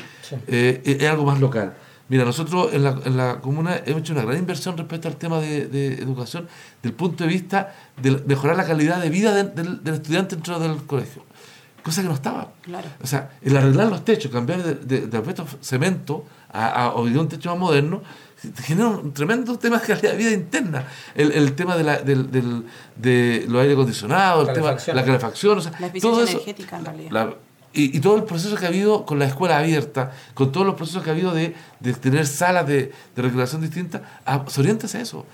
Eh, 0.47 0.83
es 0.85 1.03
es 1.03 1.09
algo 1.09 1.25
más 1.25 1.40
local. 1.40 1.75
Mira, 2.09 2.25
nosotros 2.25 2.73
en 2.73 2.85
la, 2.85 3.01
en 3.05 3.16
la 3.16 3.40
comuna 3.40 3.81
hemos 3.85 4.03
hecho 4.03 4.12
una 4.12 4.23
gran 4.23 4.37
inversión 4.38 4.77
respecto 4.77 5.09
al 5.09 5.16
tema 5.16 5.40
de, 5.40 5.66
de 5.66 5.95
educación, 5.95 6.47
del 6.83 6.92
punto 6.92 7.25
de 7.25 7.31
vista 7.31 7.75
de 8.01 8.12
mejorar 8.27 8.57
la 8.57 8.64
calidad 8.64 9.01
de 9.03 9.11
vida 9.11 9.35
del- 9.35 9.55
del, 9.57 9.83
del 9.83 9.95
estudiante 9.95 10.37
dentro 10.37 10.61
del 10.61 10.77
colegio. 10.85 11.25
Cosa 11.87 12.03
que 12.03 12.09
no 12.09 12.14
estaba. 12.14 12.49
Claro. 12.62 12.88
O 13.01 13.07
sea, 13.07 13.31
el 13.42 13.57
arreglar 13.57 13.87
los 13.88 14.05
techos, 14.05 14.33
cambiar 14.33 14.61
de, 14.62 14.75
de, 14.75 15.07
de 15.07 15.35
cemento 15.61 16.25
a, 16.53 16.87
a, 16.88 17.03
día 17.09 17.20
un 17.20 17.29
techo 17.29 17.51
más 17.51 17.59
moderno, 17.61 18.03
genera 18.64 18.88
un 18.88 19.12
tremendo 19.14 19.57
tema 19.57 19.79
de 19.79 19.87
calidad 19.87 20.11
de 20.11 20.16
vida 20.16 20.33
interna. 20.33 20.85
El, 21.14 21.31
el 21.31 21.53
tema 21.55 21.77
de, 21.77 21.85
la, 21.85 21.99
del, 21.99 22.29
del, 22.33 22.64
de 22.96 23.44
los 23.49 23.61
aire 23.62 23.75
acondicionados, 23.75 24.49
el 24.49 24.55
tema 24.55 24.72
la 24.72 25.05
calefacción, 25.05 25.59
o 25.59 25.61
sea, 25.61 25.72
La 25.79 25.92
todo 25.92 26.25
eso. 26.25 26.33
energética, 26.33 26.77
en 26.79 26.85
realidad. 26.85 27.11
la- 27.12 27.35
y, 27.72 27.96
y 27.96 28.01
todo 28.01 28.16
el 28.16 28.25
proceso 28.25 28.57
que 28.57 28.64
ha 28.64 28.68
habido 28.68 29.05
con 29.07 29.18
la 29.20 29.27
escuela 29.27 29.59
abierta, 29.59 30.11
con 30.35 30.51
todos 30.51 30.66
los 30.66 30.75
procesos 30.77 31.03
que 31.05 31.11
ha 31.11 31.12
habido 31.12 31.33
de, 31.35 31.55
de 31.79 31.92
tener 31.92 32.27
salas 32.27 32.66
de, 32.66 32.90
de 33.14 33.22
recreación 33.22 33.61
distintas, 33.61 34.01
se 34.49 34.61
orienta 34.61 34.87
hacia 34.87 35.01
eso. 35.03 35.25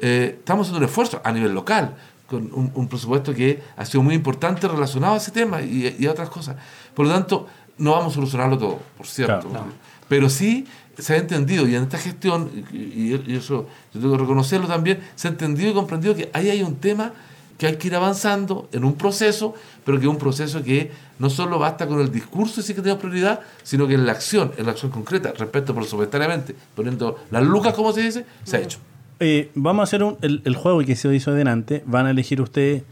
Eh, 0.00 0.36
estamos 0.38 0.66
haciendo 0.66 0.78
un 0.78 0.84
esfuerzo 0.90 1.20
a 1.22 1.30
nivel 1.30 1.52
local, 1.52 1.94
con 2.30 2.48
un, 2.54 2.70
un 2.74 2.88
presupuesto 2.88 3.34
que 3.34 3.60
ha 3.76 3.84
sido 3.84 4.02
muy 4.02 4.14
importante 4.14 4.68
relacionado 4.68 5.14
a 5.14 5.16
ese 5.16 5.32
tema 5.32 5.60
y, 5.60 5.96
y 5.98 6.06
a 6.06 6.12
otras 6.12 6.30
cosas. 6.30 6.56
Por 6.94 7.06
lo 7.06 7.12
tanto, 7.12 7.48
no 7.76 7.92
vamos 7.92 8.12
a 8.12 8.14
solucionarlo 8.14 8.56
todo, 8.56 8.78
por 8.96 9.06
cierto. 9.06 9.48
Claro, 9.48 9.66
Pero 10.08 10.30
sí 10.30 10.66
se 10.96 11.14
ha 11.14 11.16
entendido, 11.16 11.66
y 11.66 11.74
en 11.74 11.82
esta 11.84 11.98
gestión, 11.98 12.50
y 12.72 13.14
eso 13.34 13.66
yo 13.92 14.00
tengo 14.00 14.12
que 14.12 14.20
reconocerlo 14.20 14.68
también, 14.68 15.00
se 15.16 15.28
ha 15.28 15.30
entendido 15.30 15.70
y 15.70 15.74
comprendido 15.74 16.14
que 16.14 16.30
ahí 16.32 16.50
hay 16.50 16.62
un 16.62 16.76
tema 16.76 17.12
que 17.58 17.66
hay 17.66 17.76
que 17.76 17.88
ir 17.88 17.94
avanzando 17.94 18.70
en 18.72 18.84
un 18.84 18.94
proceso, 18.94 19.54
pero 19.84 19.98
que 19.98 20.06
es 20.06 20.10
un 20.10 20.16
proceso 20.16 20.62
que 20.62 20.92
no 21.18 21.28
solo 21.28 21.58
basta 21.58 21.86
con 21.86 22.00
el 22.00 22.10
discurso 22.10 22.60
y 22.60 22.62
sí 22.62 22.74
que 22.74 22.80
tenemos 22.80 23.02
prioridad, 23.02 23.40
sino 23.62 23.86
que 23.86 23.94
en 23.94 24.06
la 24.06 24.12
acción, 24.12 24.52
en 24.56 24.64
la 24.64 24.72
acción 24.72 24.90
concreta, 24.90 25.32
respecto 25.36 25.74
presupuestariamente, 25.74 26.54
poniendo 26.74 27.18
las 27.30 27.42
lucas, 27.42 27.74
como 27.74 27.92
se 27.92 28.00
dice, 28.00 28.24
se 28.44 28.56
ha 28.56 28.60
hecho. 28.60 28.78
Eh, 29.20 29.50
vamos 29.54 29.80
a 29.80 29.84
hacer 29.84 30.02
un- 30.02 30.16
el, 30.22 30.42
el 30.44 30.56
juego 30.56 30.80
que 30.80 30.96
se 30.96 31.14
hizo 31.14 31.30
adelante. 31.30 31.82
Van 31.86 32.06
a 32.06 32.10
elegir 32.10 32.40
ustedes, 32.40 32.82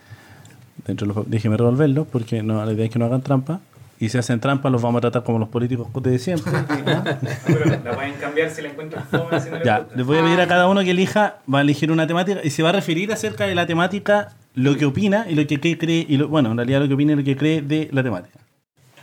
dentro 0.87 1.07
de 1.09 1.15
los, 1.15 1.31
déjeme 1.31 1.57
revolverlo, 1.57 2.05
porque 2.05 2.43
no, 2.43 2.65
la 2.65 2.73
idea 2.73 2.85
es 2.87 2.91
que 2.91 2.99
no 2.99 3.07
hagan 3.07 3.23
trampa. 3.23 3.61
Y 4.01 4.11
si 4.11 4.19
hacen 4.19 4.39
trampa, 4.39 4.71
los 4.71 4.81
vamos 4.81 4.99
a 4.99 5.01
tratar 5.03 5.25
como 5.25 5.41
los 5.41 5.49
políticos 5.49 5.89
de 6.03 6.19
siempre. 6.21 6.53
Pero 7.47 7.65
la 7.83 7.97
pueden 7.97 8.15
cambiar 8.15 8.49
si 8.51 8.63
la 8.63 8.69
encuentran 8.69 9.05
fome, 9.11 9.41
si 9.41 9.51
no 9.51 9.57
les 9.57 9.65
ya, 9.65 9.87
les 9.97 10.07
voy 10.07 10.19
a 10.19 10.23
pedir 10.23 10.41
a 10.41 10.47
cada 10.47 10.69
uno 10.69 10.83
que 10.83 10.93
elija, 10.93 11.39
va 11.53 11.59
a 11.59 11.63
elegir 11.63 11.91
una 11.91 12.07
temática 12.07 12.41
y 12.45 12.51
se 12.51 12.63
va 12.63 12.69
a 12.69 12.73
referir 12.73 13.13
acerca 13.13 13.47
de 13.47 13.57
la 13.57 13.67
temática, 13.67 14.37
lo 14.55 14.77
que 14.77 14.85
opina 14.87 15.27
y 15.29 15.35
lo 15.35 15.45
que 15.49 15.59
cree, 15.59 16.07
y 16.09 16.17
lo, 16.17 16.29
bueno, 16.29 16.53
en 16.53 16.59
realidad 16.59 16.81
lo 16.81 16.87
que 16.87 16.95
opina 16.95 17.15
y 17.15 17.17
lo 17.17 17.25
que 17.25 17.37
cree 17.37 17.61
de 17.61 17.89
la 17.91 18.05
temática. 18.05 18.39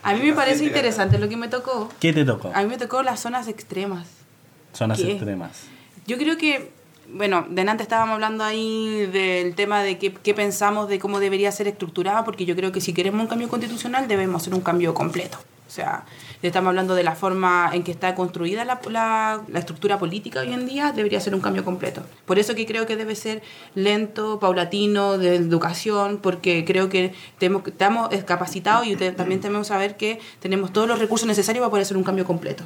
A 0.01 0.13
mí 0.13 0.21
me 0.21 0.33
parece 0.33 0.63
interesante 0.63 1.17
lo 1.19 1.27
que 1.27 1.35
me 1.35 1.49
tocó. 1.49 1.89
¿Qué 1.99 2.13
te 2.13 2.23
tocó? 2.23 2.51
A 2.53 2.61
mí 2.61 2.69
me 2.69 2.77
tocó 2.77 3.03
las 3.03 3.19
zonas 3.19 3.47
extremas. 3.49 4.07
Zonas 4.71 4.97
¿qué? 4.99 5.11
extremas. 5.13 5.63
Yo 6.07 6.17
creo 6.17 6.38
que, 6.38 6.71
bueno, 7.13 7.46
delante 7.50 7.84
estábamos 7.84 8.13
hablando 8.15 8.44
ahí 8.44 9.06
del 9.12 9.56
tema 9.56 9.82
de 9.84 9.98
qué, 9.98 10.34
pensamos 10.34 10.88
de 10.89 11.00
cómo 11.00 11.20
debería 11.20 11.52
ser 11.52 11.68
estructurada, 11.68 12.24
porque 12.24 12.46
yo 12.46 12.56
creo 12.56 12.72
que 12.72 12.82
si 12.82 12.94
queremos 12.94 13.22
un 13.22 13.28
cambio 13.28 13.50
constitucional 13.50 14.08
debemos 14.08 14.41
hacer 14.41 14.54
un 14.54 14.62
cambio 14.62 14.94
completo. 14.94 15.38
O 15.68 15.72
sea, 15.76 16.06
estamos 16.41 16.70
hablando 16.70 16.93
de 16.95 17.03
la 17.03 17.16
forma 17.16 17.72
en 17.74 17.84
que 17.84 17.91
está 17.91 18.14
construida 18.16 18.64
la, 18.66 18.80
la- 18.89 19.41
estructura 19.60 19.97
política 19.97 20.41
hoy 20.41 20.53
en 20.53 20.68
día, 20.68 20.91
debería 20.91 21.20
ser 21.20 21.34
un 21.34 21.41
cambio 21.41 21.66
completo. 21.66 22.01
Por 22.26 22.38
eso 22.38 22.53
que 22.56 22.66
creo 22.66 22.86
que 22.86 22.95
debe 22.95 23.16
ser 23.16 23.41
lento, 23.74 24.39
paulatino, 24.39 25.18
de 25.18 25.36
educación, 25.36 26.20
porque 26.22 26.64
creo 26.66 26.88
que 26.89 27.14
tenemos, 27.39 27.68
estamos 27.68 28.10
capacitados 28.26 28.86
y 28.88 28.95
también 28.95 29.41
tenemos 29.41 29.68
que 29.68 29.74
saber 29.74 29.97
que 29.97 30.20
tenemos 30.39 30.72
todos 30.72 30.88
los 30.88 30.99
recursos 30.99 31.28
necesarios 31.28 31.62
para 31.64 31.72
poder 31.72 31.82
hacer 31.84 31.97
un 31.97 32.03
cambio 32.03 32.26
completo. 32.26 32.64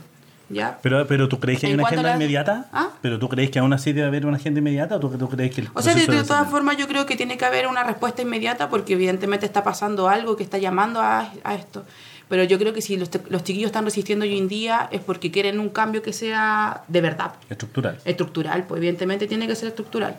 ¿Ya? 0.50 0.80
Pero, 0.82 1.06
pero 1.08 1.30
tú 1.30 1.39
crees 1.39 1.60
que 1.60 1.68
hay 1.68 1.74
una 1.74 1.84
agenda 1.84 2.10
la- 2.10 2.16
inmediata? 2.16 2.68
¿Ah? 2.74 2.89
¿Pero 3.02 3.20
tú 3.20 3.30
crees 3.30 3.52
que 3.52 3.60
aún 3.60 3.72
así 3.74 3.93
debe 3.93 4.08
haber 4.08 4.26
una 4.26 4.38
agenda 4.38 4.60
inmediata 4.60 4.95
o 4.95 5.00
tú, 5.00 5.10
tú 5.10 5.30
crees 5.30 5.54
que 5.54 5.62
el 5.62 5.70
O 5.74 5.82
sea, 5.82 5.93
de, 5.93 6.06
todas 6.06 6.50
formas 6.50 6.78
yo 6.78 6.88
creo 6.88 7.06
que 7.06 7.16
tiene 7.16 7.38
que 7.38 7.45
haber 7.45 7.68
una 7.68 7.84
respuesta 7.84 8.22
inmediata 8.22 8.70
porque 8.70 8.93
evidentemente 8.93 9.45
está 9.45 9.64
pasando 9.64 10.10
algo 10.10 10.36
que 10.36 10.43
está 10.43 10.58
llamando 10.58 11.02
a, 11.02 11.32
a 11.43 11.56
esto. 11.56 11.86
Pero 12.30 12.43
yo 12.43 12.60
creo 12.60 12.74
que 12.74 12.82
si 12.82 12.95
los, 12.95 13.10
chiquillos 13.10 13.68
están 13.68 13.86
resistiendo 13.86 14.24
hoy 14.24 14.38
en 14.38 14.47
día 14.47 14.88
es 14.91 15.02
porque 15.02 15.32
quieren 15.32 15.60
un 15.60 15.70
cambio 15.70 16.04
que 16.04 16.14
sea 16.14 16.84
de 16.88 17.02
verdad, 17.02 17.34
estructural? 17.50 17.97
estructural, 18.06 18.66
pues 18.66 18.78
evidentemente 18.78 19.26
tiene 19.28 19.47
que 19.47 19.56
ser 19.56 19.70
estructural. 19.70 20.16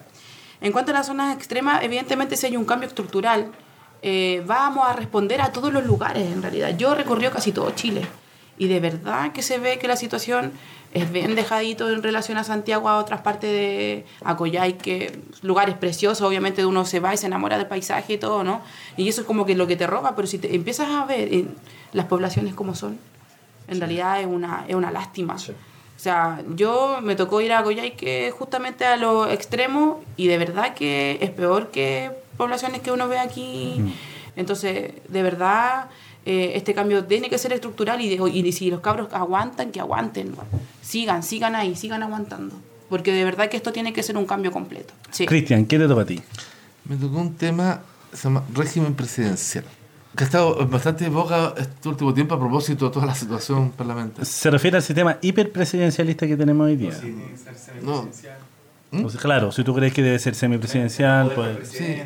En 0.60 0.72
cuanto 0.72 0.90
a 0.90 0.94
las 0.94 1.06
zonas 1.06 1.34
extremas, 1.34 1.82
evidentemente 1.84 2.36
si 2.36 2.46
hay 2.46 2.56
un 2.56 2.64
cambio 2.64 2.88
estructural, 2.88 3.52
eh, 4.02 4.42
vamos 4.44 4.88
a 4.88 4.92
responder 4.92 5.40
a 5.40 5.52
todos 5.52 5.72
los 5.72 5.86
lugares 5.86 6.30
en 6.30 6.42
realidad. 6.42 6.76
Yo 6.76 6.92
he 6.92 6.96
recorrido 6.96 7.30
casi 7.30 7.52
todo 7.52 7.70
Chile 7.70 8.02
y 8.60 8.68
de 8.68 8.78
verdad 8.78 9.32
que 9.32 9.40
se 9.40 9.58
ve 9.58 9.78
que 9.78 9.88
la 9.88 9.96
situación 9.96 10.52
es 10.92 11.10
bien 11.10 11.34
dejadito 11.34 11.88
en 11.88 12.02
relación 12.02 12.36
a 12.36 12.44
Santiago, 12.44 12.90
a 12.90 12.98
otras 12.98 13.22
partes 13.22 13.50
de 13.50 14.04
que 14.82 15.18
lugares 15.40 15.76
preciosos, 15.76 16.20
obviamente 16.20 16.66
uno 16.66 16.84
se 16.84 17.00
va 17.00 17.14
y 17.14 17.16
se 17.16 17.24
enamora 17.24 17.56
del 17.56 17.68
paisaje 17.68 18.12
y 18.12 18.18
todo, 18.18 18.44
¿no? 18.44 18.60
Y 18.98 19.08
eso 19.08 19.22
es 19.22 19.26
como 19.26 19.46
que 19.46 19.54
lo 19.54 19.66
que 19.66 19.76
te 19.76 19.86
roba, 19.86 20.14
pero 20.14 20.28
si 20.28 20.36
te 20.36 20.54
empiezas 20.54 20.90
a 20.90 21.06
ver 21.06 21.32
en 21.32 21.54
las 21.94 22.04
poblaciones 22.04 22.52
como 22.52 22.74
son, 22.74 22.98
en 23.66 23.80
realidad 23.80 24.20
es 24.20 24.26
una, 24.26 24.66
es 24.68 24.74
una 24.74 24.90
lástima. 24.90 25.36
O 25.36 26.02
sea, 26.02 26.42
yo 26.54 26.98
me 27.00 27.16
tocó 27.16 27.40
ir 27.40 27.54
a 27.54 27.64
que 27.96 28.30
justamente 28.30 28.84
a 28.84 28.98
los 28.98 29.32
extremos 29.32 30.04
y 30.18 30.26
de 30.26 30.36
verdad 30.36 30.74
que 30.74 31.16
es 31.22 31.30
peor 31.30 31.70
que 31.70 32.10
poblaciones 32.36 32.82
que 32.82 32.92
uno 32.92 33.08
ve 33.08 33.18
aquí. 33.18 33.94
Entonces, 34.36 34.92
de 35.08 35.22
verdad, 35.22 35.88
eh, 36.26 36.52
este 36.54 36.74
cambio 36.74 37.04
tiene 37.04 37.30
que 37.30 37.38
ser 37.38 37.52
estructural 37.52 38.00
y, 38.00 38.12
y, 38.12 38.52
si 38.52 38.70
los 38.70 38.80
cabros 38.80 39.12
aguantan, 39.12 39.70
que 39.70 39.80
aguanten. 39.80 40.34
Sigan, 40.82 41.22
sigan 41.22 41.54
ahí, 41.54 41.76
sigan 41.76 42.02
aguantando. 42.02 42.54
Porque 42.88 43.12
de 43.12 43.24
verdad 43.24 43.48
que 43.48 43.56
esto 43.56 43.72
tiene 43.72 43.92
que 43.92 44.02
ser 44.02 44.16
un 44.16 44.26
cambio 44.26 44.50
completo. 44.50 44.92
Cristian, 45.26 45.66
¿qué 45.66 45.78
te 45.78 45.86
toca 45.86 46.02
a 46.02 46.06
ti? 46.06 46.20
Me 46.84 46.96
tocó 46.96 47.18
un 47.18 47.34
tema, 47.34 47.80
se 48.12 48.24
llama 48.24 48.44
régimen 48.52 48.94
presidencial 48.94 49.64
que 50.16 50.24
ha 50.24 50.26
estado 50.26 50.66
bastante 50.66 51.04
en 51.04 51.14
boca 51.14 51.54
este 51.56 51.88
último 51.88 52.12
tiempo 52.12 52.34
a 52.34 52.38
propósito 52.38 52.86
de 52.86 52.92
toda 52.92 53.06
la 53.06 53.14
situación 53.14 53.70
parlamentaria. 53.70 54.24
¿Se 54.24 54.50
refiere 54.50 54.76
al 54.76 54.82
sistema 54.82 55.18
hiperpresidencialista 55.20 56.26
que 56.26 56.36
tenemos 56.36 56.66
hoy 56.66 56.76
día? 56.76 56.92
Sí, 56.92 57.16
no. 57.82 58.08
¿Mm? 58.90 59.06
claro, 59.06 59.52
si 59.52 59.62
tú 59.62 59.72
crees 59.72 59.92
que 59.92 60.02
debe 60.02 60.18
ser 60.18 60.34
semipresidencial, 60.34 61.32
pues... 61.32 61.68
Sí, 61.68 61.96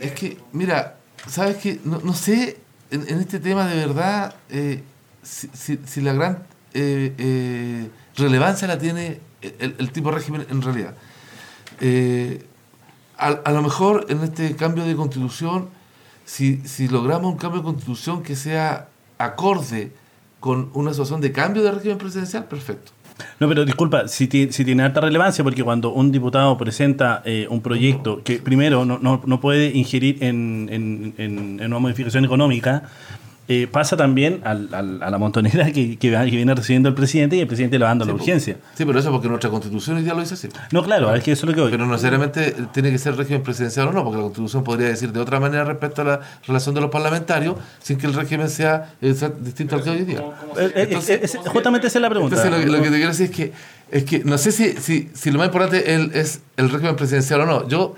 es 0.00 0.12
que, 0.12 0.38
mira, 0.50 0.96
¿sabes 1.28 1.56
qué? 1.58 1.78
No, 1.84 2.00
no 2.02 2.14
sé, 2.14 2.58
en, 2.92 3.18
este 3.18 3.40
tema 3.40 3.66
de 3.66 3.76
verdad, 3.76 4.34
eh, 4.50 4.82
si, 5.22 5.48
si, 5.84 6.00
la 6.00 6.12
gran 6.12 6.42
eh, 6.74 7.14
eh, 7.18 7.90
relevancia 8.16 8.68
la 8.68 8.78
tiene 8.78 9.20
el, 9.40 9.74
el, 9.78 9.90
tipo 9.90 10.10
de 10.10 10.16
régimen 10.16 10.46
en 10.50 10.62
realidad. 10.62 10.94
A, 13.18 13.28
a 13.28 13.52
lo 13.52 13.62
mejor 13.62 14.06
en 14.08 14.22
este 14.22 14.54
cambio 14.56 14.84
de 14.84 14.94
constitución 14.94 15.68
si, 16.24 16.62
si 16.66 16.88
logramos 16.88 17.32
un 17.32 17.38
cambio 17.38 17.60
de 17.60 17.64
constitución 17.64 18.22
que 18.22 18.36
sea 18.36 18.88
acorde 19.18 19.92
con 20.40 20.70
una 20.74 20.90
situación 20.92 21.20
de 21.20 21.32
cambio 21.32 21.62
de 21.62 21.72
régimen 21.72 21.98
presidencial, 21.98 22.44
perfecto. 22.46 22.92
No, 23.40 23.48
pero 23.48 23.64
disculpa, 23.64 24.08
si, 24.08 24.28
tiene 24.28 24.82
alta 24.82 25.00
relevancia, 25.00 25.42
porque 25.42 25.62
cuando 25.62 25.92
un 25.92 26.12
diputado 26.12 26.56
presenta 26.56 27.22
eh, 27.24 27.46
un 27.50 27.60
proyecto 27.60 28.22
que 28.22 28.38
primero 28.38 28.84
no, 28.84 28.98
no, 28.98 29.22
no 29.24 29.40
puede 29.40 29.76
ingerir 29.76 30.22
en, 30.22 30.68
en, 31.18 31.60
una 31.64 31.78
modificación 31.78 32.24
económica, 32.24 32.84
eh, 33.54 33.66
pasa 33.66 33.98
también 33.98 34.40
al, 34.44 34.72
al, 34.72 35.02
a 35.02 35.10
la 35.10 35.18
montonera 35.18 35.66
que, 35.72 35.98
que, 35.98 36.10
viene 36.10 36.54
recibiendo 36.54 36.88
el 36.88 36.94
presidente 36.94 37.36
y 37.36 37.40
el 37.40 37.46
presidente 37.46 37.78
le 37.78 37.82
va 37.82 37.90
dando 37.90 38.06
la 38.06 38.14
urgencia. 38.14 38.56
Sí, 38.74 38.86
pero 38.86 38.98
eso 38.98 39.10
porque 39.10 39.28
nuestra 39.28 39.50
constitución 39.50 40.02
ya 40.02 40.14
lo 40.14 40.20
dice 40.20 40.34
así. 40.34 40.48
No, 40.70 40.82
claro, 40.82 41.14
es 41.14 41.22
que 41.22 41.32
eso 41.32 41.44
es 41.44 41.50
lo 41.50 41.54
que 41.54 41.60
hoy. 41.60 41.70
Pero 41.70 41.84
no 41.84 41.92
necesariamente 41.92 42.54
tiene 42.72 42.90
que 42.90 42.96
ser 42.96 43.14
régimen 43.14 43.42
presidencial 43.42 43.88
o 43.88 43.92
no, 43.92 44.04
porque 44.04 44.16
la 44.16 44.22
constitución 44.22 44.64
podría 44.64 44.88
decir 44.88 45.12
de 45.12 45.20
otra 45.20 45.38
manera 45.38 45.64
respecto 45.64 46.00
a 46.00 46.04
la 46.04 46.20
relación 46.46 46.74
de 46.74 46.80
los 46.80 46.90
parlamentarios 46.90 47.56
sin 47.82 47.98
que 47.98 48.06
el 48.06 48.14
régimen 48.14 48.48
sea, 48.48 48.94
eh, 49.02 49.14
distinto 49.40 49.76
al 49.76 49.82
que 49.82 49.90
hoy 49.90 50.04
día. 50.04 50.22
Eh, 50.56 50.96
justamente 51.44 51.88
esa 51.88 51.98
es 51.98 52.02
la 52.02 52.08
pregunta. 52.08 52.36
Entonces, 52.36 52.70
lo, 52.70 52.78
que 52.78 52.88
te 52.88 52.96
quiero 52.96 53.08
decir 53.08 53.26
es 53.26 53.36
que, 53.36 53.52
es 53.90 54.04
que 54.04 54.20
no 54.24 54.38
sé 54.38 54.52
si, 54.52 54.72
si, 54.78 55.10
si 55.12 55.30
lo 55.30 55.38
más 55.38 55.48
importante 55.48 56.18
es 56.18 56.40
el 56.56 56.70
régimen 56.70 56.96
presidencial 56.96 57.42
o 57.42 57.46
no. 57.46 57.68
Yo 57.68 57.96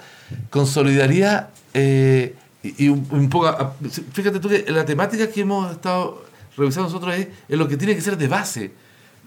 consolidaría. 0.50 1.50
Eh, 1.74 2.34
y, 2.64 2.88
un, 2.88 3.28
poco, 3.28 3.74
fíjate 4.12 4.40
tú 4.40 4.48
que 4.48 4.64
la 4.68 4.86
temática 4.86 5.28
que 5.28 5.42
hemos 5.42 5.70
estado 5.70 6.24
revisando 6.56 6.88
nosotros 6.88 7.14
es, 7.14 7.28
es 7.48 7.58
lo 7.58 7.68
que 7.68 7.76
tiene 7.76 7.94
que 7.94 8.00
ser 8.00 8.16
de 8.16 8.26
base. 8.26 8.72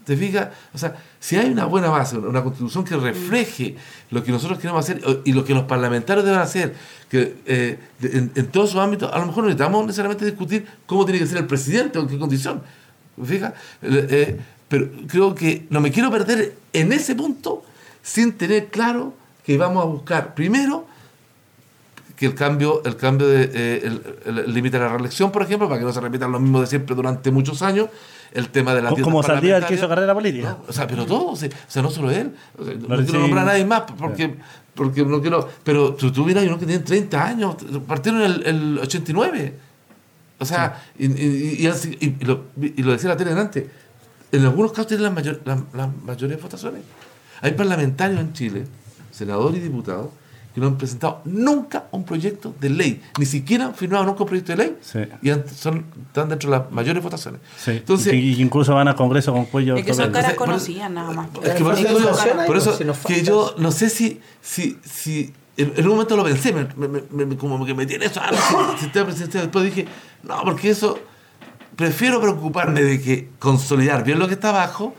¿Te 0.06 0.16
fijas? 0.16 0.50
O 0.74 0.78
sea, 0.78 0.96
si 1.20 1.36
hay 1.36 1.52
una 1.52 1.66
buena 1.66 1.90
base, 1.90 2.18
una 2.18 2.42
constitución 2.42 2.86
que 2.86 2.96
refleje 2.96 3.76
lo 4.10 4.24
que 4.24 4.32
nosotros 4.32 4.58
queremos 4.58 4.84
hacer 4.84 5.02
y 5.26 5.34
lo 5.34 5.44
que 5.44 5.54
los 5.54 5.64
parlamentarios 5.64 6.26
deben 6.26 6.40
hacer, 6.40 6.74
que 7.10 7.36
eh, 7.46 7.78
en, 8.02 8.32
en, 8.34 8.46
todos 8.48 8.72
sus 8.72 8.80
ámbitos, 8.80 9.12
a 9.14 9.20
lo 9.20 9.26
mejor 9.26 9.44
no 9.44 9.50
necesitamos 9.50 9.86
necesariamente 9.86 10.26
discutir 10.26 10.66
cómo 10.86 11.06
tiene 11.06 11.20
que 11.20 11.28
ser 11.28 11.38
el 11.40 11.46
presidente 11.46 12.00
o 12.00 12.04
en 12.04 12.08
qué 12.08 12.18
condición. 12.18 12.64
¿Fija? 13.24 13.54
Eh, 13.82 14.08
eh, 14.10 14.40
pero 14.68 14.90
creo 15.08 15.36
que 15.36 15.68
no 15.70 15.82
me 15.82 15.92
quiero 15.92 16.10
perder 16.10 16.56
en 16.74 16.94
ese 16.94 17.14
punto 17.14 17.66
sin 18.02 18.32
tener 18.32 18.68
claro 18.68 19.14
que 19.46 19.58
vamos 19.58 19.84
a 19.84 19.88
buscar 19.88 20.34
primero 20.34 20.87
que 22.18 22.26
el 22.26 22.34
cambio, 22.34 22.82
el 22.84 22.98
cambio 22.98 23.28
de 23.28 23.52
eh, 23.54 24.02
el 24.26 24.52
límite 24.52 24.80
de 24.80 24.84
la 24.84 24.90
reelección, 24.90 25.32
por 25.32 25.44
ejemplo, 25.44 25.70
para 25.70 25.80
que 25.80 25.86
no 25.86 25.94
se 25.94 26.02
repitan 26.02 26.32
lo 26.32 26.40
mismo 26.40 26.60
de 26.60 26.66
siempre 26.66 26.96
durante 26.96 27.30
muchos 27.30 27.62
años, 27.62 27.90
el 28.34 28.50
tema 28.50 28.74
de 28.74 28.82
la 28.82 28.90
Como 28.90 29.22
Saldívar 29.22 29.68
que 29.68 29.76
hizo 29.76 29.88
carrera 29.88 30.16
política. 30.16 30.58
o 30.68 30.74
sea, 30.74 30.88
pero 30.88 31.06
todo, 31.06 31.28
o 31.28 31.36
sea, 31.36 31.50
no 31.82 31.92
solo 31.92 32.10
él. 32.10 32.34
no, 32.58 32.98
quiero 33.06 33.20
nombrar 33.20 33.48
a 33.48 33.52
nadie 33.52 33.66
más 33.66 33.84
porque, 33.98 34.36
porque 34.74 35.06
no 35.06 35.22
quiero. 35.22 35.48
Pero 35.64 35.94
tú, 35.94 36.12
tú 36.12 36.26
miras, 36.26 36.44
uno 36.44 36.58
que 36.58 36.66
tiene 36.66 36.84
30 36.84 37.24
años, 37.24 37.56
partieron 37.86 38.24
en 38.24 38.46
el, 38.46 38.80
89. 38.80 39.54
O 40.40 40.46
sea, 40.46 40.84
y, 40.98 41.06
y, 41.06 41.68
y, 42.00 42.26
lo, 42.26 42.46
y, 42.60 42.82
lo, 42.82 42.92
decía 42.94 43.10
la 43.10 43.18
tele 43.18 43.30
delante, 43.30 43.70
en 44.32 44.44
algunos 44.44 44.72
casos 44.72 44.88
tienen 44.88 45.04
las, 45.04 45.14
mayor, 45.14 45.40
las, 45.46 45.60
las 45.74 45.96
mayores 46.04 46.42
votaciones. 46.42 46.82
Hay 47.42 47.52
parlamentarios 47.52 48.20
en 48.20 48.34
Chile, 48.34 48.66
senadores 49.12 49.60
y 49.60 49.62
diputados, 49.62 50.10
que 50.58 50.62
no 50.62 50.70
han 50.70 50.78
presentado 50.80 51.22
nunca 51.26 51.84
un 51.92 52.04
proyecto 52.04 52.56
de 52.60 52.72
ley, 52.72 53.00
ni 53.20 53.28
siquiera 53.28 53.66
han 53.66 53.76
firmado 53.76 54.06
nunca 54.06 54.24
un 54.24 54.28
proyecto 54.28 54.54
de 54.54 54.58
ley 54.58 54.78
y 55.22 55.30
son, 55.56 55.86
están 56.08 56.30
dentro 56.30 56.50
de 56.50 56.58
las 56.58 56.72
mayores 56.72 57.04
votaciones. 57.04 57.42
Entonces, 57.68 58.12
y, 58.12 58.42
incluso 58.42 58.74
van 58.74 58.88
a 58.88 58.96
Congreso 58.96 59.32
con 59.34 59.46
cuello. 59.46 59.76
Es 59.76 59.86
que 59.86 59.94
son 59.94 60.12
caras 60.12 60.34
conocidas 60.34 60.90
nada 60.90 61.12
más. 61.12 61.28
Es 61.44 61.54
que 61.54 61.64
por 61.64 61.78
eso, 61.78 62.12
por 62.48 62.58
eso 62.58 62.76
que 63.06 63.24
yo 63.24 63.54
no 63.60 63.72
sé 63.72 63.92
si, 63.92 64.20
si, 64.42 64.80
si 64.84 65.32
en, 65.58 65.74
un 65.78 65.90
momento 65.90 66.18
lo 66.18 66.24
pensé, 66.24 66.52
me, 66.52 67.38
como 67.38 67.64
que 67.64 67.76
me 67.76 67.86
tiene 67.86 68.08
eso, 68.08 68.20
ah, 68.24 68.76
sistema 68.80 69.06
presidencial, 69.06 69.44
después 69.44 69.64
dije, 69.64 69.88
no, 70.24 70.42
porque 70.44 70.72
eso, 70.72 70.98
prefiero 71.76 72.20
preocuparme 72.20 72.82
de 72.82 73.00
que 73.00 73.30
consolidar 73.38 74.04
bien 74.04 74.18
lo 74.18 74.28
que 74.28 74.34
está 74.34 74.50
abajo 74.50 74.96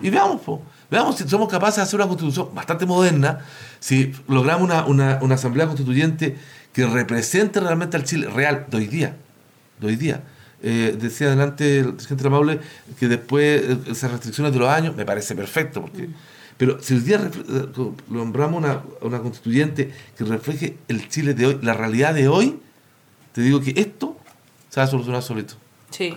y 0.00 0.10
veamos, 0.10 0.42
pues 0.46 0.60
Veamos 0.92 1.16
si 1.16 1.26
somos 1.26 1.48
capaces 1.48 1.76
de 1.76 1.82
hacer 1.84 1.98
una 1.98 2.06
constitución 2.06 2.54
bastante 2.54 2.84
moderna, 2.84 3.38
si 3.80 4.12
logramos 4.28 4.64
una, 4.64 4.84
una, 4.84 5.20
una 5.22 5.36
asamblea 5.36 5.66
constituyente 5.66 6.36
que 6.70 6.86
represente 6.86 7.60
realmente 7.60 7.96
al 7.96 8.04
Chile 8.04 8.28
real 8.28 8.66
de 8.68 8.76
hoy 8.76 8.88
día. 8.88 9.16
De 9.80 9.86
hoy 9.86 9.96
día. 9.96 10.22
Eh, 10.62 10.94
decía 11.00 11.28
adelante 11.28 11.78
el 11.78 11.94
presidente 11.94 12.26
Amable 12.26 12.60
que 13.00 13.08
después 13.08 13.62
eh, 13.62 13.78
esas 13.90 14.10
restricciones 14.10 14.52
de 14.52 14.58
los 14.58 14.68
años, 14.68 14.94
me 14.94 15.06
parece 15.06 15.34
perfecto, 15.34 15.80
porque, 15.80 16.10
pero 16.58 16.78
si 16.82 16.92
hoy 16.92 17.00
día 17.00 17.22
eh, 17.48 17.68
nombramos 18.08 18.62
una, 18.62 18.82
una 19.00 19.20
constituyente 19.20 19.94
que 20.14 20.24
refleje 20.24 20.76
el 20.88 21.08
Chile 21.08 21.32
de 21.32 21.46
hoy, 21.46 21.58
la 21.62 21.72
realidad 21.72 22.12
de 22.12 22.28
hoy, 22.28 22.60
te 23.32 23.40
digo 23.40 23.62
que 23.62 23.72
esto 23.76 24.18
se 24.68 24.78
va 24.78 24.84
a 24.84 24.88
solucionar 24.88 25.22
solito. 25.22 25.54
Sí. 25.88 26.14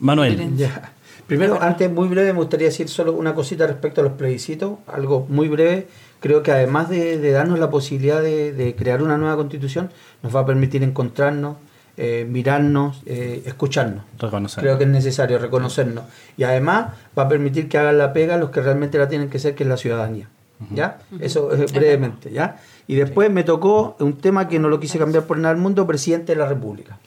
Manuel. 0.00 0.56
Ya. 0.56 0.95
Primero, 1.26 1.60
antes, 1.60 1.90
muy 1.90 2.08
breve, 2.08 2.32
me 2.32 2.38
gustaría 2.38 2.68
decir 2.68 2.88
solo 2.88 3.12
una 3.12 3.34
cosita 3.34 3.66
respecto 3.66 4.00
a 4.00 4.04
los 4.04 4.12
plebiscitos, 4.12 4.78
algo 4.86 5.26
muy 5.28 5.48
breve. 5.48 5.88
Creo 6.20 6.42
que 6.42 6.52
además 6.52 6.88
de, 6.88 7.30
darnos 7.30 7.58
la 7.58 7.68
posibilidad 7.68 8.22
de, 8.22 8.74
crear 8.78 9.02
una 9.02 9.18
nueva 9.18 9.36
constitución, 9.36 9.90
nos 10.22 10.34
va 10.34 10.40
a 10.40 10.46
permitir 10.46 10.84
encontrarnos, 10.84 11.56
eh, 11.96 12.26
mirarnos, 12.28 13.02
eh, 13.06 13.42
escucharnos. 13.44 14.04
Creo 14.56 14.78
que 14.78 14.84
es 14.84 14.90
necesario 14.90 15.38
reconocernos. 15.38 16.04
Y 16.36 16.44
además 16.44 16.92
va 17.18 17.24
a 17.24 17.28
permitir 17.28 17.68
que 17.68 17.78
hagan 17.78 17.98
la 17.98 18.12
pega 18.12 18.36
los 18.36 18.50
que 18.50 18.60
realmente 18.60 18.96
la 18.96 19.08
tienen 19.08 19.28
que 19.28 19.40
ser, 19.40 19.54
que 19.56 19.64
es 19.64 19.68
la 19.68 19.76
ciudadanía. 19.76 20.28
¿Ya? 20.70 21.00
Eso 21.20 21.52
eh, 21.52 21.66
brevemente, 21.70 22.32
¿ya? 22.32 22.56
Y 22.86 22.94
después 22.94 23.30
me 23.30 23.44
tocó 23.44 23.94
un 23.98 24.16
tema 24.16 24.48
que 24.48 24.58
no 24.58 24.70
lo 24.70 24.80
quise 24.80 24.98
cambiar 24.98 25.24
por 25.24 25.36
nada 25.36 25.52
del 25.52 25.62
mundo, 25.62 25.86
presidente 25.86 26.32
de 26.32 26.38
la 26.38 26.46
República. 26.46 26.98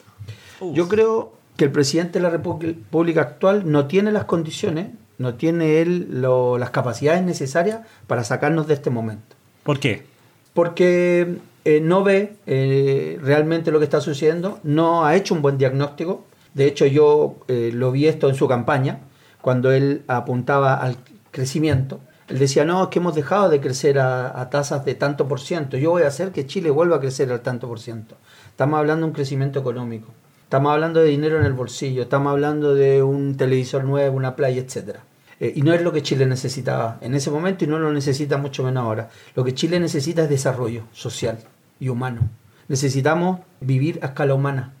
Yo 0.72 0.88
creo 0.88 1.39
que 1.60 1.66
el 1.66 1.72
presidente 1.72 2.18
de 2.18 2.22
la 2.22 2.30
República 2.30 3.20
actual 3.20 3.70
no 3.70 3.86
tiene 3.86 4.12
las 4.12 4.24
condiciones, 4.24 4.92
no 5.18 5.34
tiene 5.34 5.82
él 5.82 6.22
las 6.22 6.70
capacidades 6.70 7.22
necesarias 7.22 7.80
para 8.06 8.24
sacarnos 8.24 8.66
de 8.66 8.72
este 8.72 8.88
momento. 8.88 9.36
¿Por 9.62 9.78
qué? 9.78 10.06
Porque 10.54 11.36
eh, 11.66 11.80
no 11.82 12.02
ve 12.02 12.36
eh, 12.46 13.18
realmente 13.20 13.70
lo 13.70 13.78
que 13.78 13.84
está 13.84 14.00
sucediendo, 14.00 14.58
no 14.62 15.04
ha 15.04 15.16
hecho 15.16 15.34
un 15.34 15.42
buen 15.42 15.58
diagnóstico. 15.58 16.24
De 16.54 16.64
hecho, 16.64 16.86
yo 16.86 17.36
eh, 17.48 17.72
lo 17.74 17.92
vi 17.92 18.06
esto 18.06 18.30
en 18.30 18.36
su 18.36 18.48
campaña, 18.48 19.00
cuando 19.42 19.70
él 19.70 20.02
apuntaba 20.06 20.76
al 20.76 20.96
crecimiento. 21.30 22.00
Él 22.28 22.38
decía, 22.38 22.64
no, 22.64 22.84
es 22.84 22.88
que 22.88 23.00
hemos 23.00 23.14
dejado 23.14 23.50
de 23.50 23.60
crecer 23.60 23.98
a, 23.98 24.40
a 24.40 24.48
tasas 24.48 24.86
de 24.86 24.94
tanto 24.94 25.28
por 25.28 25.40
ciento. 25.40 25.76
Yo 25.76 25.90
voy 25.90 26.04
a 26.04 26.08
hacer 26.08 26.32
que 26.32 26.46
Chile 26.46 26.70
vuelva 26.70 26.96
a 26.96 27.00
crecer 27.00 27.30
al 27.30 27.42
tanto 27.42 27.68
por 27.68 27.80
ciento. 27.80 28.16
Estamos 28.48 28.78
hablando 28.78 29.04
de 29.04 29.08
un 29.10 29.14
crecimiento 29.14 29.60
económico. 29.60 30.08
Estamos 30.50 30.72
hablando 30.72 30.98
de 30.98 31.10
dinero 31.10 31.38
en 31.38 31.44
el 31.44 31.52
bolsillo, 31.52 32.02
estamos 32.02 32.32
hablando 32.32 32.74
de 32.74 33.04
un 33.04 33.36
televisor 33.36 33.84
nuevo, 33.84 34.16
una 34.16 34.34
playa, 34.34 34.60
etc. 34.60 34.96
Eh, 35.38 35.52
y 35.54 35.62
no 35.62 35.72
es 35.72 35.80
lo 35.80 35.92
que 35.92 36.02
Chile 36.02 36.26
necesitaba 36.26 36.98
en 37.02 37.14
ese 37.14 37.30
momento 37.30 37.64
y 37.64 37.68
no 37.68 37.78
lo 37.78 37.92
necesita 37.92 38.36
mucho 38.36 38.64
menos 38.64 38.82
ahora. 38.82 39.10
Lo 39.36 39.44
que 39.44 39.54
Chile 39.54 39.78
necesita 39.78 40.24
es 40.24 40.28
desarrollo 40.28 40.82
social 40.92 41.38
y 41.78 41.88
humano. 41.88 42.22
Necesitamos 42.66 43.38
vivir 43.60 44.00
a 44.02 44.06
escala 44.06 44.34
humana. 44.34 44.72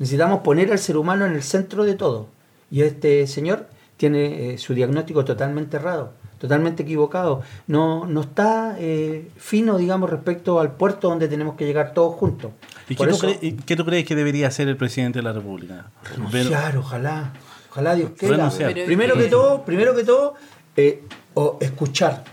Necesitamos 0.00 0.40
poner 0.40 0.72
al 0.72 0.80
ser 0.80 0.96
humano 0.96 1.24
en 1.24 1.34
el 1.34 1.44
centro 1.44 1.84
de 1.84 1.94
todo. 1.94 2.26
Y 2.68 2.82
este 2.82 3.28
señor 3.28 3.68
tiene 3.98 4.54
eh, 4.54 4.58
su 4.58 4.74
diagnóstico 4.74 5.24
totalmente 5.24 5.76
errado, 5.76 6.14
totalmente 6.42 6.82
equivocado. 6.82 7.42
No, 7.68 8.04
no 8.04 8.22
está 8.22 8.74
eh, 8.76 9.30
fino, 9.36 9.78
digamos, 9.78 10.10
respecto 10.10 10.58
al 10.58 10.72
puerto 10.72 11.08
donde 11.08 11.28
tenemos 11.28 11.54
que 11.54 11.64
llegar 11.64 11.94
todos 11.94 12.16
juntos. 12.16 12.50
¿Y 12.88 12.96
qué 12.96 13.06
tú, 13.06 13.16
crees, 13.16 13.38
y 13.40 13.52
qué 13.52 13.76
tú 13.76 13.84
crees 13.84 14.04
que 14.04 14.16
debería 14.16 14.48
hacer 14.48 14.66
el 14.66 14.76
presidente 14.76 15.20
de 15.20 15.22
la 15.22 15.32
República? 15.32 15.92
Renunciar, 16.12 16.76
ojalá. 16.76 17.32
Ojalá 17.70 17.94
Dios 17.94 18.10
quiera. 18.18 18.50
Primero 18.84 19.14
que 19.16 19.28
todo, 19.28 19.64
primero 19.64 19.94
que 19.94 20.02
todo, 20.02 20.34
eh, 20.76 21.04
o 21.34 21.58
escuchar. 21.60 22.24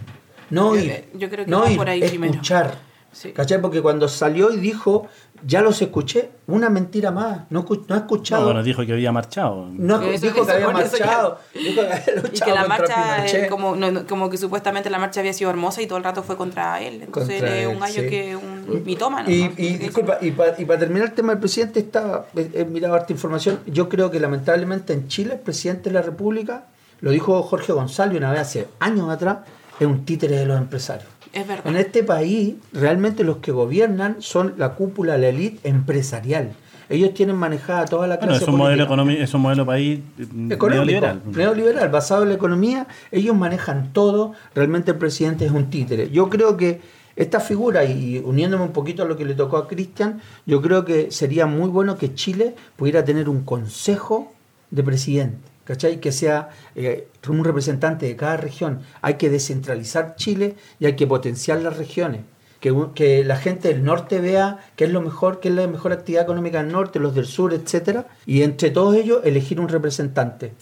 No 0.50 0.76
Yo- 0.76 0.82
ir. 0.82 1.06
yo 1.14 1.30
creo 1.30 1.46
que 1.46 1.52
no 1.52 1.70
ir, 1.70 1.78
por 1.78 1.88
ahí 1.88 2.02
primero. 2.02 2.34
escuchar. 2.34 2.80
Sí. 3.12 3.32
¿Cachai? 3.32 3.62
Porque 3.62 3.80
cuando 3.84 4.08
salió 4.08 4.52
y 4.52 4.58
dijo, 4.58 5.08
ya 5.46 5.62
los 5.62 5.82
escuché, 5.82 6.30
una 6.48 6.70
mentira 6.70 7.12
más. 7.12 7.42
No, 7.50 7.66
no 7.70 7.76
ha 7.76 7.86
No, 7.88 7.96
escuchado. 7.96 8.46
bueno, 8.46 8.64
dijo 8.64 8.86
que 8.86 8.94
había 8.94 9.12
marchado. 9.12 9.68
No, 9.74 10.02
Eso- 10.02 10.26
dijo 10.28 10.38
eso 10.38 10.46
que 10.46 10.52
había 10.54 10.68
ya- 10.68 10.74
marchado. 10.74 11.40
Dijo 11.54 11.82
que 11.82 11.88
había 11.88 12.04
Y 12.34 12.40
que 12.40 12.52
la 12.52 12.68
marcha, 12.68 13.26
eh, 13.28 13.48
como, 13.48 13.76
no- 13.76 13.92
no- 13.92 14.06
como 14.08 14.30
que 14.30 14.38
supuestamente 14.38 14.90
la 14.90 15.00
marcha 15.00 15.20
había 15.20 15.34
sido 15.34 15.50
hermosa 15.50 15.82
y 15.82 15.88
todo 15.88 15.98
el 15.98 16.04
rato 16.04 16.24
fue 16.24 16.38
contra 16.38 16.82
él. 16.82 17.02
Entonces 17.04 17.40
Contra 17.40 17.58
él 17.58 17.68
un 17.68 17.80
gallo 17.80 18.02
sí. 18.04 18.10
que 18.10 18.36
un 18.36 18.84
mitómano. 18.86 19.30
Y, 19.30 19.44
¿no? 19.44 19.52
y 19.58 19.78
disculpa, 19.78 20.18
y 20.22 20.32
para 20.32 20.56
terminar 20.80 21.08
el 21.10 21.14
tema 21.14 21.32
del 21.34 21.40
presidente, 21.40 21.80
está, 21.80 22.26
he, 22.36 22.62
he 22.62 22.66
mirado 22.66 22.96
harta 22.96 23.14
información. 23.14 23.60
Yo 23.68 23.90
creo 23.90 24.12
que 24.12 24.20
lamentablemente 24.20 24.94
en 24.94 25.08
Chile, 25.08 25.34
el 25.36 25.40
presidente 25.40 25.90
de 25.90 25.94
la 25.96 26.02
República, 26.02 26.66
lo 27.02 27.12
dijo 27.12 27.42
Jorge 27.44 27.72
González 27.74 28.18
una 28.18 28.32
vez 28.32 28.42
hace 28.42 28.68
años 28.80 29.10
atrás, 29.10 29.38
es 29.80 29.88
un 29.88 30.04
títere 30.04 30.36
de 30.38 30.46
los 30.46 30.58
empresarios. 30.58 31.08
Es 31.34 31.48
verdad. 31.48 31.68
En 31.68 31.78
este 31.78 32.04
país, 32.04 32.56
realmente 32.74 33.24
los 33.24 33.38
que 33.38 33.52
gobiernan 33.52 34.18
son 34.20 34.56
la 34.58 34.74
cúpula, 34.76 35.18
la 35.18 35.28
élite 35.30 35.68
empresarial. 35.70 36.54
Ellos 36.90 37.14
tienen 37.14 37.36
manejada 37.36 37.86
toda 37.86 38.08
la 38.08 38.16
Bueno, 38.18 38.30
clase 38.32 38.46
es 38.46 38.50
un 38.50 38.56
modelo 38.58 38.88
política. 38.88 38.94
económico, 38.94 39.24
es 39.24 39.34
un 39.36 39.42
modelo 39.42 39.66
país 39.66 40.00
eh, 40.18 40.24
Económico, 40.24 40.68
neoliberal. 40.70 41.22
neoliberal, 41.36 41.90
basado 41.90 42.24
en 42.24 42.30
la 42.30 42.36
economía, 42.36 42.88
ellos 43.12 43.36
manejan 43.38 43.94
todo, 43.94 44.34
realmente 44.56 44.92
el 44.92 44.98
presidente 44.98 45.46
es 45.46 45.52
un 45.52 45.70
títere. 45.70 46.10
Yo 46.10 46.30
creo 46.30 46.58
que 46.58 46.82
esta 47.16 47.40
figura, 47.42 47.84
y 47.86 48.18
uniéndome 48.26 48.64
un 48.64 48.72
poquito 48.72 49.04
a 49.04 49.06
lo 49.06 49.18
que 49.18 49.26
le 49.26 49.36
tocó 49.36 49.58
a 49.58 49.68
Cristian, 49.68 50.20
yo 50.48 50.62
creo 50.64 50.84
que 50.84 51.12
sería 51.12 51.46
muy 51.46 51.70
bueno 51.70 51.96
que 51.98 52.16
Chile 52.16 52.56
pudiera 52.76 53.04
tener 53.04 53.30
un 53.30 53.44
consejo 53.44 54.34
de 54.72 54.82
presidente, 54.84 55.38
¿cachai? 55.70 56.00
Que 56.00 56.12
sea 56.12 56.50
eh, 56.76 57.08
un 57.28 57.44
representante 57.44 58.08
de 58.08 58.16
cada 58.16 58.38
región. 58.38 58.80
Hay 59.04 59.14
que 59.14 59.30
descentralizar 59.30 60.16
Chile 60.16 60.56
y 60.80 60.88
hay 60.88 60.96
que 60.96 61.06
potenciar 61.06 61.62
las 61.62 61.78
regiones. 61.78 62.22
Que, 62.60 62.74
que 62.96 63.24
la 63.24 63.38
gente 63.38 63.68
del 63.68 63.84
norte 63.84 64.20
vea 64.20 64.58
qué 64.76 64.86
es 64.86 64.92
lo 64.92 65.00
mejor, 65.00 65.40
qué 65.40 65.50
es 65.50 65.54
la 65.54 65.68
mejor 65.68 65.92
actividad 65.94 66.24
económica 66.24 66.64
del 66.64 66.72
norte, 66.72 66.98
los 66.98 67.14
del 67.14 67.28
sur, 67.28 67.54
etcétera, 67.54 68.08
y 68.26 68.42
entre 68.42 68.72
todos 68.72 68.96
ellos 68.96 69.22
elegir 69.24 69.60
un 69.60 69.70
representante. 69.70 70.54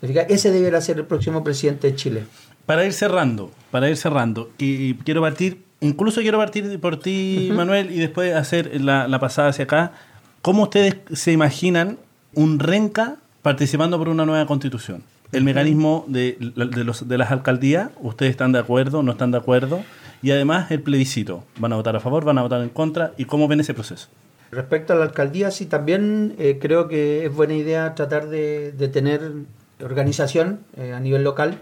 Ese 0.00 0.52
deberá 0.52 0.80
ser 0.80 0.98
el 0.98 1.06
próximo 1.06 1.42
presidente 1.42 1.88
de 1.88 1.96
Chile. 1.96 2.24
Para 2.64 2.86
ir 2.86 2.92
cerrando, 2.92 3.50
para 3.72 3.90
ir 3.90 3.96
cerrando, 3.96 4.50
y 4.58 4.94
quiero 4.94 5.22
partir, 5.22 5.64
incluso 5.80 6.20
quiero 6.20 6.38
partir 6.38 6.78
por 6.78 7.00
ti, 7.00 7.50
Manuel, 7.52 7.90
y 7.90 7.98
después 7.98 8.32
hacer 8.32 8.80
la, 8.80 9.08
la 9.08 9.18
pasada 9.18 9.48
hacia 9.48 9.64
acá. 9.64 9.92
¿Cómo 10.40 10.62
ustedes 10.62 10.96
se 11.12 11.32
imaginan 11.32 11.98
un 12.34 12.60
renca 12.60 13.16
participando 13.42 13.98
por 13.98 14.08
una 14.08 14.24
nueva 14.24 14.46
constitución? 14.46 15.02
El 15.32 15.44
mecanismo 15.44 16.04
de, 16.08 16.36
de 16.38 16.84
los, 16.84 17.08
de 17.08 17.18
las 17.18 17.30
alcaldías, 17.30 17.90
¿ustedes 18.00 18.30
están 18.30 18.52
de 18.52 18.58
acuerdo, 18.58 19.02
no 19.02 19.12
están 19.12 19.30
de 19.30 19.38
acuerdo? 19.38 19.82
Y 20.22 20.30
además 20.30 20.70
el 20.70 20.82
plebiscito, 20.82 21.44
¿van 21.58 21.72
a 21.72 21.76
votar 21.76 21.96
a 21.96 22.00
favor, 22.00 22.24
van 22.24 22.38
a 22.38 22.42
votar 22.42 22.60
en 22.60 22.68
contra? 22.68 23.12
¿Y 23.16 23.24
cómo 23.24 23.48
ven 23.48 23.60
ese 23.60 23.74
proceso? 23.74 24.08
Respecto 24.50 24.92
a 24.92 24.96
la 24.96 25.04
alcaldía, 25.04 25.50
sí, 25.50 25.66
también 25.66 26.34
eh, 26.38 26.58
creo 26.60 26.86
que 26.86 27.24
es 27.24 27.34
buena 27.34 27.54
idea 27.54 27.94
tratar 27.94 28.28
de, 28.28 28.72
de 28.72 28.88
tener 28.88 29.32
organización 29.82 30.60
eh, 30.76 30.92
a 30.92 31.00
nivel 31.00 31.24
local. 31.24 31.58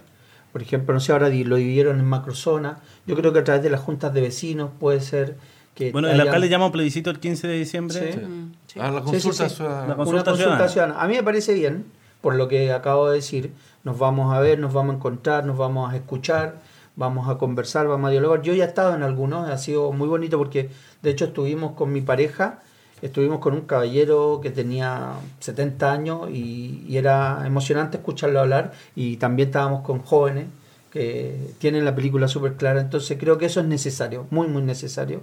Por 0.52 0.62
ejemplo, 0.62 0.92
no 0.92 0.98
sé, 0.98 1.12
ahora 1.12 1.28
lo 1.28 1.56
dividieron 1.56 2.00
en 2.00 2.04
macrozonas. 2.04 2.78
Yo 3.06 3.14
creo 3.14 3.32
que 3.32 3.38
a 3.38 3.44
través 3.44 3.62
de 3.62 3.70
las 3.70 3.80
juntas 3.80 4.12
de 4.12 4.20
vecinos 4.20 4.70
puede 4.80 5.00
ser 5.00 5.36
que. 5.80 5.92
Bueno, 5.92 6.08
el 6.08 6.20
alcalde 6.20 6.48
llama 6.48 6.64
a 6.64 6.66
un 6.66 6.72
plebiscito 6.72 7.10
el 7.10 7.18
15 7.18 7.48
de 7.48 7.54
diciembre. 7.54 8.12
Sí. 8.12 8.20
Sí. 8.66 8.80
A 8.80 8.90
la 8.90 9.00
consulta 9.00 9.48
sí. 9.48 9.56
ciudadana. 9.56 9.80
La 9.80 9.86
una 9.86 9.96
consulta 9.96 10.30
consulta 10.30 10.36
ciudadana. 10.36 10.68
ciudadana. 10.68 11.02
A 11.02 11.08
mí 11.08 11.14
me 11.14 11.22
parece 11.22 11.54
bien, 11.54 11.86
por 12.20 12.34
lo 12.34 12.48
que 12.48 12.72
acabo 12.72 13.08
de 13.08 13.16
decir. 13.16 13.52
Nos 13.82 13.98
vamos 13.98 14.34
a 14.34 14.40
ver, 14.40 14.58
nos 14.58 14.72
vamos 14.72 14.92
a 14.92 14.96
encontrar, 14.96 15.46
nos 15.46 15.56
vamos 15.56 15.90
a 15.90 15.96
escuchar, 15.96 16.56
vamos 16.96 17.28
a 17.28 17.38
conversar, 17.38 17.88
vamos 17.88 18.08
a 18.08 18.10
dialogar. 18.10 18.42
Yo 18.42 18.52
ya 18.52 18.64
he 18.64 18.68
estado 18.68 18.94
en 18.94 19.02
algunos, 19.02 19.48
ha 19.48 19.56
sido 19.56 19.90
muy 19.92 20.06
bonito 20.06 20.36
porque 20.36 20.68
de 21.00 21.10
hecho 21.10 21.24
estuvimos 21.24 21.72
con 21.72 21.90
mi 21.90 22.02
pareja, 22.02 22.58
estuvimos 23.00 23.38
con 23.38 23.54
un 23.54 23.62
caballero 23.62 24.40
que 24.42 24.50
tenía 24.50 25.14
70 25.38 25.90
años 25.90 26.30
y, 26.30 26.84
y 26.86 26.98
era 26.98 27.42
emocionante 27.46 27.96
escucharlo 27.96 28.40
hablar 28.40 28.72
y 28.94 29.16
también 29.16 29.48
estábamos 29.48 29.82
con 29.82 30.00
jóvenes 30.00 30.46
que 30.92 31.54
tienen 31.58 31.84
la 31.84 31.94
película 31.94 32.28
súper 32.28 32.54
clara. 32.54 32.80
Entonces 32.80 33.16
creo 33.18 33.38
que 33.38 33.46
eso 33.46 33.60
es 33.60 33.66
necesario, 33.66 34.26
muy, 34.30 34.48
muy 34.48 34.62
necesario. 34.62 35.22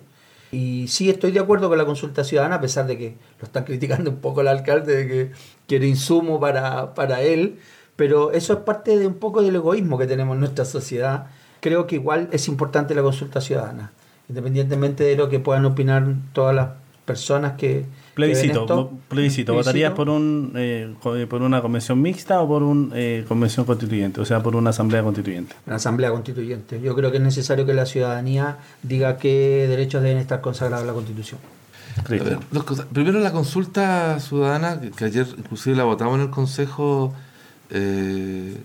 Y 0.51 0.87
sí 0.87 1.09
estoy 1.09 1.31
de 1.31 1.39
acuerdo 1.39 1.69
con 1.69 1.77
la 1.77 1.85
consulta 1.85 2.23
ciudadana, 2.23 2.55
a 2.55 2.61
pesar 2.61 2.87
de 2.87 2.97
que 2.97 3.15
lo 3.39 3.45
están 3.45 3.63
criticando 3.65 4.09
un 4.09 4.17
poco 4.17 4.41
el 4.41 4.47
alcalde, 4.47 4.95
de 4.95 5.07
que 5.07 5.31
quiere 5.67 5.87
insumo 5.87 6.39
para, 6.39 6.93
para 6.93 7.21
él, 7.21 7.59
pero 7.95 8.31
eso 8.31 8.53
es 8.53 8.59
parte 8.59 8.97
de 8.97 9.07
un 9.07 9.15
poco 9.15 9.41
del 9.41 9.55
egoísmo 9.55 9.97
que 9.97 10.07
tenemos 10.07 10.35
en 10.35 10.39
nuestra 10.41 10.65
sociedad. 10.65 11.27
Creo 11.59 11.87
que 11.87 11.95
igual 11.95 12.29
es 12.31 12.47
importante 12.47 12.95
la 12.95 13.01
consulta 13.01 13.41
ciudadana, 13.41 13.91
independientemente 14.29 15.03
de 15.03 15.15
lo 15.15 15.29
que 15.29 15.39
puedan 15.39 15.65
opinar 15.65 16.05
todas 16.33 16.55
las 16.55 16.69
personas 17.05 17.53
que... 17.53 17.85
Plebiscito, 18.17 18.91
plebiscito. 19.07 19.53
¿Votarías 19.53 19.93
por, 19.93 20.09
un, 20.09 20.51
eh, 20.55 20.93
eh, 21.15 21.27
por 21.29 21.41
una 21.41 21.61
convención 21.61 22.01
mixta 22.01 22.41
o 22.41 22.47
por 22.47 22.63
una 22.63 22.95
convención 23.27 23.65
constituyente? 23.65 24.19
O 24.19 24.25
sea, 24.25 24.41
por 24.43 24.55
una 24.55 24.71
asamblea 24.71 25.03
constituyente. 25.03 25.55
una 25.65 25.75
asamblea 25.77 26.09
constituyente. 26.11 26.81
Yo 26.81 26.95
creo 26.95 27.11
que 27.11 27.17
es 27.17 27.23
necesario 27.23 27.65
que 27.65 27.73
la 27.73 27.85
ciudadanía 27.85 28.57
diga 28.83 29.17
qué 29.17 29.67
derechos 29.69 30.01
deben 30.03 30.17
estar 30.17 30.41
consagrados 30.41 30.81
en 30.83 30.87
la 30.87 30.93
Constitución. 30.93 31.39
Ver, 32.09 32.37
dos 32.51 32.63
cosas. 32.63 32.85
Primero, 32.93 33.19
la 33.19 33.31
consulta 33.31 34.19
ciudadana, 34.19 34.79
que, 34.95 35.05
ayer 35.05 35.25
inclusive 35.37 35.75
la 35.75 35.83
votamos 35.83 36.15
en 36.15 36.21
el 36.21 36.29
Consejo. 36.29 37.13
eh, 37.71 38.55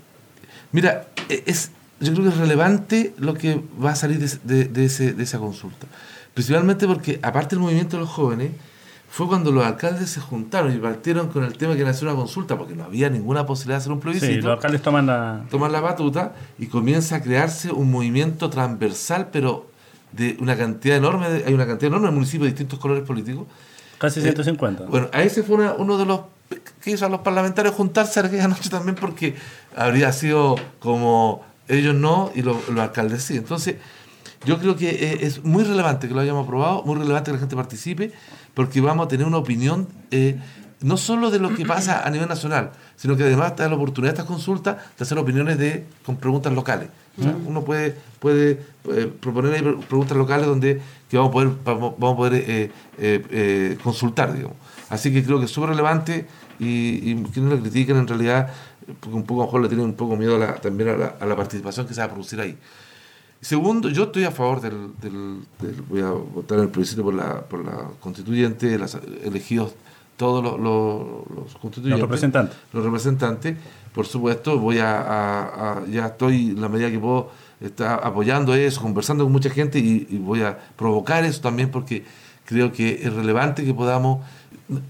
mira, 0.72 1.06
e- 1.28 1.42
es, 1.46 1.70
yo 2.00 2.12
creo 2.12 2.24
que 2.24 2.30
es 2.30 2.36
relevante 2.38 3.14
lo 3.18 3.34
que 3.34 3.60
va 3.82 3.92
a 3.92 3.96
salir 3.96 4.18
de, 4.18 4.38
de- 4.44 4.64
de 4.66 4.84
ese- 4.84 5.12
de 5.14 5.22
esa 5.22 5.38
consulta. 5.38 5.86
Principalmente 6.34 6.86
porque, 6.86 7.18
aparte 7.22 7.54
del 7.56 7.60
movimiento 7.62 7.96
de 7.96 8.00
los 8.02 8.10
jóvenes, 8.10 8.50
fue 9.14 9.26
cuando 9.28 9.52
los 9.52 9.62
alcaldes 9.62 10.08
se 10.08 10.20
juntaron 10.20 10.74
y 10.74 10.78
partieron 10.78 11.28
con 11.28 11.44
el 11.44 11.58
tema 11.58 11.74
que 11.74 11.82
era 11.82 11.90
hacer 11.90 12.08
una 12.08 12.16
consulta, 12.16 12.56
porque 12.56 12.74
no 12.74 12.84
había 12.84 13.10
ninguna 13.10 13.44
posibilidad 13.44 13.76
de 13.76 13.80
hacer 13.82 13.92
un 13.92 14.00
plebiscito 14.00 14.32
Sí, 14.32 14.40
los 14.40 14.52
alcaldes 14.52 14.80
toman 14.80 15.04
la... 15.06 15.44
toman 15.50 15.70
la 15.70 15.80
batuta 15.80 16.32
y 16.58 16.66
comienza 16.68 17.16
a 17.16 17.20
crearse 17.22 17.70
un 17.70 17.90
movimiento 17.90 18.48
transversal, 18.48 19.28
pero 19.30 19.66
de 20.12 20.38
una 20.40 20.56
cantidad 20.56 20.96
enorme, 20.96 21.28
de- 21.28 21.44
hay 21.44 21.52
una 21.52 21.66
cantidad 21.66 21.88
enorme 21.90 22.06
de 22.08 22.14
municipios 22.14 22.44
de 22.44 22.50
distintos 22.52 22.78
colores 22.78 23.04
políticos. 23.04 23.46
Casi 23.98 24.20
Eh, 24.20 24.22
150. 24.22 24.84
Bueno, 24.86 25.08
a 25.12 25.22
ese 25.22 25.42
fue 25.42 25.56
una- 25.56 25.74
uno 25.74 25.98
de 25.98 26.06
los 26.06 26.20
que 26.82 26.92
hizo 26.92 27.04
a 27.04 27.10
los 27.10 27.20
parlamentarios 27.20 27.74
juntarse 27.74 28.18
aquella 28.18 28.48
noche 28.48 28.70
también 28.70 28.94
porque 28.94 29.36
habría 29.76 30.10
sido 30.12 30.56
como 30.80 31.44
ellos 31.68 31.94
no 31.94 32.30
y 32.34 32.40
los, 32.40 32.66
los 32.70 32.78
alcaldes 32.80 33.22
sí. 33.24 33.36
Entonces, 33.36 33.76
yo 34.44 34.58
creo 34.58 34.74
que 34.74 34.88
eh, 34.90 35.18
es 35.22 35.44
muy 35.44 35.62
relevante 35.64 36.08
que 36.08 36.14
lo 36.14 36.20
hayamos 36.20 36.44
aprobado, 36.46 36.82
muy 36.82 36.96
relevante 36.98 37.30
que 37.30 37.34
la 37.34 37.40
gente 37.40 37.54
participe, 37.54 38.12
porque 38.54 38.80
vamos 38.80 39.06
a 39.06 39.08
tener 39.08 39.26
una 39.26 39.38
opinión 39.38 39.86
eh, 40.10 40.36
no 40.80 40.96
solo 40.96 41.30
de 41.30 41.38
lo 41.38 41.54
que 41.54 41.64
pasa 41.64 42.04
a 42.06 42.10
nivel 42.10 42.28
nacional, 42.28 42.72
sino 42.96 43.16
que 43.16 43.22
además 43.22 43.54
te 43.54 43.62
da 43.62 43.68
la 43.68 43.76
oportunidad 43.76 44.12
de 44.12 44.16
estas 44.20 44.26
consultas 44.26 44.76
de 44.98 45.02
hacer 45.02 45.16
opiniones 45.18 45.56
de, 45.58 45.84
con 46.04 46.16
preguntas 46.16 46.52
locales. 46.52 46.88
O 47.18 47.22
sea, 47.22 47.36
Uno 47.46 47.62
puede, 47.62 47.94
puede 48.18 48.60
eh, 48.90 49.12
proponer 49.20 49.52
ahí 49.54 49.62
pre- 49.62 49.76
preguntas 49.86 50.16
locales 50.16 50.46
donde 50.46 50.80
que 51.08 51.16
vamos 51.18 51.30
a 51.30 51.32
poder, 51.32 51.50
vamos, 51.64 51.94
vamos 51.98 52.14
a 52.14 52.16
poder 52.16 52.34
eh, 52.34 52.70
eh, 52.98 53.22
eh, 53.30 53.78
consultar, 53.82 54.32
digamos. 54.34 54.56
Así 54.88 55.12
que 55.12 55.22
creo 55.22 55.38
que 55.38 55.44
es 55.44 55.50
súper 55.50 55.70
relevante 55.70 56.26
y, 56.58 57.12
y 57.12 57.22
que 57.32 57.40
no 57.40 57.54
la 57.54 57.60
critiquen 57.60 57.96
en 57.98 58.08
realidad, 58.08 58.48
porque 58.98 59.14
un 59.16 59.24
poco 59.24 59.42
a 59.42 59.44
lo 59.44 59.48
mejor 59.48 59.62
le 59.62 59.68
tienen 59.68 59.86
un 59.86 59.94
poco 59.94 60.16
miedo 60.16 60.36
a 60.36 60.38
la- 60.38 60.54
también 60.56 60.88
a 60.90 60.96
la, 60.96 61.14
a 61.20 61.26
la 61.26 61.36
participación 61.36 61.86
que 61.86 61.94
se 61.94 62.00
va 62.00 62.06
a 62.06 62.10
producir 62.10 62.40
ahí. 62.40 62.56
Segundo, 63.42 63.88
yo 63.90 64.04
estoy 64.04 64.22
a 64.24 64.30
favor 64.30 64.60
del, 64.60 64.92
del- 65.00 65.40
del- 65.60 65.82
voy 65.82 66.00
a 66.00 66.10
votar 66.10 66.58
en 66.58 66.64
el 66.64 66.70
plebiscito 66.70 67.02
por 67.02 67.12
la, 67.14 67.40
por 67.40 67.64
la 67.64 67.88
constituyente, 68.00 68.78
las, 68.78 68.96
elegidos 69.24 69.74
todos 70.16 70.44
los, 70.44 70.60
los, 70.60 71.28
los 71.34 71.54
constituyentes. 71.60 71.90
Los 71.90 72.00
representantes. 72.02 72.56
Los 72.72 72.84
representantes, 72.84 73.56
por 73.92 74.06
supuesto, 74.06 74.58
voy 74.60 74.78
a, 74.78 75.00
a- 75.00 75.72
a- 75.78 75.86
ya 75.86 76.06
estoy 76.06 76.50
en 76.50 76.60
la 76.60 76.68
medida 76.68 76.88
que 76.90 77.00
puedo 77.00 77.30
estar 77.60 78.00
apoyando 78.04 78.54
eso, 78.54 78.80
conversando 78.80 79.24
con 79.24 79.32
mucha 79.32 79.50
gente 79.50 79.80
y, 79.80 80.06
y 80.08 80.18
voy 80.18 80.42
a 80.42 80.56
provocar 80.76 81.24
eso 81.24 81.40
también 81.40 81.70
porque 81.70 82.04
creo 82.44 82.70
que 82.72 83.00
es 83.02 83.12
relevante 83.12 83.64
que 83.64 83.74
podamos, 83.74 84.24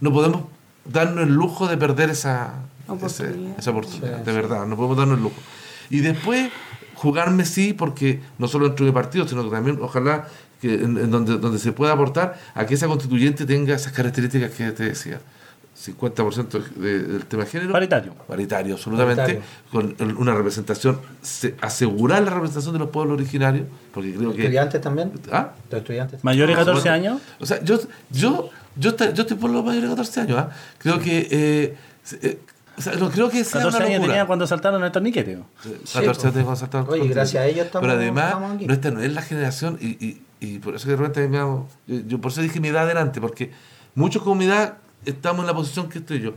no 0.01 0.13
podemos 0.13 0.43
darnos 0.85 1.25
el 1.27 1.33
lujo 1.35 1.69
de 1.69 1.79
perder 1.79 2.11
esa 2.11 2.53
Oportunidad. 2.89 3.59
esa 3.59 3.71
oportunidad, 3.71 4.19
Sí, 4.19 4.25
de 4.25 4.31
sí. 4.31 4.37
verdad, 4.37 4.67
no 4.67 4.77
podemos 4.77 4.97
darnos 4.99 5.17
el 5.17 5.23
lujo. 5.25 5.37
Y 5.89 6.01
después 6.01 6.51
jugarme 7.03 7.45
sí, 7.45 7.73
porque 7.73 8.21
no 8.39 8.47
solo 8.49 8.67
dentro 8.67 8.87
de 8.87 8.93
partidos, 8.93 9.29
sino 9.31 9.43
que 9.45 9.51
también 9.51 9.79
ojalá 9.81 10.27
que 10.61 10.75
en, 10.75 10.97
en 10.99 11.11
donde, 11.11 11.39
donde 11.39 11.59
se 11.59 11.73
pueda 11.73 11.93
aportar 11.93 12.39
a 12.55 12.65
que 12.67 12.75
esa 12.75 12.87
constituyente 12.87 13.45
tenga 13.45 13.75
esas 13.75 13.93
características 13.93 14.51
que 14.53 14.71
te 14.73 14.85
decía. 14.85 15.19
50% 15.75 16.63
de- 16.77 16.99
del 17.01 17.25
tema 17.27 17.45
de 17.45 17.51
género. 17.51 17.73
Paritario. 17.73 18.15
Paritario, 18.29 18.75
absolutamente. 18.75 19.41
Con 19.71 19.95
el- 19.99 20.15
una 20.17 20.35
representación, 20.35 21.01
se- 21.23 21.55
asegurar 21.61 22.23
la 22.23 22.31
representación 22.31 22.75
de 22.75 22.79
los 22.81 22.91
pueblos 22.91 23.15
originarios, 23.19 23.67
porque 23.93 24.13
creo 24.15 24.33
que... 24.33 24.43
¿Estudiantes 24.43 24.81
también? 24.81 25.13
¿Ah? 25.33 25.53
¿Los 25.71 25.81
estudiantes? 25.81 26.23
¿Mayores 26.23 26.57
de 26.57 26.65
Por 26.65 26.75
14 26.75 26.89
supuesto. 26.89 27.11
años? 27.11 27.23
O 27.41 27.47
sea, 27.47 27.65
yo, 27.65 27.81
yo, 28.11 28.51
yo, 28.77 28.91
estoy, 28.91 29.09
yo 29.15 29.23
estoy 29.23 29.37
por 29.39 29.51
los 29.51 29.65
mayores 29.65 29.89
de 29.91 29.97
14 29.97 30.21
años. 30.21 30.39
¿ah? 30.39 30.51
Creo 30.79 30.99
que. 31.01 31.27
eh, 31.31 31.77
eh, 32.23 32.39
o 32.89 32.91
sea, 32.93 33.01
no 33.01 33.11
creo 33.11 33.29
que 33.31 33.45
sea 33.45 33.61
14 33.63 33.77
una 33.77 33.87
años 33.87 33.97
locura. 33.99 34.13
tenía 34.13 34.27
cuando 34.27 34.47
saltaron 34.47 34.83
el 34.85 34.93
torniquete. 34.93 35.39
14 35.93 35.99
años 35.99 36.19
tengo 36.35 36.51
que 36.51 36.57
saltar 36.57 36.85
Oye, 36.89 37.09
gracias 37.09 37.43
a 37.43 37.47
ellos 37.47 37.67
estamos- 37.67 37.87
Pero 37.89 37.99
además, 37.99 38.27
estamos 38.27 38.53
aquí. 38.57 38.67
no, 38.67 38.75
esta 38.75 38.91
no 38.91 39.01
es 39.01 39.13
la 39.13 39.23
generación, 39.23 39.79
y, 39.81 39.87
y, 40.05 40.23
y 40.41 40.59
por 40.59 40.75
eso 40.75 40.85
que 40.87 40.91
de 40.93 40.97
repente 40.97 41.29
me 41.29 41.39
hago- 41.39 41.69
yo, 41.87 42.01
yo 42.07 42.21
por 42.21 42.33
eso 42.33 42.41
dije 42.43 42.61
mi 42.61 42.69
edad 42.69 42.83
adelante, 42.85 43.21
porque 43.21 43.51
muchos 43.95 44.23
con 44.23 44.37
mi 44.39 44.45
edad 44.47 44.79
estamos 45.05 45.41
en 45.43 45.47
la 45.47 45.55
posición 45.55 45.89
que 45.89 45.99
estoy 45.99 46.21
yo. 46.21 46.33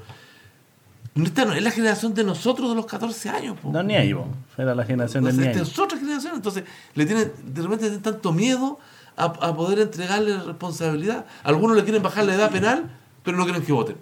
Esta 1.16 1.46
no 1.46 1.54
es 1.54 1.64
la 1.64 1.72
generación 1.72 2.14
de 2.14 2.26
nosotros 2.26 2.70
de 2.70 2.76
los 2.76 2.86
14 2.86 3.30
años. 3.30 3.58
po. 3.62 3.72
No, 3.72 3.82
ni 3.82 3.96
ahí, 3.96 4.12
vos. 4.12 4.26
Era 4.58 4.76
la 4.76 4.84
generación 4.84 5.24
del 5.24 5.32
Entonces, 5.34 5.56
ni 5.56 5.62
esta 5.62 5.72
es 5.74 5.80
otra 5.80 5.98
generación. 5.98 6.36
Entonces, 6.36 6.64
le 6.94 7.06
tienen, 7.06 7.32
de 7.46 7.62
repente 7.62 7.84
tienen 7.86 8.02
tanto 8.02 8.34
miedo 8.34 8.80
a, 9.16 9.24
a 9.26 9.56
poder 9.56 9.80
entregarle 9.80 10.38
responsabilidad. 10.40 11.26
Algunos 11.44 11.78
le 11.78 11.84
quieren 11.86 12.04
bajar 12.04 12.26
la 12.26 12.36
edad 12.36 12.52
penal, 12.52 12.92
pero 13.24 13.38
no 13.38 13.46
quieren 13.46 13.64
que 13.64 13.72
voten. 13.72 13.96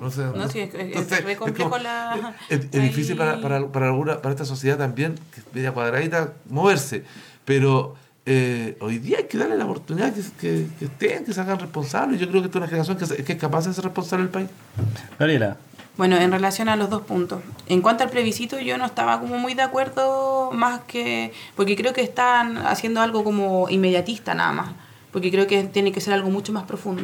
No, 0.00 0.10
sé, 0.10 0.22
No, 0.22 0.48
sí, 0.48 0.60
es- 0.60 0.74
es- 0.74 1.12
es 1.12 1.24
re 1.24 1.36
complejo 1.36 1.70
como- 1.70 1.82
la- 1.82 2.34
es- 2.48 2.60
es 2.64 2.74
ahí- 2.74 2.88
difícil 2.88 3.16
para, 3.16 3.40
para, 3.40 3.66
para, 3.68 3.86
alguna- 3.88 4.22
para 4.22 4.30
esta 4.32 4.44
sociedad 4.44 4.78
también, 4.78 5.16
que 5.34 5.40
es 5.40 5.46
media 5.52 5.72
cuadradita, 5.72 6.34
moverse. 6.48 7.04
Pero 7.44 7.96
eh, 8.30 8.76
hoy 8.80 8.98
día 8.98 9.18
hay 9.18 9.24
que 9.24 9.38
darle 9.38 9.56
la 9.56 9.64
oportunidad 9.64 10.12
que, 10.12 10.20
que, 10.38 10.66
que 10.78 10.84
estén, 10.84 11.24
que 11.24 11.32
se 11.32 11.40
hagan 11.40 11.58
responsables. 11.58 12.20
Yo 12.20 12.28
creo 12.28 12.42
que 12.42 12.46
esta 12.46 12.58
es 12.58 12.62
una 12.62 12.68
generación 12.68 12.96
que, 12.98 13.06
se- 13.06 13.24
que 13.24 13.32
es 13.32 13.38
capaz 13.38 13.66
de 13.66 13.72
ser 13.72 13.84
responsable 13.84 14.24
del 14.24 14.32
país. 14.32 14.48
Gabriela, 15.18 15.56
Bueno, 15.96 16.16
en 16.16 16.30
relación 16.30 16.68
a 16.68 16.76
los 16.76 16.90
dos 16.90 17.02
puntos. 17.02 17.40
En 17.66 17.80
cuanto 17.82 18.04
al 18.04 18.10
plebiscito, 18.10 18.60
yo 18.60 18.78
no 18.78 18.84
estaba 18.86 19.18
como 19.18 19.36
muy 19.38 19.54
de 19.54 19.62
acuerdo, 19.62 20.50
más 20.52 20.80
que. 20.86 21.32
porque 21.56 21.74
creo 21.74 21.92
que 21.92 22.02
están 22.02 22.58
haciendo 22.58 23.00
algo 23.00 23.24
como 23.24 23.68
inmediatista 23.68 24.32
nada 24.34 24.52
más. 24.52 24.70
Porque 25.10 25.30
creo 25.32 25.46
que 25.48 25.64
tiene 25.64 25.90
que 25.90 26.00
ser 26.00 26.12
algo 26.14 26.30
mucho 26.30 26.52
más 26.52 26.64
profundo. 26.64 27.02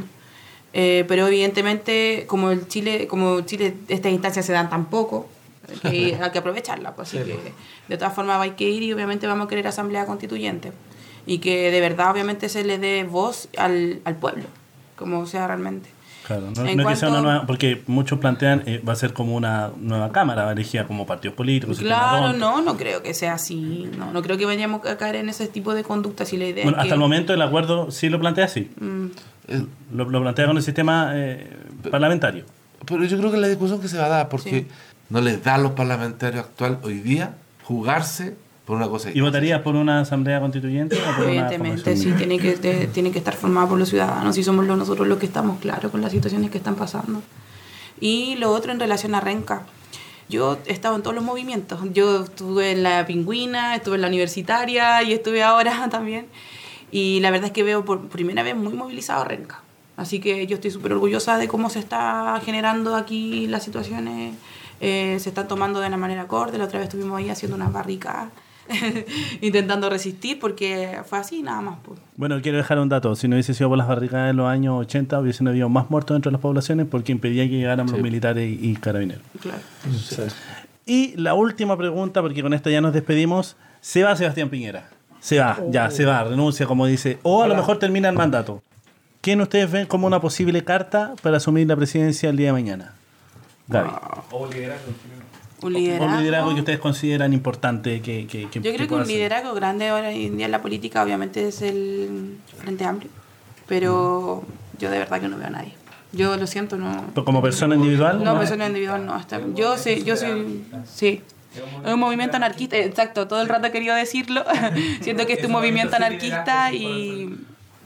Eh, 0.77 1.05
pero 1.07 1.29
evidentemente, 1.29 2.25
como 2.27 2.51
el 2.51 2.67
Chile, 2.67 3.07
como 3.07 3.41
Chile, 3.43 3.75
estas 3.89 4.11
instancias 4.11 4.45
se 4.45 4.53
dan 4.53 4.69
tan 4.69 4.87
poco, 4.87 5.29
que 5.81 6.19
hay 6.21 6.31
que 6.33 6.39
aprovecharla. 6.41 6.97
Pues, 6.97 7.15
así 7.15 7.19
que, 7.19 7.53
de 7.89 7.97
todas 7.97 8.13
formas, 8.13 8.41
hay 8.41 8.51
que 8.51 8.69
ir 8.69 8.83
y 8.83 8.93
obviamente 8.93 9.29
vamos 9.29 9.47
a 9.47 9.49
querer 9.49 9.69
asamblea 9.69 10.05
constituyente. 10.05 10.73
Y 11.27 11.39
que 11.39 11.71
de 11.71 11.81
verdad, 11.81 12.11
obviamente, 12.11 12.49
se 12.49 12.65
le 12.65 12.79
dé 12.79 13.05
voz 13.05 13.49
al, 13.57 14.01
al 14.05 14.17
pueblo, 14.17 14.45
como 14.97 15.27
sea 15.27 15.47
realmente. 15.47 15.89
Claro, 16.27 16.51
no, 16.57 16.67
En 16.67 16.77
no 16.77 16.83
es 16.83 16.89
que 16.89 16.97
sea 16.97 17.09
una 17.09 17.19
cuanto- 17.19 17.23
nueva, 17.23 17.47
porque 17.47 17.83
muchos 17.87 18.19
plantean 18.19 18.63
eh, 18.67 18.83
va 18.87 18.93
a 18.93 18.97
ser 18.97 19.13
como 19.13 19.35
una 19.37 19.71
nueva 19.79 20.11
cámara, 20.13 20.51
elegida 20.53 20.87
como 20.87 21.07
partidos 21.07 21.37
políticos. 21.37 21.77
sistema 21.79 22.11
Claro, 22.11 22.33
no, 22.33 22.63
no 22.63 22.77
creo 22.77 23.03
que 23.03 23.15
sea 23.15 23.35
así. 23.35 23.91
No, 23.99 24.13
no 24.13 24.23
creo 24.23 24.37
que 24.37 24.47
vayamos 24.47 24.85
a 24.87 24.97
caer 24.97 25.17
en 25.17 25.29
ese 25.29 25.47
tipo 25.49 25.75
de 25.75 25.85
conductas 25.85 26.33
y 26.33 26.37
la 26.37 26.47
idea 26.47 26.65
Bueno, 26.65 26.79
es 26.79 26.83
hasta 26.83 26.89
que, 26.89 26.95
el 26.95 27.01
momento 27.01 27.33
el 27.35 27.43
acuerdo 27.43 27.91
sí 27.91 28.09
lo 28.09 28.19
plantea 28.21 28.45
así. 28.47 28.71
mm, 28.81 29.07
Eh, 29.49 29.67
Lo, 29.93 30.09
lo 30.09 30.23
plantea 30.23 30.47
con 30.47 30.57
el 30.57 30.63
sistema 30.63 31.11
eh, 31.15 31.51
parlamentario. 31.91 32.45
Pero 32.87 33.05
yo 33.05 33.19
creo 33.19 33.31
que 33.31 33.37
la 33.37 33.49
discusión 33.49 33.81
que 33.81 33.89
se 33.89 33.99
va 33.99 34.07
a 34.07 34.09
dar, 34.09 34.29
porque 34.31 34.51
Sí. 34.51 34.67
no 35.11 35.21
les 35.21 35.45
da 35.45 35.55
a 35.57 35.59
los 35.59 35.73
parlamentarios 35.73 36.45
actual 36.47 36.79
hoy 36.83 37.01
día 37.01 37.35
jugarse 37.65 38.37
por 38.65 38.77
una 38.77 38.89
cosa. 38.89 39.11
¿Y 39.13 39.21
votarías 39.21 39.61
por 39.61 39.75
una 39.77 40.01
asamblea 40.01 40.41
constituyente 40.41 40.97
o 40.97 40.99
por 41.17 41.25
una 41.25 41.25
evidentemente 41.27 41.83
convención 41.83 42.13
sí 42.15 42.19
tiene 42.19 42.39
que 42.39 42.53
te- 42.53 42.87
tiene 42.87 43.11
que 43.11 43.19
estar 43.19 43.35
formada 43.35 43.69
por 43.69 43.79
los 43.79 43.89
ciudadanos 43.91 44.37
y 44.39 44.43
somos 44.45 44.67
los- 44.67 44.79
nosotros 44.79 45.07
los 45.07 45.19
que 45.19 45.27
estamos 45.27 45.59
claros 45.61 45.91
con 45.91 46.01
las 46.01 46.13
situaciones 46.13 46.51
que 46.51 46.59
están 46.59 46.75
pasando. 46.75 47.23
Y 48.01 48.37
lo 48.37 48.51
otro 48.53 48.73
en 48.73 48.81
relación 48.81 49.15
a 49.15 49.21
Renca. 49.21 49.63
Yo 50.29 50.59
he 50.67 50.73
estado 50.73 50.97
en 50.97 51.03
todos 51.03 51.15
los 51.15 51.23
movimientos. 51.25 51.81
Yo 51.93 52.25
estuve 52.25 52.73
en 52.73 52.83
la 52.83 53.05
pingüina, 53.07 53.75
estuve 53.77 53.97
en 53.97 54.01
la 54.03 54.09
universitaria 54.09 55.03
y 55.03 55.13
estuve 55.13 55.43
ahora 55.43 55.89
también. 55.91 56.27
Y 56.91 57.21
la 57.21 57.31
verdad 57.31 57.47
es 57.49 57.53
que 57.53 57.63
veo 57.63 57.85
por 57.85 58.09
primera 58.09 58.43
vez 58.43 58.57
muy 58.57 58.73
movilizado 58.73 59.23
a 59.23 59.25
Renca. 59.25 59.61
Así 59.97 60.19
que 60.21 60.47
yo 60.47 60.57
estoy 60.57 60.71
súper 60.71 60.93
orgullosa 60.93 61.37
de 61.39 61.47
cómo 61.49 61.71
se 61.71 61.79
está 61.79 62.41
generando 62.45 62.97
aquí 62.97 63.47
las 63.47 63.63
situaciones. 63.63 64.35
eh, 64.81 65.19
se 65.21 65.29
están 65.29 65.47
tomando 65.49 65.81
de 65.81 65.87
una 65.87 65.97
manera 65.97 66.23
acorde. 66.23 66.59
La 66.59 66.65
otra 66.65 66.79
vez 66.81 66.89
estuvimos 66.89 67.17
ahí 67.19 67.31
haciendo 67.31 67.55
unas 67.57 67.73
barricadas, 67.73 68.29
intentando 69.41 69.91
resistir 69.91 70.39
porque 70.39 70.99
fue 71.05 71.19
así 71.19 71.43
nada 71.43 71.61
más. 71.61 71.79
Pues. 71.83 71.99
Bueno, 72.17 72.41
quiero 72.43 72.59
dejar 72.59 72.79
un 72.79 72.89
dato. 72.89 73.15
Si 73.17 73.29
no 73.29 73.37
hubiese 73.37 73.55
sido 73.55 73.69
por 73.69 73.79
las 73.79 73.89
barricadas 73.89 74.31
en 74.31 74.37
los 74.37 74.47
años 74.47 74.81
80, 74.81 75.21
hubiesen 75.21 75.49
habido 75.49 75.69
más 75.69 75.91
muertos 75.91 76.15
dentro 76.15 76.31
de 76.31 76.35
las 76.35 76.41
poblaciones 76.41 76.87
porque 76.91 77.13
impedía 77.13 77.45
que 77.45 77.57
llegaran 77.57 77.87
los 77.87 78.01
militares 78.01 78.49
y, 78.49 78.71
y 78.71 78.77
carabineros. 78.77 79.23
Claro. 79.41 79.59
Y 80.87 81.17
la 81.17 81.35
última 81.35 81.77
pregunta, 81.77 82.21
porque 82.21 82.43
con 82.43 82.53
esto 82.55 82.71
ya 82.71 82.81
nos 82.81 82.93
despedimos. 82.93 83.57
Se 83.81 84.03
va 84.03 84.17
Sebastián 84.17 84.49
Piñera. 84.49 84.89
Se 85.21 85.39
va, 85.39 85.59
ya, 85.71 85.91
se 85.91 86.05
va, 86.05 86.23
renuncia, 86.25 86.67
como 86.67 86.87
dice. 86.87 87.19
O 87.23 87.43
a 87.43 87.47
lo 87.49 87.55
mejor 87.55 87.79
termina 87.79 88.11
el 88.11 88.15
mandato. 88.15 88.63
¿Quién 89.23 89.41
ustedes 89.41 89.71
ven 89.71 89.87
como 89.87 90.07
una 90.07 90.21
posible 90.21 90.63
carta 90.65 91.15
para 91.23 91.39
asumir 91.39 91.67
la 91.67 91.77
presidencia 91.77 92.29
el 92.29 92.37
día 92.37 92.49
de 92.49 92.53
mañana? 92.53 92.93
Gaby. 93.69 93.91
O 94.31 94.47
liderazgo. 94.47 94.93
Un 95.67 95.73
liderazgo. 95.73 96.07
un 96.15 96.19
liderazgo 96.21 96.55
que 96.55 96.61
ustedes 96.61 96.79
consideran 96.79 97.33
importante 97.33 98.01
que, 98.01 98.27
que, 98.27 98.49
que- 98.51 98.61
Yo 98.61 98.63
que 98.63 98.75
creo 98.75 98.79
que 98.79 98.87
pueda 98.87 98.97
un 98.99 99.03
hacer. 99.03 99.15
liderazgo 99.17 99.55
grande 99.55 99.89
ahora 99.89 100.11
en 100.13 100.37
día 100.37 100.47
en 100.47 100.53
la 100.53 100.61
política 100.63 101.03
obviamente 101.03 101.49
es 101.49 101.63
el 101.63 102.39
Frente 102.59 102.85
Amplio, 102.85 103.11
pero 103.67 104.45
yo 104.79 104.91
de 104.91 104.99
verdad 104.99 105.21
que 105.21 105.29
no 105.29 105.37
veo 105.39 105.47
a 105.47 105.51
nadie. 105.51 105.75
Yo 106.13 106.37
lo 106.37 106.47
siento, 106.47 106.77
no. 106.77 107.07
Pero 107.13 107.25
como 107.25 107.43
persona 107.43 107.75
individual. 107.75 108.23
No, 108.23 108.39
persona 108.39 108.67
individual 108.69 109.05
no. 109.05 109.15
Hasta, 109.15 109.41
yo 109.55 109.77
sí, 109.77 110.05
yo 110.05 110.17
soy, 110.17 110.63
sí. 110.85 111.23
Es 111.85 111.93
un 111.93 112.01
movimiento 112.01 112.37
anarquista, 112.37 112.77
exacto, 112.77 113.27
todo 113.29 113.41
el 113.43 113.49
rato 113.49 113.67
he 113.69 113.73
querido 113.73 113.95
decirlo. 113.95 114.45
Siento 115.01 115.27
que 115.27 115.33
este 115.35 115.45
es 115.45 115.47
un 115.49 115.53
movimiento 115.53 115.97
anarquista 115.97 116.73
y 116.73 117.37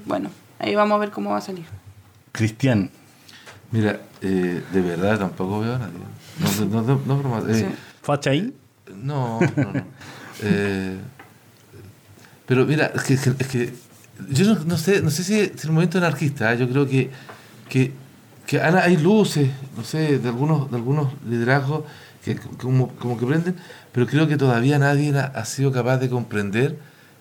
bueno, 0.04 0.30
ahí 0.58 0.74
vamos 0.74 0.96
a 0.96 0.98
ver 0.98 1.10
cómo 1.10 1.30
va 1.30 1.38
a 1.38 1.40
salir. 1.42 1.64
Cristian. 2.32 2.90
Mira, 3.70 4.00
eh, 4.22 4.62
de 4.72 4.80
verdad 4.80 5.18
tampoco 5.18 5.60
veo 5.60 5.74
a 5.74 5.78
nadie. 5.78 5.92
No, 6.40 6.64
no, 6.66 6.82
no, 6.82 7.02
no, 7.04 7.16
broma, 7.18 7.42
eh, 7.48 7.68
no, 8.94 9.40
no, 9.40 9.72
no. 9.72 9.84
Eh, 10.40 10.96
pero 12.46 12.64
mira, 12.64 12.92
es 12.94 13.02
que, 13.02 13.14
es 13.14 13.48
que 13.48 13.74
yo 14.30 14.54
no, 14.54 14.64
no 14.64 14.78
sé, 14.78 15.02
no 15.02 15.10
sé 15.10 15.24
si 15.24 15.38
es 15.38 15.64
el 15.64 15.70
movimiento 15.70 15.98
anarquista. 15.98 16.52
¿eh? 16.52 16.58
Yo 16.58 16.68
creo 16.68 16.88
que, 16.88 17.10
que, 17.68 18.60
hay 18.60 18.96
luces, 18.96 19.50
no 19.76 19.84
sé, 19.84 20.18
de 20.18 20.28
algunos, 20.28 20.70
de 20.70 20.76
algunos 20.76 21.12
liderazgos 21.28 21.84
que 22.24 22.36
como, 22.36 22.88
como 22.96 23.18
que 23.18 23.26
prenden, 23.26 23.56
pero 23.92 24.06
creo 24.06 24.26
que 24.28 24.36
todavía 24.36 24.78
nadie 24.78 25.16
ha, 25.18 25.24
ha 25.24 25.44
sido 25.44 25.72
capaz 25.72 25.98
de 25.98 26.08
comprender 26.08 26.78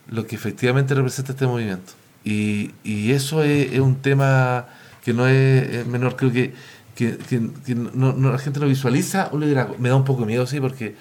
lo 0.09 0.25
que 0.25 0.35
efectivamente 0.35 0.93
representa 0.93 1.33
este 1.33 1.47
movimiento. 1.47 1.93
Y, 2.23 2.71
y 2.83 3.11
eso 3.11 3.43
es, 3.43 3.73
es 3.73 3.79
un 3.79 3.95
tema 3.95 4.67
que 5.03 5.13
no 5.13 5.27
es, 5.27 5.69
es 5.69 5.87
menor. 5.87 6.15
Creo 6.15 6.31
que, 6.31 6.53
que, 6.97 7.17
que- 7.17 7.49
que 7.65 7.75
no, 7.75 8.13
no- 8.13 8.31
la 8.31 8.39
gente 8.39 8.59
no 8.59 8.65
visualiza 8.65 9.29
un 9.31 9.41
liderazgo. 9.41 9.75
Me 9.79 9.89
da 9.89 9.95
un 9.95 10.03
poco 10.03 10.21
de 10.21 10.27
miedo, 10.27 10.45
sí, 10.47 10.59
porque 10.59 10.95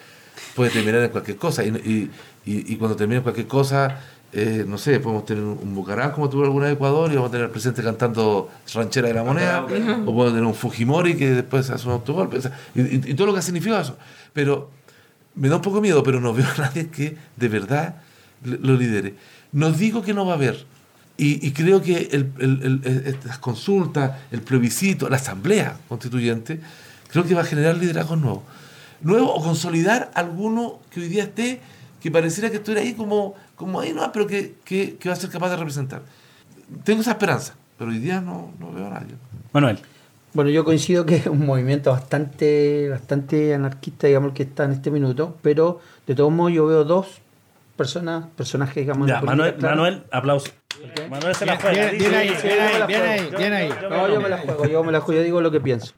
puede 0.55 0.71
terminar 0.71 1.03
en 1.03 1.11
cualquier 1.11 1.37
cosa. 1.39 1.65
Y, 1.65 1.69
y, 1.69 2.11
y- 2.53 2.73
y 2.75 2.77
cuando 2.77 2.97
termine 2.97 3.17
en 3.19 3.23
cualquier 3.23 3.47
cosa, 3.47 3.99
eh, 4.33 4.65
no 4.69 4.77
sé, 4.77 5.01
podemos 5.01 5.25
tener 5.25 5.43
un, 5.43 5.75
Bucarán 5.75 6.11
como 6.11 6.29
tuvo 6.29 6.45
alguna 6.45 6.67
vez 6.67 6.75
Ecuador 6.75 7.11
y 7.11 7.15
vamos 7.15 7.29
a 7.29 7.33
tener 7.33 7.47
al 7.47 7.51
presidente 7.51 7.83
cantando 7.83 8.51
Ranchera 8.75 9.09
de 9.09 9.15
la 9.15 9.25
Moneda, 9.25 9.63
o 10.03 10.05
podemos 10.05 10.29
tener 10.33 10.45
un 10.45 10.55
Fujimori 10.55 11.17
que 11.17 11.31
después 11.31 11.71
hace 11.71 11.87
un 11.87 11.95
autogolpe, 11.95 12.37
o 12.39 12.43
sea, 12.43 12.53
y, 12.75 13.11
y- 13.11 13.15
todo 13.15 13.29
lo 13.29 13.33
que 13.33 13.39
ha 13.39 13.43
significado 13.43 13.81
eso. 13.81 13.97
Pero 14.35 14.71
me 15.37 15.49
da 15.49 15.57
un 15.57 15.63
poco 15.63 15.77
de 15.77 15.83
miedo, 15.83 16.03
pero 16.03 16.21
no 16.21 16.35
veo 16.35 16.47
a 16.57 16.61
nadie 16.61 16.89
que 16.89 17.17
de 17.37 17.49
verdad 17.49 17.97
lo 18.45 18.75
lidere. 18.77 19.15
No 19.53 19.71
digo 19.73 20.03
que 20.03 20.13
no 20.13 20.27
va 20.27 20.33
a 20.33 20.37
haber. 20.37 20.67
Y, 21.19 21.47
y 21.47 21.53
creo 21.53 21.81
que 21.81 22.09
el, 22.13 22.33
el- 22.39 22.81
el- 22.85 23.03
estas 23.07 23.39
consultas, 23.39 24.13
el 24.31 24.43
plebiscito, 24.43 25.09
la 25.09 25.17
asamblea 25.17 25.77
constituyente, 25.89 26.61
creo 27.11 27.25
que 27.25 27.35
va 27.35 27.41
a 27.41 27.45
generar 27.45 27.77
liderazgos 27.77 28.19
nuevos. 28.19 28.43
Nuevos 29.01 29.31
o 29.35 29.43
consolidar 29.43 30.11
alguno 30.15 30.79
que 30.91 31.01
hoy 31.01 31.09
día 31.09 31.25
esté, 31.25 31.61
que 32.01 32.11
pareciera 32.11 32.51
que 32.51 32.57
estuviera 32.57 32.83
ahí 32.83 32.93
como, 32.95 33.35
como 33.57 33.81
ahí, 33.81 33.93
no, 33.95 34.11
pero 34.13 34.27
que, 34.27 34.55
que- 34.65 34.97
que 34.97 35.09
va 35.09 35.15
a 35.15 35.19
ser 35.19 35.31
capaz 35.31 35.51
de 35.51 35.57
representar. 35.57 36.03
Tengo 36.85 37.01
esa 37.01 37.13
esperanza, 37.13 37.55
pero 37.79 37.91
hoy 37.91 37.99
día 37.99 38.21
no, 38.21 38.53
no 38.61 38.73
veo 38.73 38.87
a 38.87 38.91
nadie. 38.91 39.15
Manuel. 39.53 39.79
Bueno, 40.35 40.51
yo 40.51 40.65
coincido 40.67 41.07
que 41.07 41.17
es 41.17 41.27
un 41.29 41.47
movimiento 41.47 41.91
bastante, 41.93 42.91
bastante 42.91 43.55
anarquista, 43.55 44.07
digamos, 44.07 44.29
el 44.31 44.35
que 44.35 44.43
está 44.43 44.65
en 44.65 44.73
este 44.73 44.91
minuto, 44.91 45.39
pero 45.41 45.81
de 46.07 46.15
todos 46.15 46.31
modos 46.31 46.53
yo 46.53 46.67
veo 46.67 46.85
dos 46.85 47.07
personas, 47.77 48.27
personajes, 48.37 48.77
digamos, 48.77 49.09
Ya, 49.09 49.21
Manuel, 49.21 49.55
claro. 49.55 49.77
Manuel, 49.77 50.05
aplauso. 50.11 50.51
Manuel 51.11 51.35
se 51.35 51.47
la 51.47 51.57
juega. 51.57 51.91
Bien, 51.91 51.99
bien 51.99 52.15
ahí, 52.15 52.29
dice, 52.31 52.49
bien 52.49 52.59
yo 52.59 52.63
me 52.63 52.69
ahí, 52.69 52.79
la 52.79 52.87
bien 52.87 53.01
juego. 53.01 53.13
ahí, 53.15 53.37
bien 53.37 53.53
ahí. 53.53 53.71
No, 53.89 54.09
yo 54.09 54.21
me 54.21 54.29
la 54.29 54.39
juego, 54.39 54.67
yo 54.67 54.85
me 54.85 54.93
la 54.93 55.01
juego, 55.01 55.21
yo 55.21 55.25
digo 55.25 55.41
lo 55.41 55.51
que 55.51 55.61
pienso. 55.61 55.95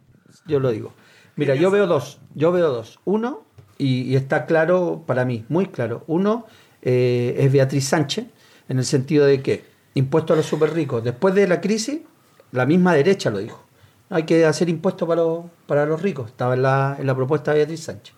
Yo 0.47 0.61
lo 0.61 0.70
digo. 0.70 0.93
Mira, 1.37 1.55
yo 1.55 1.70
veo 1.70 1.87
dos, 1.87 2.20
yo 2.35 2.53
veo 2.53 2.70
dos. 2.70 3.01
Uno, 3.05 3.45
y, 3.79 4.03
y 4.03 4.16
está 4.16 4.47
claro 4.47 5.05
para 5.07 5.24
mí, 5.24 5.45
muy 5.49 5.66
claro. 5.66 6.05
Uno 6.07 6.47
eh, 6.83 7.37
es 7.39 7.53
Beatriz 7.53 7.89
Sánchez, 7.89 8.26
en 8.68 8.79
el 8.79 8.85
sentido 8.85 9.24
de 9.26 9.43
que 9.43 9.64
impuesto 9.95 10.33
a 10.33 10.37
los 10.37 10.47
super 10.47 10.72
ricos. 10.72 11.03
Después 11.05 11.35
de 11.35 11.47
la 11.49 11.61
crisis, 11.61 12.01
la 12.53 12.66
misma 12.66 12.95
derecha 12.95 13.31
lo 13.31 13.39
dijo. 13.39 13.64
hay 14.11 14.24
que 14.24 14.45
hacer 14.47 14.68
impuestos 14.68 15.07
para 15.09 15.22
los, 15.22 15.45
para 15.66 15.87
los 15.87 16.01
ricos. 16.03 16.29
Estaba 16.31 16.55
en 16.55 16.62
la, 16.62 16.97
en 16.99 17.07
la 17.07 17.14
propuesta 17.14 17.53
de 17.53 17.59
Beatriz 17.59 17.85
Sánchez. 17.85 18.14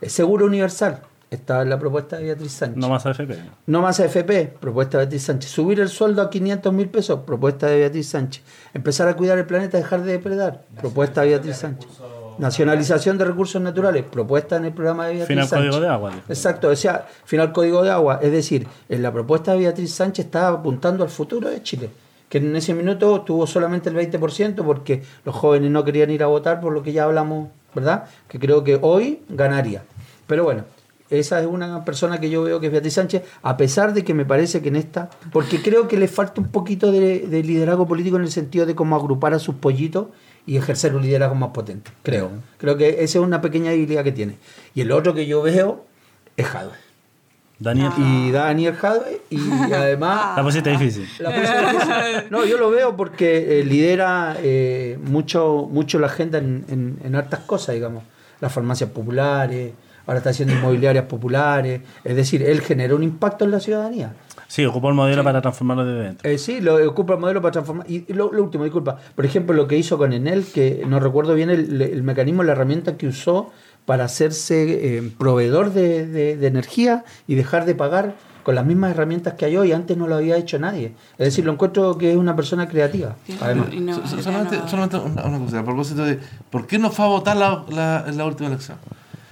El 0.00 0.10
seguro 0.10 0.46
universal. 0.46 1.02
Estaba 1.30 1.62
en 1.62 1.70
la 1.70 1.78
propuesta 1.78 2.16
de 2.16 2.24
Beatriz 2.24 2.50
Sánchez. 2.50 2.76
No 2.76 2.88
más 2.88 3.06
AFP. 3.06 3.38
No 3.66 3.82
más 3.82 4.00
AFP, 4.00 4.48
propuesta 4.58 4.98
de 4.98 5.04
Beatriz 5.04 5.22
Sánchez. 5.22 5.50
Subir 5.50 5.78
el 5.78 5.88
sueldo 5.88 6.22
a 6.22 6.28
500 6.28 6.72
mil 6.72 6.88
pesos, 6.88 7.20
propuesta 7.20 7.68
de 7.68 7.78
Beatriz 7.78 8.08
Sánchez. 8.08 8.42
Empezar 8.74 9.06
a 9.06 9.14
cuidar 9.14 9.38
el 9.38 9.46
planeta, 9.46 9.78
dejar 9.78 10.02
de 10.02 10.12
depredar, 10.12 10.64
propuesta 10.80 11.20
de 11.22 11.28
Beatriz 11.28 11.56
Sánchez. 11.58 11.88
Nacionalización 12.38 13.16
de 13.16 13.26
recursos 13.26 13.62
naturales, 13.62 14.04
propuesta 14.10 14.56
en 14.56 14.64
el 14.64 14.72
programa 14.72 15.06
de 15.06 15.14
Beatriz 15.14 15.28
Final 15.28 15.46
Sánchez. 15.46 15.68
código 15.68 15.82
de 15.82 15.88
agua. 15.88 16.10
dijo. 16.10 16.22
Exacto, 16.28 16.68
o 16.68 16.74
sea, 16.76 17.06
final 17.24 17.52
código 17.52 17.84
de 17.84 17.90
agua. 17.90 18.18
Es 18.20 18.32
decir, 18.32 18.66
en 18.88 19.02
la 19.02 19.12
propuesta 19.12 19.52
de 19.52 19.58
Beatriz 19.58 19.94
Sánchez 19.94 20.26
estaba 20.26 20.58
apuntando 20.58 21.04
al 21.04 21.10
futuro 21.10 21.48
de 21.48 21.62
Chile, 21.62 21.90
que 22.28 22.38
en 22.38 22.56
ese 22.56 22.74
minuto 22.74 23.20
tuvo 23.20 23.46
solamente 23.46 23.88
el 23.88 23.94
20% 23.94 24.64
porque 24.64 25.04
los 25.24 25.36
jóvenes 25.36 25.70
no 25.70 25.84
querían 25.84 26.10
ir 26.10 26.24
a 26.24 26.26
votar, 26.26 26.60
por 26.60 26.72
lo 26.72 26.82
que 26.82 26.92
ya 26.92 27.04
hablamos, 27.04 27.50
¿verdad? 27.72 28.06
Que 28.26 28.40
creo 28.40 28.64
que 28.64 28.80
hoy 28.82 29.20
ganaría. 29.28 29.84
Pero 30.26 30.42
bueno, 30.44 30.64
esa 31.10 31.40
es 31.40 31.46
una 31.46 31.84
persona 31.84 32.20
que 32.20 32.30
yo 32.30 32.42
veo 32.42 32.60
que 32.60 32.66
es 32.66 32.72
Beatriz 32.72 32.94
Sánchez, 32.94 33.22
a 33.42 33.56
pesar 33.56 33.92
de 33.92 34.04
que 34.04 34.14
me 34.14 34.24
parece 34.24 34.62
que 34.62 34.68
en 34.68 34.76
esta, 34.76 35.10
porque 35.32 35.60
creo 35.60 35.88
que 35.88 35.96
le 35.96 36.08
falta 36.08 36.40
un 36.40 36.48
poquito 36.48 36.92
de, 36.92 37.26
de 37.26 37.42
liderazgo 37.42 37.86
político 37.86 38.16
en 38.16 38.22
el 38.22 38.30
sentido 38.30 38.64
de 38.64 38.74
cómo 38.74 38.94
agrupar 38.96 39.34
a 39.34 39.38
sus 39.38 39.56
pollitos 39.56 40.06
y 40.46 40.56
ejercer 40.56 40.94
un 40.94 41.02
liderazgo 41.02 41.34
más 41.34 41.50
potente, 41.50 41.90
creo. 42.02 42.30
Creo 42.58 42.76
que 42.76 43.04
esa 43.04 43.18
es 43.18 43.24
una 43.24 43.40
pequeña 43.40 43.70
debilidad 43.70 44.04
que 44.04 44.12
tiene. 44.12 44.38
Y 44.74 44.80
el 44.80 44.92
otro 44.92 45.14
que 45.14 45.26
yo 45.26 45.42
veo 45.42 45.84
es 46.36 46.46
Jadwe. 46.46 46.72
Daniel. 47.58 47.92
Y 47.98 48.30
Daniel 48.30 48.74
Jadwe, 48.74 49.20
y 49.30 49.38
además... 49.72 50.36
La 50.36 50.42
pusiste 50.42 50.70
difícil. 50.70 51.06
La 51.18 51.30
puse 51.30 51.52
difícil. 51.60 52.30
No, 52.30 52.44
yo 52.46 52.56
lo 52.56 52.70
veo 52.70 52.96
porque 52.96 53.60
eh, 53.60 53.64
lidera 53.64 54.36
eh, 54.42 54.98
mucho, 55.02 55.68
mucho 55.70 55.98
la 55.98 56.06
agenda 56.06 56.38
en, 56.38 56.64
en, 56.68 56.98
en 57.04 57.14
hartas 57.14 57.40
cosas, 57.40 57.74
digamos. 57.74 58.04
Las 58.40 58.52
farmacias 58.52 58.90
populares, 58.90 59.72
ahora 60.06 60.18
está 60.18 60.30
haciendo 60.30 60.54
inmobiliarias 60.54 61.04
populares. 61.04 61.82
Es 62.04 62.16
decir, 62.16 62.42
él 62.42 62.60
generó 62.60 62.96
un 62.96 63.02
impacto 63.02 63.44
en 63.44 63.50
la 63.50 63.60
ciudadanía. 63.60 64.12
Sí, 64.48 64.64
ocupó 64.64 64.88
el 64.88 64.94
modelo 64.94 65.22
para 65.22 65.40
transformarlo 65.40 65.84
de 65.84 66.02
dentro. 66.02 66.28
Eh, 66.28 66.36
sí, 66.38 66.60
lo 66.60 66.76
ocupa 66.88 67.14
el 67.14 67.20
modelo 67.20 67.40
para 67.40 67.52
transformar. 67.52 67.88
Y 67.88 68.04
y 68.08 68.12
lo, 68.14 68.32
lo 68.32 68.42
último, 68.42 68.64
disculpa. 68.64 68.96
Por 69.14 69.24
ejemplo, 69.24 69.54
lo 69.54 69.68
que 69.68 69.76
hizo 69.78 69.96
con 69.96 70.12
Enel, 70.12 70.44
que 70.44 70.82
no 70.88 70.98
recuerdo 70.98 71.34
bien 71.34 71.50
el, 71.50 71.80
el 71.80 72.02
mecanismo, 72.02 72.42
la 72.42 72.52
herramienta 72.52 72.96
que 72.96 73.06
usó 73.06 73.50
para 73.86 74.04
hacerse 74.04 74.96
eh, 74.98 75.12
proveedor 75.18 75.72
de, 75.72 76.06
de- 76.06 76.36
de 76.36 76.46
energía 76.46 77.04
y 77.28 77.34
dejar 77.36 77.64
de 77.64 77.74
pagar 77.74 78.14
con 78.42 78.54
las 78.54 78.64
mismas 78.66 78.90
herramientas 78.92 79.34
que 79.34 79.44
hay 79.44 79.56
hoy. 79.56 79.70
Antes 79.72 79.96
no 79.96 80.08
lo 80.08 80.16
había 80.16 80.36
hecho 80.36 80.58
nadie. 80.58 80.94
Es 81.18 81.26
decir, 81.26 81.44
lo 81.44 81.52
encuentro 81.52 81.96
que 81.96 82.10
es 82.10 82.16
una 82.16 82.34
persona 82.34 82.68
creativa. 82.68 83.14
Además. 83.40 83.68
Y 83.72 83.78
no- 83.80 83.94
So- 83.94 84.06
so- 84.06 84.14
era 84.14 84.22
solamente, 84.24 84.56
no- 84.58 84.68
solamente 84.68 84.96
una, 84.96 85.24
una 85.26 85.38
cosa, 85.38 85.60
a 85.60 85.64
propósito 85.64 86.04
de 86.04 86.18
por 86.50 86.66
qué 86.66 86.78
no 86.78 86.90
fue 86.90 87.04
a 87.04 87.08
votar 87.08 87.36
la, 87.36 88.04
la 88.12 88.24
última 88.26 88.48
elección. 88.48 88.78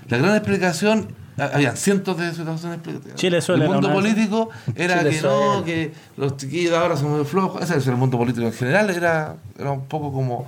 La 0.09 0.19
gran 0.19 0.35
explicación, 0.37 1.09
ha- 1.39 1.45
habían 1.55 1.77
cientos 1.77 2.17
de 2.19 2.31
situaciones 2.35 2.77
explicativas. 2.79 3.17
Chile 3.17 3.41
suele 3.41 3.65
El 3.65 3.71
mundo 3.71 3.93
político 3.93 4.49
era 4.75 4.99
Chile 5.01 5.11
que 5.11 5.23
no, 5.23 5.65
que 5.65 5.93
los 6.17 6.37
chiquillos 6.37 6.75
ahora 6.75 6.97
son 6.97 7.17
muy 7.17 7.25
flojos. 7.25 7.63
Ese 7.63 7.77
es 7.79 7.87
el 7.87 7.97
mundo 7.97 8.17
político 8.19 8.47
en 8.47 8.53
general, 8.53 8.91
era, 8.91 9.37
era 9.59 9.71
un 9.73 9.85
poco 9.87 10.13
como. 10.13 10.47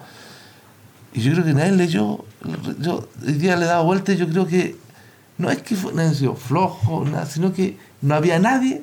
Y 1.13 1.21
yo 1.21 1.33
creo 1.33 1.45
que 1.45 1.53
nadie 1.55 1.73
leyó. 1.73 2.25
Yo 2.79 3.09
hoy 3.27 3.33
día 3.35 3.57
le 3.57 3.65
he 3.65 3.69
dado 3.69 3.85
vuelta 3.85 4.13
y 4.13 4.17
yo 4.17 4.29
creo 4.29 4.47
que 4.47 4.77
no 5.39 5.51
es 5.51 5.63
que 5.63 5.75
nadie 5.95 6.15
sido 6.15 6.37
flojo, 6.37 7.05
nada, 7.05 7.27
sino 7.27 7.53
que 7.53 7.77
no 8.03 8.15
había 8.15 8.39
nadie 8.39 8.83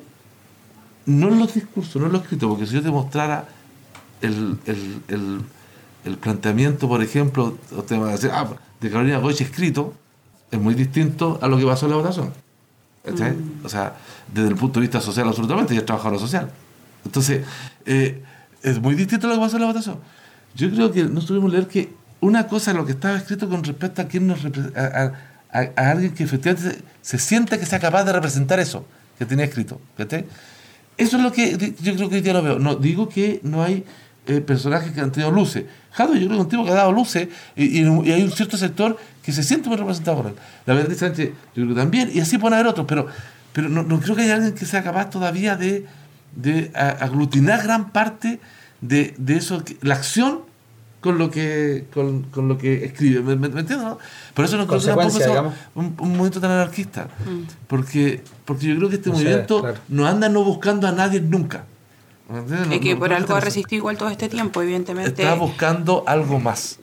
no 1.06 1.28
en 1.28 1.38
los 1.38 1.54
discursos, 1.54 1.96
no 2.00 2.06
en 2.08 2.12
los 2.12 2.22
escritos, 2.22 2.50
porque 2.50 2.66
si 2.66 2.74
yo 2.74 2.82
te 2.82 2.90
mostrara 2.90 3.46
el, 4.20 4.58
el, 4.66 5.00
el, 5.08 5.40
el 6.04 6.16
planteamiento, 6.18 6.86
por 6.86 7.02
ejemplo, 7.02 7.56
o 7.74 7.82
te 7.82 7.96
van 7.96 8.10
a 8.10 8.12
decir, 8.12 8.30
ah, 8.32 8.46
de 8.78 8.90
Carolina 8.90 9.16
Goich 9.18 9.40
escrito, 9.40 9.94
es 10.50 10.58
muy 10.60 10.74
distinto 10.74 11.38
a 11.42 11.48
lo 11.48 11.58
que 11.58 11.64
pasó 11.64 11.86
en 11.86 11.90
la 11.92 11.96
votación. 11.98 12.32
¿Cachai? 13.04 13.34
O 13.64 13.68
sea, 13.68 13.94
desde 14.32 14.48
el 14.48 14.56
punto 14.56 14.80
de 14.80 14.86
vista 14.86 15.00
social, 15.00 15.26
absolutamente, 15.28 15.74
yo 15.74 15.80
he 15.80 15.84
trabajado 15.84 16.10
en 16.14 16.20
lo 16.20 16.20
social. 16.20 16.50
Entonces, 17.04 17.44
eh, 17.86 18.22
es 18.62 18.80
muy 18.80 18.94
distinto 18.94 19.26
a 19.26 19.30
lo 19.30 19.36
que 19.36 19.40
pasó 19.40 19.56
en 19.56 19.62
la 19.62 19.68
votación. 19.68 19.98
Yo 20.54 20.70
creo 20.70 20.90
que 20.92 21.04
no 21.04 21.20
tuvimos 21.22 21.50
leer 21.52 21.66
que 21.68 21.90
una 22.20 22.46
cosa 22.48 22.72
es 22.72 22.76
lo 22.76 22.84
que 22.84 22.92
estaba 22.92 23.16
escrito 23.16 23.48
con 23.48 23.62
respecto 23.64 24.02
a 24.02 24.06
quién 24.06 24.26
nos 24.26 24.40
a, 24.44 25.12
a- 25.52 25.60
a- 25.76 25.90
alguien 25.90 26.12
que 26.12 26.24
efectivamente 26.24 26.70
se, 26.70 26.82
se 27.02 27.18
siente 27.18 27.58
que 27.58 27.64
sea 27.64 27.78
capaz 27.78 28.04
de 28.04 28.12
representar 28.12 28.58
eso 28.60 28.84
que 29.18 29.24
tenía 29.24 29.44
escrito. 29.44 29.80
¿cachai? 29.96 30.26
Eso 30.96 31.16
es 31.16 31.22
lo 31.22 31.32
que 31.32 31.74
yo 31.80 31.94
creo 31.94 32.08
que 32.08 32.16
hoy 32.16 32.20
día 32.20 32.32
lo 32.32 32.42
veo. 32.42 32.58
No, 32.58 32.74
digo 32.74 33.08
que 33.08 33.40
no 33.44 33.62
hay 33.62 33.84
eh, 34.26 34.40
personajes 34.40 34.92
que 34.92 35.00
han 35.00 35.12
tenido 35.12 35.30
luces. 35.30 35.64
Jado, 35.98 36.14
yo 36.14 36.20
creo 36.20 36.28
que 36.30 36.34
es 36.36 36.40
un 36.40 36.48
tipo 36.48 36.64
que 36.64 36.70
ha 36.70 36.74
dado 36.74 36.92
luces 36.92 37.28
y, 37.56 37.64
y- 37.80 38.02
y 38.06 38.12
hay 38.12 38.22
un 38.22 38.30
cierto 38.32 38.56
sector 38.56 38.96
que 39.22 39.32
se 39.32 39.42
siente 39.42 39.68
muy 39.68 39.76
representado 39.76 40.16
por 40.18 40.26
él. 40.30 40.34
La 40.66 40.74
verdad 40.74 40.94
Sánchez, 40.96 41.30
yo 41.54 41.64
creo 41.64 41.68
que 41.68 41.74
también, 41.74 42.10
y 42.14 42.20
así 42.20 42.38
pueden 42.38 42.54
haber 42.54 42.66
otros, 42.68 42.86
pero, 42.88 43.06
pero 43.52 43.68
no, 43.68 43.82
no 43.82 44.00
creo 44.00 44.14
que 44.16 44.22
haya 44.22 44.34
alguien 44.36 44.54
que 44.54 44.64
sea 44.66 44.82
capaz 44.82 45.10
todavía 45.10 45.56
de, 45.56 45.84
de 46.36 46.70
aglutinar 46.74 47.62
gran 47.62 47.90
parte 47.90 48.38
de, 48.80 49.14
de 49.18 49.36
eso, 49.36 49.64
que- 49.64 49.76
la 49.82 49.94
acción 49.96 50.40
con 51.00 51.16
lo 51.16 51.30
que 51.30 51.86
con, 51.94 52.24
con 52.24 52.48
lo 52.48 52.58
que 52.58 52.84
escribe. 52.84 53.20
¿Me, 53.22 53.36
me, 53.36 53.48
me 53.48 53.60
entiendes, 53.60 53.86
no? 53.86 53.98
Por 54.34 54.44
eso 54.44 54.56
no 54.56 54.66
creo 54.66 54.80
que 54.80 54.86
tampoco 54.96 55.18
sea 55.32 55.42
un, 55.76 55.94
un 55.98 56.08
movimiento 56.10 56.40
tan 56.40 56.50
anarquista. 56.50 57.06
Porque, 57.68 58.20
porque 58.44 58.66
yo 58.66 58.76
creo 58.76 58.88
que 58.88 58.96
este 58.96 59.10
sé, 59.10 59.14
movimiento 59.16 59.60
claro. 59.60 59.76
no 59.88 60.06
anda 60.08 60.28
no 60.28 60.42
buscando 60.42 60.88
a 60.88 60.92
nadie 60.92 61.20
nunca. 61.20 61.64
¿Me 62.28 62.38
entiendes? 62.38 62.66
Es 62.68 62.74
No- 62.74 62.80
que 62.80 62.94
no- 62.94 62.98
por 63.00 63.10
no 63.10 63.16
algo 63.16 63.34
ha 63.34 63.40
resistido 63.40 63.78
igual 63.78 63.96
todo 63.96 64.08
este 64.10 64.28
tiempo, 64.28 64.62
evidentemente. 64.62 65.22
Está 65.22 65.34
buscando 65.34 66.04
algo 66.06 66.38
más. 66.38 66.78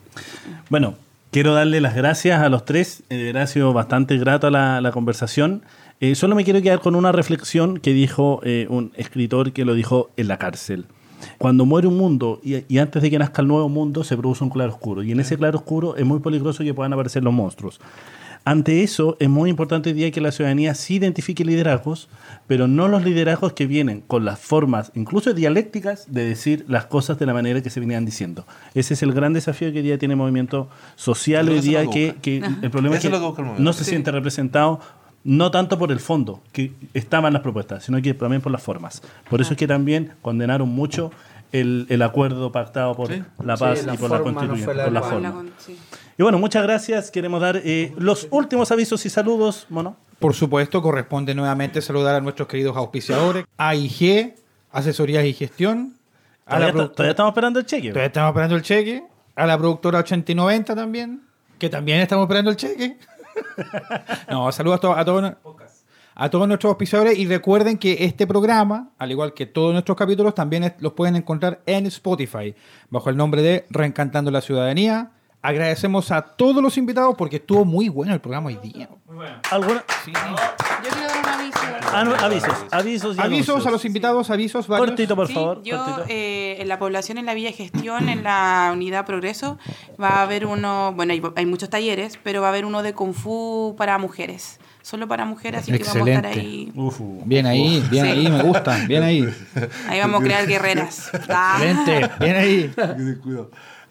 Bueno, 0.70 0.94
quiero 1.30 1.54
darle 1.54 1.80
las 1.80 1.94
gracias 1.94 2.40
a 2.40 2.48
los 2.48 2.64
tres. 2.64 3.02
Eh, 3.10 3.32
ha 3.36 3.46
sido 3.46 3.72
bastante 3.72 4.16
grato 4.18 4.50
la, 4.50 4.80
la 4.80 4.92
conversación. 4.92 5.62
Eh, 6.00 6.14
solo 6.14 6.34
me 6.34 6.44
quiero 6.44 6.60
quedar 6.60 6.80
con 6.80 6.94
una 6.94 7.12
reflexión 7.12 7.78
que 7.78 7.92
dijo 7.92 8.40
eh, 8.42 8.66
un 8.68 8.92
escritor 8.96 9.52
que 9.52 9.64
lo 9.64 9.74
dijo 9.74 10.10
en 10.16 10.28
la 10.28 10.38
cárcel. 10.38 10.86
Cuando 11.38 11.64
muere 11.64 11.86
un 11.88 11.96
mundo 11.96 12.40
y, 12.44 12.56
y 12.68 12.78
antes 12.78 13.02
de 13.02 13.10
que 13.10 13.18
nazca 13.18 13.40
el 13.40 13.48
nuevo 13.48 13.68
mundo 13.68 14.04
se 14.04 14.16
produce 14.16 14.44
un 14.44 14.50
claro 14.50 14.72
oscuro. 14.72 15.02
Y 15.02 15.12
en 15.12 15.20
ese 15.20 15.36
claro 15.38 15.58
oscuro 15.58 15.96
es 15.96 16.04
muy 16.04 16.20
peligroso 16.20 16.62
que 16.64 16.74
puedan 16.74 16.92
aparecer 16.92 17.22
los 17.24 17.32
monstruos. 17.32 17.80
Ante 18.48 18.84
eso, 18.84 19.16
es 19.18 19.28
muy 19.28 19.50
importante 19.50 19.90
hoy 19.90 19.94
día 19.96 20.08
que 20.12 20.20
la 20.20 20.30
ciudadanía 20.30 20.76
sí 20.76 20.94
identifique 20.94 21.44
liderazgos, 21.44 22.08
pero 22.46 22.68
no 22.68 22.86
los 22.86 23.04
liderazgos 23.04 23.54
que 23.54 23.66
vienen 23.66 24.02
con 24.06 24.24
las 24.24 24.38
formas, 24.38 24.92
incluso 24.94 25.34
dialécticas, 25.34 26.06
de 26.12 26.28
decir 26.28 26.64
las 26.68 26.86
cosas 26.86 27.18
de 27.18 27.26
la 27.26 27.34
manera 27.34 27.60
que 27.60 27.70
se 27.70 27.80
venían 27.80 28.04
diciendo. 28.04 28.46
Ese 28.74 28.94
es 28.94 29.02
el 29.02 29.12
gran 29.12 29.32
desafío 29.32 29.72
que 29.72 29.78
hoy 29.78 29.82
día 29.82 29.98
tiene 29.98 30.12
el 30.14 30.18
movimiento 30.18 30.68
social 30.94 31.48
hoy 31.48 31.58
día, 31.60 31.86
que 31.88 32.14
que, 32.22 32.36
el 32.36 32.70
problema 32.70 32.94
Eso 32.94 33.08
es 33.08 33.34
que 33.34 33.42
no 33.62 33.72
se 33.72 33.82
siente 33.82 34.12
representado 34.12 34.78
no 35.24 35.50
tanto 35.50 35.76
por 35.76 35.90
el 35.90 35.98
fondo, 35.98 36.40
que 36.52 36.70
estaban 36.94 37.32
las 37.32 37.42
propuestas, 37.42 37.82
sino 37.82 38.00
que 38.00 38.14
también 38.14 38.42
por 38.42 38.52
las 38.52 38.62
formas. 38.62 39.02
Por 39.28 39.40
eso 39.40 39.54
es 39.54 39.58
que 39.58 39.66
también 39.66 40.12
condenaron 40.22 40.68
mucho 40.68 41.10
el, 41.50 41.86
el 41.88 42.00
acuerdo 42.02 42.52
pactado 42.52 42.94
por 42.94 43.08
Sí. 43.12 43.22
la 43.42 43.56
Sí, 43.56 43.64
paz 43.64 43.84
la 43.86 43.94
y 43.94 43.96
por 43.96 44.08
la 44.10 44.18
forma 44.18 44.44
no 44.44 44.54
la 44.54 44.64
por 44.64 44.92
la 44.92 45.02
forma. 45.02 45.20
La 45.28 45.34
con- 45.34 45.50
sí. 45.58 45.76
Y 46.18 46.22
bueno, 46.22 46.38
muchas 46.38 46.62
gracias. 46.62 47.10
Queremos 47.10 47.40
dar 47.40 47.60
eh, 47.62 47.92
los 47.98 48.26
últimos 48.30 48.70
avisos 48.72 49.04
y 49.04 49.10
saludos, 49.10 49.66
Mono. 49.68 49.96
Por 50.18 50.34
supuesto, 50.34 50.80
corresponde 50.80 51.34
nuevamente 51.34 51.82
saludar 51.82 52.14
a 52.14 52.20
nuestros 52.20 52.48
queridos 52.48 52.76
auspiciadores, 52.76 53.44
AIG, 53.58 54.34
Asesorías 54.70 55.24
y 55.26 55.34
Gestión, 55.34 55.94
a 56.46 56.56
Todavía, 56.56 56.82
la 56.82 56.88
todavía 56.88 57.10
estamos 57.10 57.30
esperando 57.32 57.58
el 57.60 57.66
cheque. 57.66 57.88
Todavía 57.88 58.06
estamos 58.06 58.30
esperando 58.30 58.56
el 58.56 58.62
cheque, 58.62 59.04
a 59.34 59.46
la 59.46 59.58
productora 59.58 59.98
8090 59.98 60.74
también, 60.74 61.22
que 61.58 61.68
también 61.68 62.00
estamos 62.00 62.24
esperando 62.24 62.50
el 62.50 62.56
cheque. 62.56 62.96
no, 64.30 64.50
saludos 64.52 64.78
a, 64.78 64.80
to- 64.80 64.96
a 64.96 65.04
todos 65.04 65.32
a 66.18 66.30
todos 66.30 66.48
nuestros 66.48 66.70
auspiciadores 66.70 67.18
y 67.18 67.26
recuerden 67.26 67.76
que 67.76 67.98
este 68.06 68.26
programa, 68.26 68.88
al 68.96 69.10
igual 69.10 69.34
que 69.34 69.44
todos 69.44 69.74
nuestros 69.74 69.98
capítulos, 69.98 70.34
también 70.34 70.72
los 70.80 70.94
pueden 70.94 71.14
encontrar 71.14 71.60
en 71.66 71.84
Spotify, 71.86 72.54
bajo 72.88 73.10
el 73.10 73.18
nombre 73.18 73.42
de 73.42 73.66
Reencantando 73.68 74.30
la 74.30 74.40
Ciudadanía. 74.40 75.10
Agradecemos 75.46 76.10
a 76.10 76.22
todos 76.22 76.60
los 76.60 76.76
invitados 76.76 77.14
porque 77.16 77.36
estuvo 77.36 77.64
muy 77.64 77.88
bueno 77.88 78.12
el 78.12 78.20
programa 78.20 78.48
hoy 78.48 78.56
día. 78.56 78.88
¿Alguna? 79.52 79.84
Yo 80.06 80.12
quiero 80.82 81.06
dar 81.06 81.18
un 81.22 81.28
aviso. 81.28 81.58
Ah, 81.92 82.02
no, 82.04 82.14
avisos, 82.16 82.52
avisos 82.72 83.16
y 83.16 83.20
Avisos 83.20 83.48
anuncios. 83.50 83.66
a 83.66 83.70
los 83.70 83.84
invitados, 83.84 84.28
avisos 84.30 84.66
varios. 84.66 84.88
Cortito, 84.88 85.14
por 85.14 85.28
Sí, 85.28 85.34
favor. 85.34 85.62
yo 85.62 85.76
cortito. 85.84 86.04
eh, 86.08 86.56
en 86.58 86.66
la 86.66 86.80
población 86.80 87.18
en 87.18 87.26
la 87.26 87.34
Villa 87.34 87.52
Gestión, 87.52 88.08
en 88.08 88.24
la 88.24 88.70
unidad 88.72 89.06
Progreso, 89.06 89.56
va 90.02 90.08
a 90.08 90.22
haber 90.22 90.46
uno, 90.46 90.92
bueno, 90.96 91.12
hay, 91.12 91.22
hay 91.36 91.46
muchos 91.46 91.70
talleres, 91.70 92.18
pero 92.24 92.40
va 92.40 92.48
a 92.48 92.50
haber 92.50 92.64
uno 92.64 92.82
de 92.82 92.92
Kung 92.92 93.14
Fu 93.14 93.76
para 93.78 93.98
mujeres, 93.98 94.58
solo 94.82 95.06
para 95.06 95.24
mujeres, 95.26 95.60
así 95.62 95.70
que 95.70 95.84
vamos 95.84 96.08
a 96.08 96.10
estar 96.10 96.26
Excelente. 96.26 96.40
ahí. 96.40 96.72
Uf, 96.74 96.98
Bien 97.24 97.46
ahí, 97.46 97.84
bien 97.88 98.04
Sí. 98.04 98.10
ahí, 98.10 98.28
me 98.28 98.42
gusta, 98.42 98.78
bien 98.88 99.04
ahí. 99.04 99.32
Ahí 99.88 100.00
vamos 100.00 100.20
a 100.20 100.24
crear 100.24 100.44
guerreras. 100.48 101.08
Ah. 101.28 101.58
Excelente, 101.62 102.10
bien 102.18 102.36
ahí. 102.36 102.74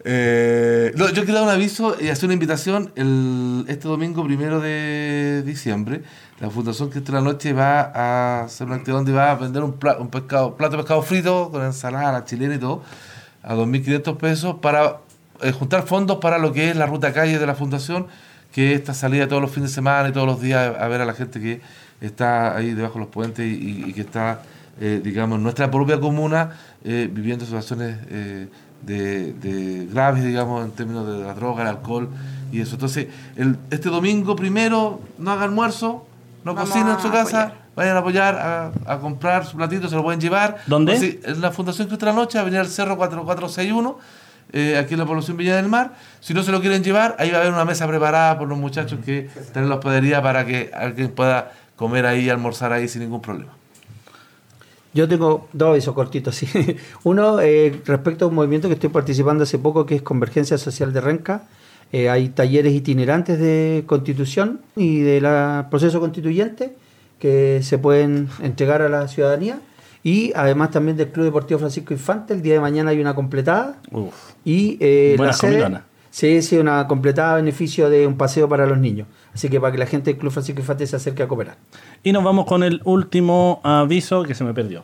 Eh, 0.08 0.94
no, 0.96 1.10
yo 1.10 1.24
quiero 1.24 1.34
dar 1.40 1.44
un 1.44 1.50
aviso 1.50 1.98
y 2.00 2.10
hacer 2.10 2.26
una 2.26 2.36
invitación 2.36 2.92
el, 2.96 3.66
este 3.68 3.88
domingo 3.88 4.24
primero 4.24 4.60
de 4.62 5.42
diciembre. 5.44 6.04
La 6.40 6.52
Fundación 6.52 6.92
que 6.92 7.02
la 7.12 7.22
Noche 7.22 7.54
va 7.54 7.82
a 7.82 8.44
hacer 8.44 8.68
una 8.68 8.76
actividad 8.76 8.98
donde 9.00 9.14
va 9.14 9.32
a 9.32 9.36
vender 9.36 9.64
un, 9.64 9.74
pla- 9.74 9.98
un 9.98 10.10
pescado, 10.10 10.56
plato 10.56 10.74
de 10.78 10.84
pescado 10.84 11.02
frito 11.02 11.50
con 11.52 11.64
ensalada, 11.64 12.12
la 12.12 12.24
chilena 12.24 12.54
y 12.54 12.60
todo, 12.60 12.84
a 13.42 13.56
2.500 13.56 14.18
pesos 14.18 14.56
para 14.62 14.98
eh, 15.42 15.52
juntar 15.52 15.88
fondos 15.88 16.18
para 16.20 16.38
lo 16.38 16.54
que 16.54 16.70
es 16.70 16.76
la 16.76 16.86
ruta 16.86 17.12
calle 17.12 17.40
de 17.40 17.48
la 17.48 17.56
fundación, 17.56 18.06
que 18.52 18.74
es 18.74 18.80
esta 18.82 18.94
salida 18.94 19.28
todos 19.28 19.42
los 19.42 19.50
fines 19.50 19.72
de 19.72 19.76
semana 19.76 20.10
y 20.10 20.12
todos 20.12 20.28
los 20.28 20.40
días 20.40 20.76
a 20.80 20.88
ver 20.88 21.02
a 21.02 21.06
la 21.06 21.14
gente 21.16 21.40
que 21.40 21.62
está 22.00 22.56
ahí 22.56 22.74
debajo 22.76 22.96
de 22.96 23.00
los 23.06 23.10
puentes 23.10 23.46
y, 23.48 23.92
que 23.94 24.02
está, 24.02 24.42
eh, 24.80 25.02
digamos, 25.04 25.38
en 25.38 25.44
nuestra 25.44 25.72
propia 25.72 26.00
comuna 26.00 26.52
eh, 26.84 27.10
viviendo 27.12 27.44
situaciones 27.46 27.98
de, 28.84 29.34
de 29.34 29.88
graves, 29.88 30.24
digamos, 30.24 30.66
en 30.66 30.72
términos 30.72 31.08
de 31.08 31.24
la 31.24 31.34
droga, 31.34 31.64
el 31.64 31.70
alcohol 31.70 32.10
y 32.52 32.62
eso. 32.62 32.76
Entonces, 32.76 33.08
el, 33.36 33.58
este 33.72 33.90
domingo 33.90 34.36
primero 34.36 35.02
no 35.18 35.32
haga 35.32 35.44
almuerzo, 35.46 36.06
no 36.44 36.54
Vamos 36.54 36.70
cocinen 36.70 36.94
en 36.96 37.00
su 37.00 37.12
casa, 37.12 37.42
apoyar. 37.44 37.66
vayan 37.76 37.96
a 37.96 38.00
apoyar, 38.00 38.36
a, 38.36 38.94
a 38.94 39.00
comprar 39.00 39.46
su 39.46 39.58
platito, 39.58 39.88
se 39.88 39.96
lo 39.96 40.04
pueden 40.04 40.22
llevar. 40.22 40.58
¿Dónde? 40.68 40.98
Sí, 41.00 41.20
en 41.24 41.42
la 41.42 41.52
Fundación 41.52 41.88
Cristo 41.88 42.06
de 42.06 42.12
la 42.12 42.16
Noche, 42.18 42.38
Avenida 42.38 42.60
del 42.62 42.70
Cerro 42.70 42.96
4461, 42.98 43.98
eh, 44.54 44.78
aquí 44.78 44.94
en 44.94 45.00
la 45.00 45.06
población 45.06 45.38
Villa 45.38 45.56
del 45.56 45.68
Mar. 45.68 45.94
Si 46.20 46.34
no 46.36 46.44
se 46.44 46.52
lo 46.52 46.62
quieren 46.62 46.84
llevar, 46.84 47.16
ahí 47.20 47.32
va 47.32 47.38
a 47.38 47.42
haber 47.42 47.52
una 47.54 47.66
mesa 47.66 47.88
preparada 47.88 48.38
por 48.38 48.48
los 48.48 48.58
muchachos 48.58 49.00
que 49.04 49.30
están 49.40 49.64
en 49.64 49.70
la 49.70 49.76
hospedería 49.76 50.22
para 50.22 50.46
que 50.46 50.72
alguien 50.74 51.10
pueda 51.12 51.52
comer 51.76 52.06
ahí 52.06 52.26
y 52.26 52.30
almorzar 52.30 52.72
ahí 52.72 52.88
sin 52.88 53.02
ningún 53.02 53.22
problema. 53.22 53.52
Yo 54.96 55.10
tengo 55.10 55.50
dos 55.52 55.72
avisos 55.72 55.94
cortitos, 55.94 56.36
sí. 56.36 56.48
Uno, 57.04 57.42
eh, 57.42 57.82
respecto 57.86 58.24
a 58.26 58.28
un 58.30 58.36
movimiento 58.36 58.70
que 58.70 58.76
estoy 58.76 58.90
participando 58.90 59.44
hace 59.44 59.60
poco, 59.60 59.86
que 59.86 59.96
es 59.96 60.02
Convergencia 60.02 60.58
Social 60.58 60.94
de 60.94 61.02
Renca. 61.02 61.44
Eh, 61.92 62.10
hay 62.10 62.30
talleres 62.30 62.74
itinerantes 62.74 63.38
de 63.38 63.84
constitución 63.86 64.62
y 64.78 65.02
del 65.02 65.28
proceso 65.70 66.00
constituyente 66.00 66.78
que 67.20 67.60
se 67.62 67.78
pueden 67.78 68.30
entregar 68.42 68.82
a 68.82 68.88
la 68.88 69.10
ciudadanía. 69.10 69.60
Y 70.02 70.32
además 70.34 70.72
también 70.72 70.96
del 70.96 71.10
Club 71.10 71.26
Deportivo 71.26 71.60
Francisco 71.60 71.94
Infante, 71.94 72.34
el 72.34 72.42
día 72.42 72.54
de 72.54 72.62
mañana 72.62 72.92
hay 72.92 73.02
una 73.02 73.14
completada. 73.16 73.82
Uf. 73.92 74.14
Y 74.46 74.78
eh, 74.80 75.12
la 75.16 75.18
Buenas 75.18 75.38
sede, 75.38 75.52
comilonas. 75.52 75.82
Sí, 76.16 76.42
sí, 76.42 76.58
una 76.58 76.88
completada 76.88 77.36
beneficio 77.36 77.90
de 77.90 78.08
un 78.08 78.16
paseo 78.16 78.48
para 78.48 78.66
los 78.66 78.78
niños. 78.78 79.08
Así 79.34 79.50
que 79.50 79.60
para 79.60 79.74
que 79.74 79.78
la 79.78 79.86
gente 79.86 80.12
del 80.12 80.20
Club 80.20 80.32
Francisco 80.32 80.62
Infante 80.62 80.88
se 80.88 80.96
acerque 80.96 81.24
a 81.24 81.28
cooperar. 81.28 81.58
Y 82.04 82.14
nos 82.14 82.24
vamos 82.24 82.46
con 82.46 82.64
el 82.64 82.82
último 82.86 83.60
aviso 83.64 84.24
que 84.24 84.34
se 84.34 84.46
me 84.46 84.54
perdió. 84.54 84.84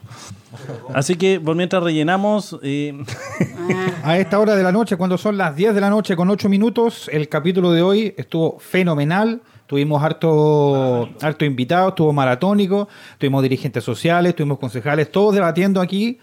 Así 0.93 1.15
que 1.15 1.39
por 1.39 1.55
mientras 1.55 1.81
rellenamos, 1.81 2.59
eh, 2.61 2.93
A 4.03 4.17
esta 4.17 4.39
hora 4.39 4.55
de 4.55 4.63
la 4.63 4.71
noche, 4.71 4.97
cuando 4.97 5.17
son 5.17 5.37
las 5.37 5.55
10 5.55 5.75
de 5.75 5.81
la 5.81 5.89
noche 5.89 6.15
con 6.15 6.29
8 6.29 6.49
minutos, 6.49 7.07
el 7.13 7.29
capítulo 7.29 7.71
de 7.71 7.83
hoy 7.83 8.15
estuvo 8.17 8.57
fenomenal. 8.59 9.41
Tuvimos 9.67 10.03
harto, 10.03 11.07
harto 11.21 11.45
invitados, 11.45 11.89
estuvo 11.89 12.11
maratónico, 12.11 12.89
tuvimos 13.17 13.41
dirigentes 13.43 13.83
sociales, 13.83 14.35
tuvimos 14.35 14.59
concejales, 14.59 15.11
todos 15.11 15.33
debatiendo 15.33 15.79
aquí 15.79 16.19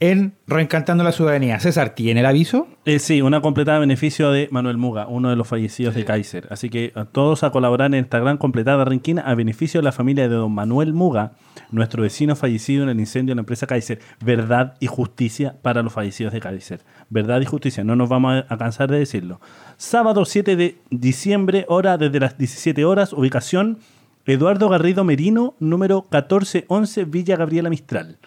en 0.00 0.34
Reencantando 0.46 1.04
la 1.04 1.12
Ciudadanía. 1.12 1.58
César, 1.60 1.90
¿tiene 1.90 2.20
el 2.20 2.26
aviso? 2.26 2.68
eh, 2.84 2.98
sí, 2.98 3.20
una 3.22 3.40
completada 3.40 3.78
a 3.78 3.80
beneficio 3.80 4.30
de 4.30 4.48
Manuel 4.50 4.76
Muga, 4.76 5.06
uno 5.08 5.30
de 5.30 5.36
los 5.36 5.48
fallecidos 5.48 5.94
de 5.94 6.04
Kaiser. 6.04 6.46
Así 6.50 6.70
que 6.70 6.92
a 6.94 7.04
todos 7.04 7.42
a 7.42 7.50
colaborar 7.50 7.86
en 7.86 8.04
esta 8.04 8.18
gran 8.18 8.38
completada 8.38 8.84
renquina 8.84 9.22
a 9.22 9.34
beneficio 9.34 9.80
de 9.80 9.84
la 9.84 9.92
familia 9.92 10.28
de 10.28 10.34
don 10.34 10.52
Manuel 10.52 10.92
Muga, 10.92 11.32
nuestro 11.70 12.02
vecino 12.02 12.36
fallecido 12.36 12.84
en 12.84 12.90
el 12.90 13.00
incendio 13.00 13.32
de 13.32 13.36
la 13.36 13.42
empresa 13.42 13.66
Kaiser. 13.66 14.00
Verdad 14.24 14.74
y 14.80 14.86
justicia 14.86 15.56
para 15.62 15.82
los 15.82 15.92
fallecidos 15.92 16.32
de 16.32 16.40
Kaiser. 16.40 16.80
Verdad 17.10 17.40
y 17.40 17.46
justicia, 17.46 17.84
no 17.84 17.96
nos 17.96 18.08
vamos 18.08 18.44
a 18.48 18.48
a 18.48 18.56
cansar 18.56 18.90
de 18.90 18.98
decirlo. 18.98 19.40
Sábado 19.76 20.24
7 20.24 20.56
de 20.56 20.78
diciembre, 20.90 21.64
hora 21.68 21.98
desde 21.98 22.20
las 22.20 22.38
17 22.38 22.84
horas, 22.84 23.12
ubicación 23.12 23.78
Eduardo 24.26 24.68
Garrido 24.68 25.04
Merino, 25.04 25.54
número 25.58 26.02
1411, 26.02 27.04
Villa 27.04 27.36
Gabriela 27.36 27.70
Mistral. 27.70 28.18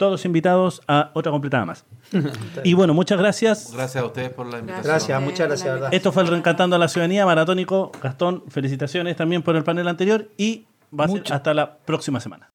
Todos 0.00 0.24
invitados 0.24 0.80
a 0.88 1.10
otra 1.12 1.30
completada 1.30 1.66
más. 1.66 1.84
y 2.64 2.72
bueno, 2.72 2.94
muchas 2.94 3.18
gracias. 3.18 3.70
Gracias 3.70 4.02
a 4.02 4.06
ustedes 4.06 4.30
por 4.30 4.46
la 4.46 4.60
invitación. 4.60 4.86
Gracias, 4.86 5.22
muchas 5.22 5.46
gracias, 5.46 5.74
¿verdad? 5.74 5.92
Esto 5.92 6.10
fue 6.10 6.22
el 6.22 6.30
Reencantando 6.30 6.74
a 6.74 6.78
la 6.78 6.88
Ciudadanía 6.88 7.26
Maratónico. 7.26 7.92
Gastón, 8.02 8.44
felicitaciones 8.48 9.14
también 9.16 9.42
por 9.42 9.56
el 9.56 9.62
panel 9.62 9.88
anterior 9.88 10.30
y 10.38 10.64
va 10.98 11.04
a 11.04 11.08
ser 11.08 11.30
hasta 11.30 11.52
la 11.52 11.76
próxima 11.76 12.18
semana. 12.18 12.49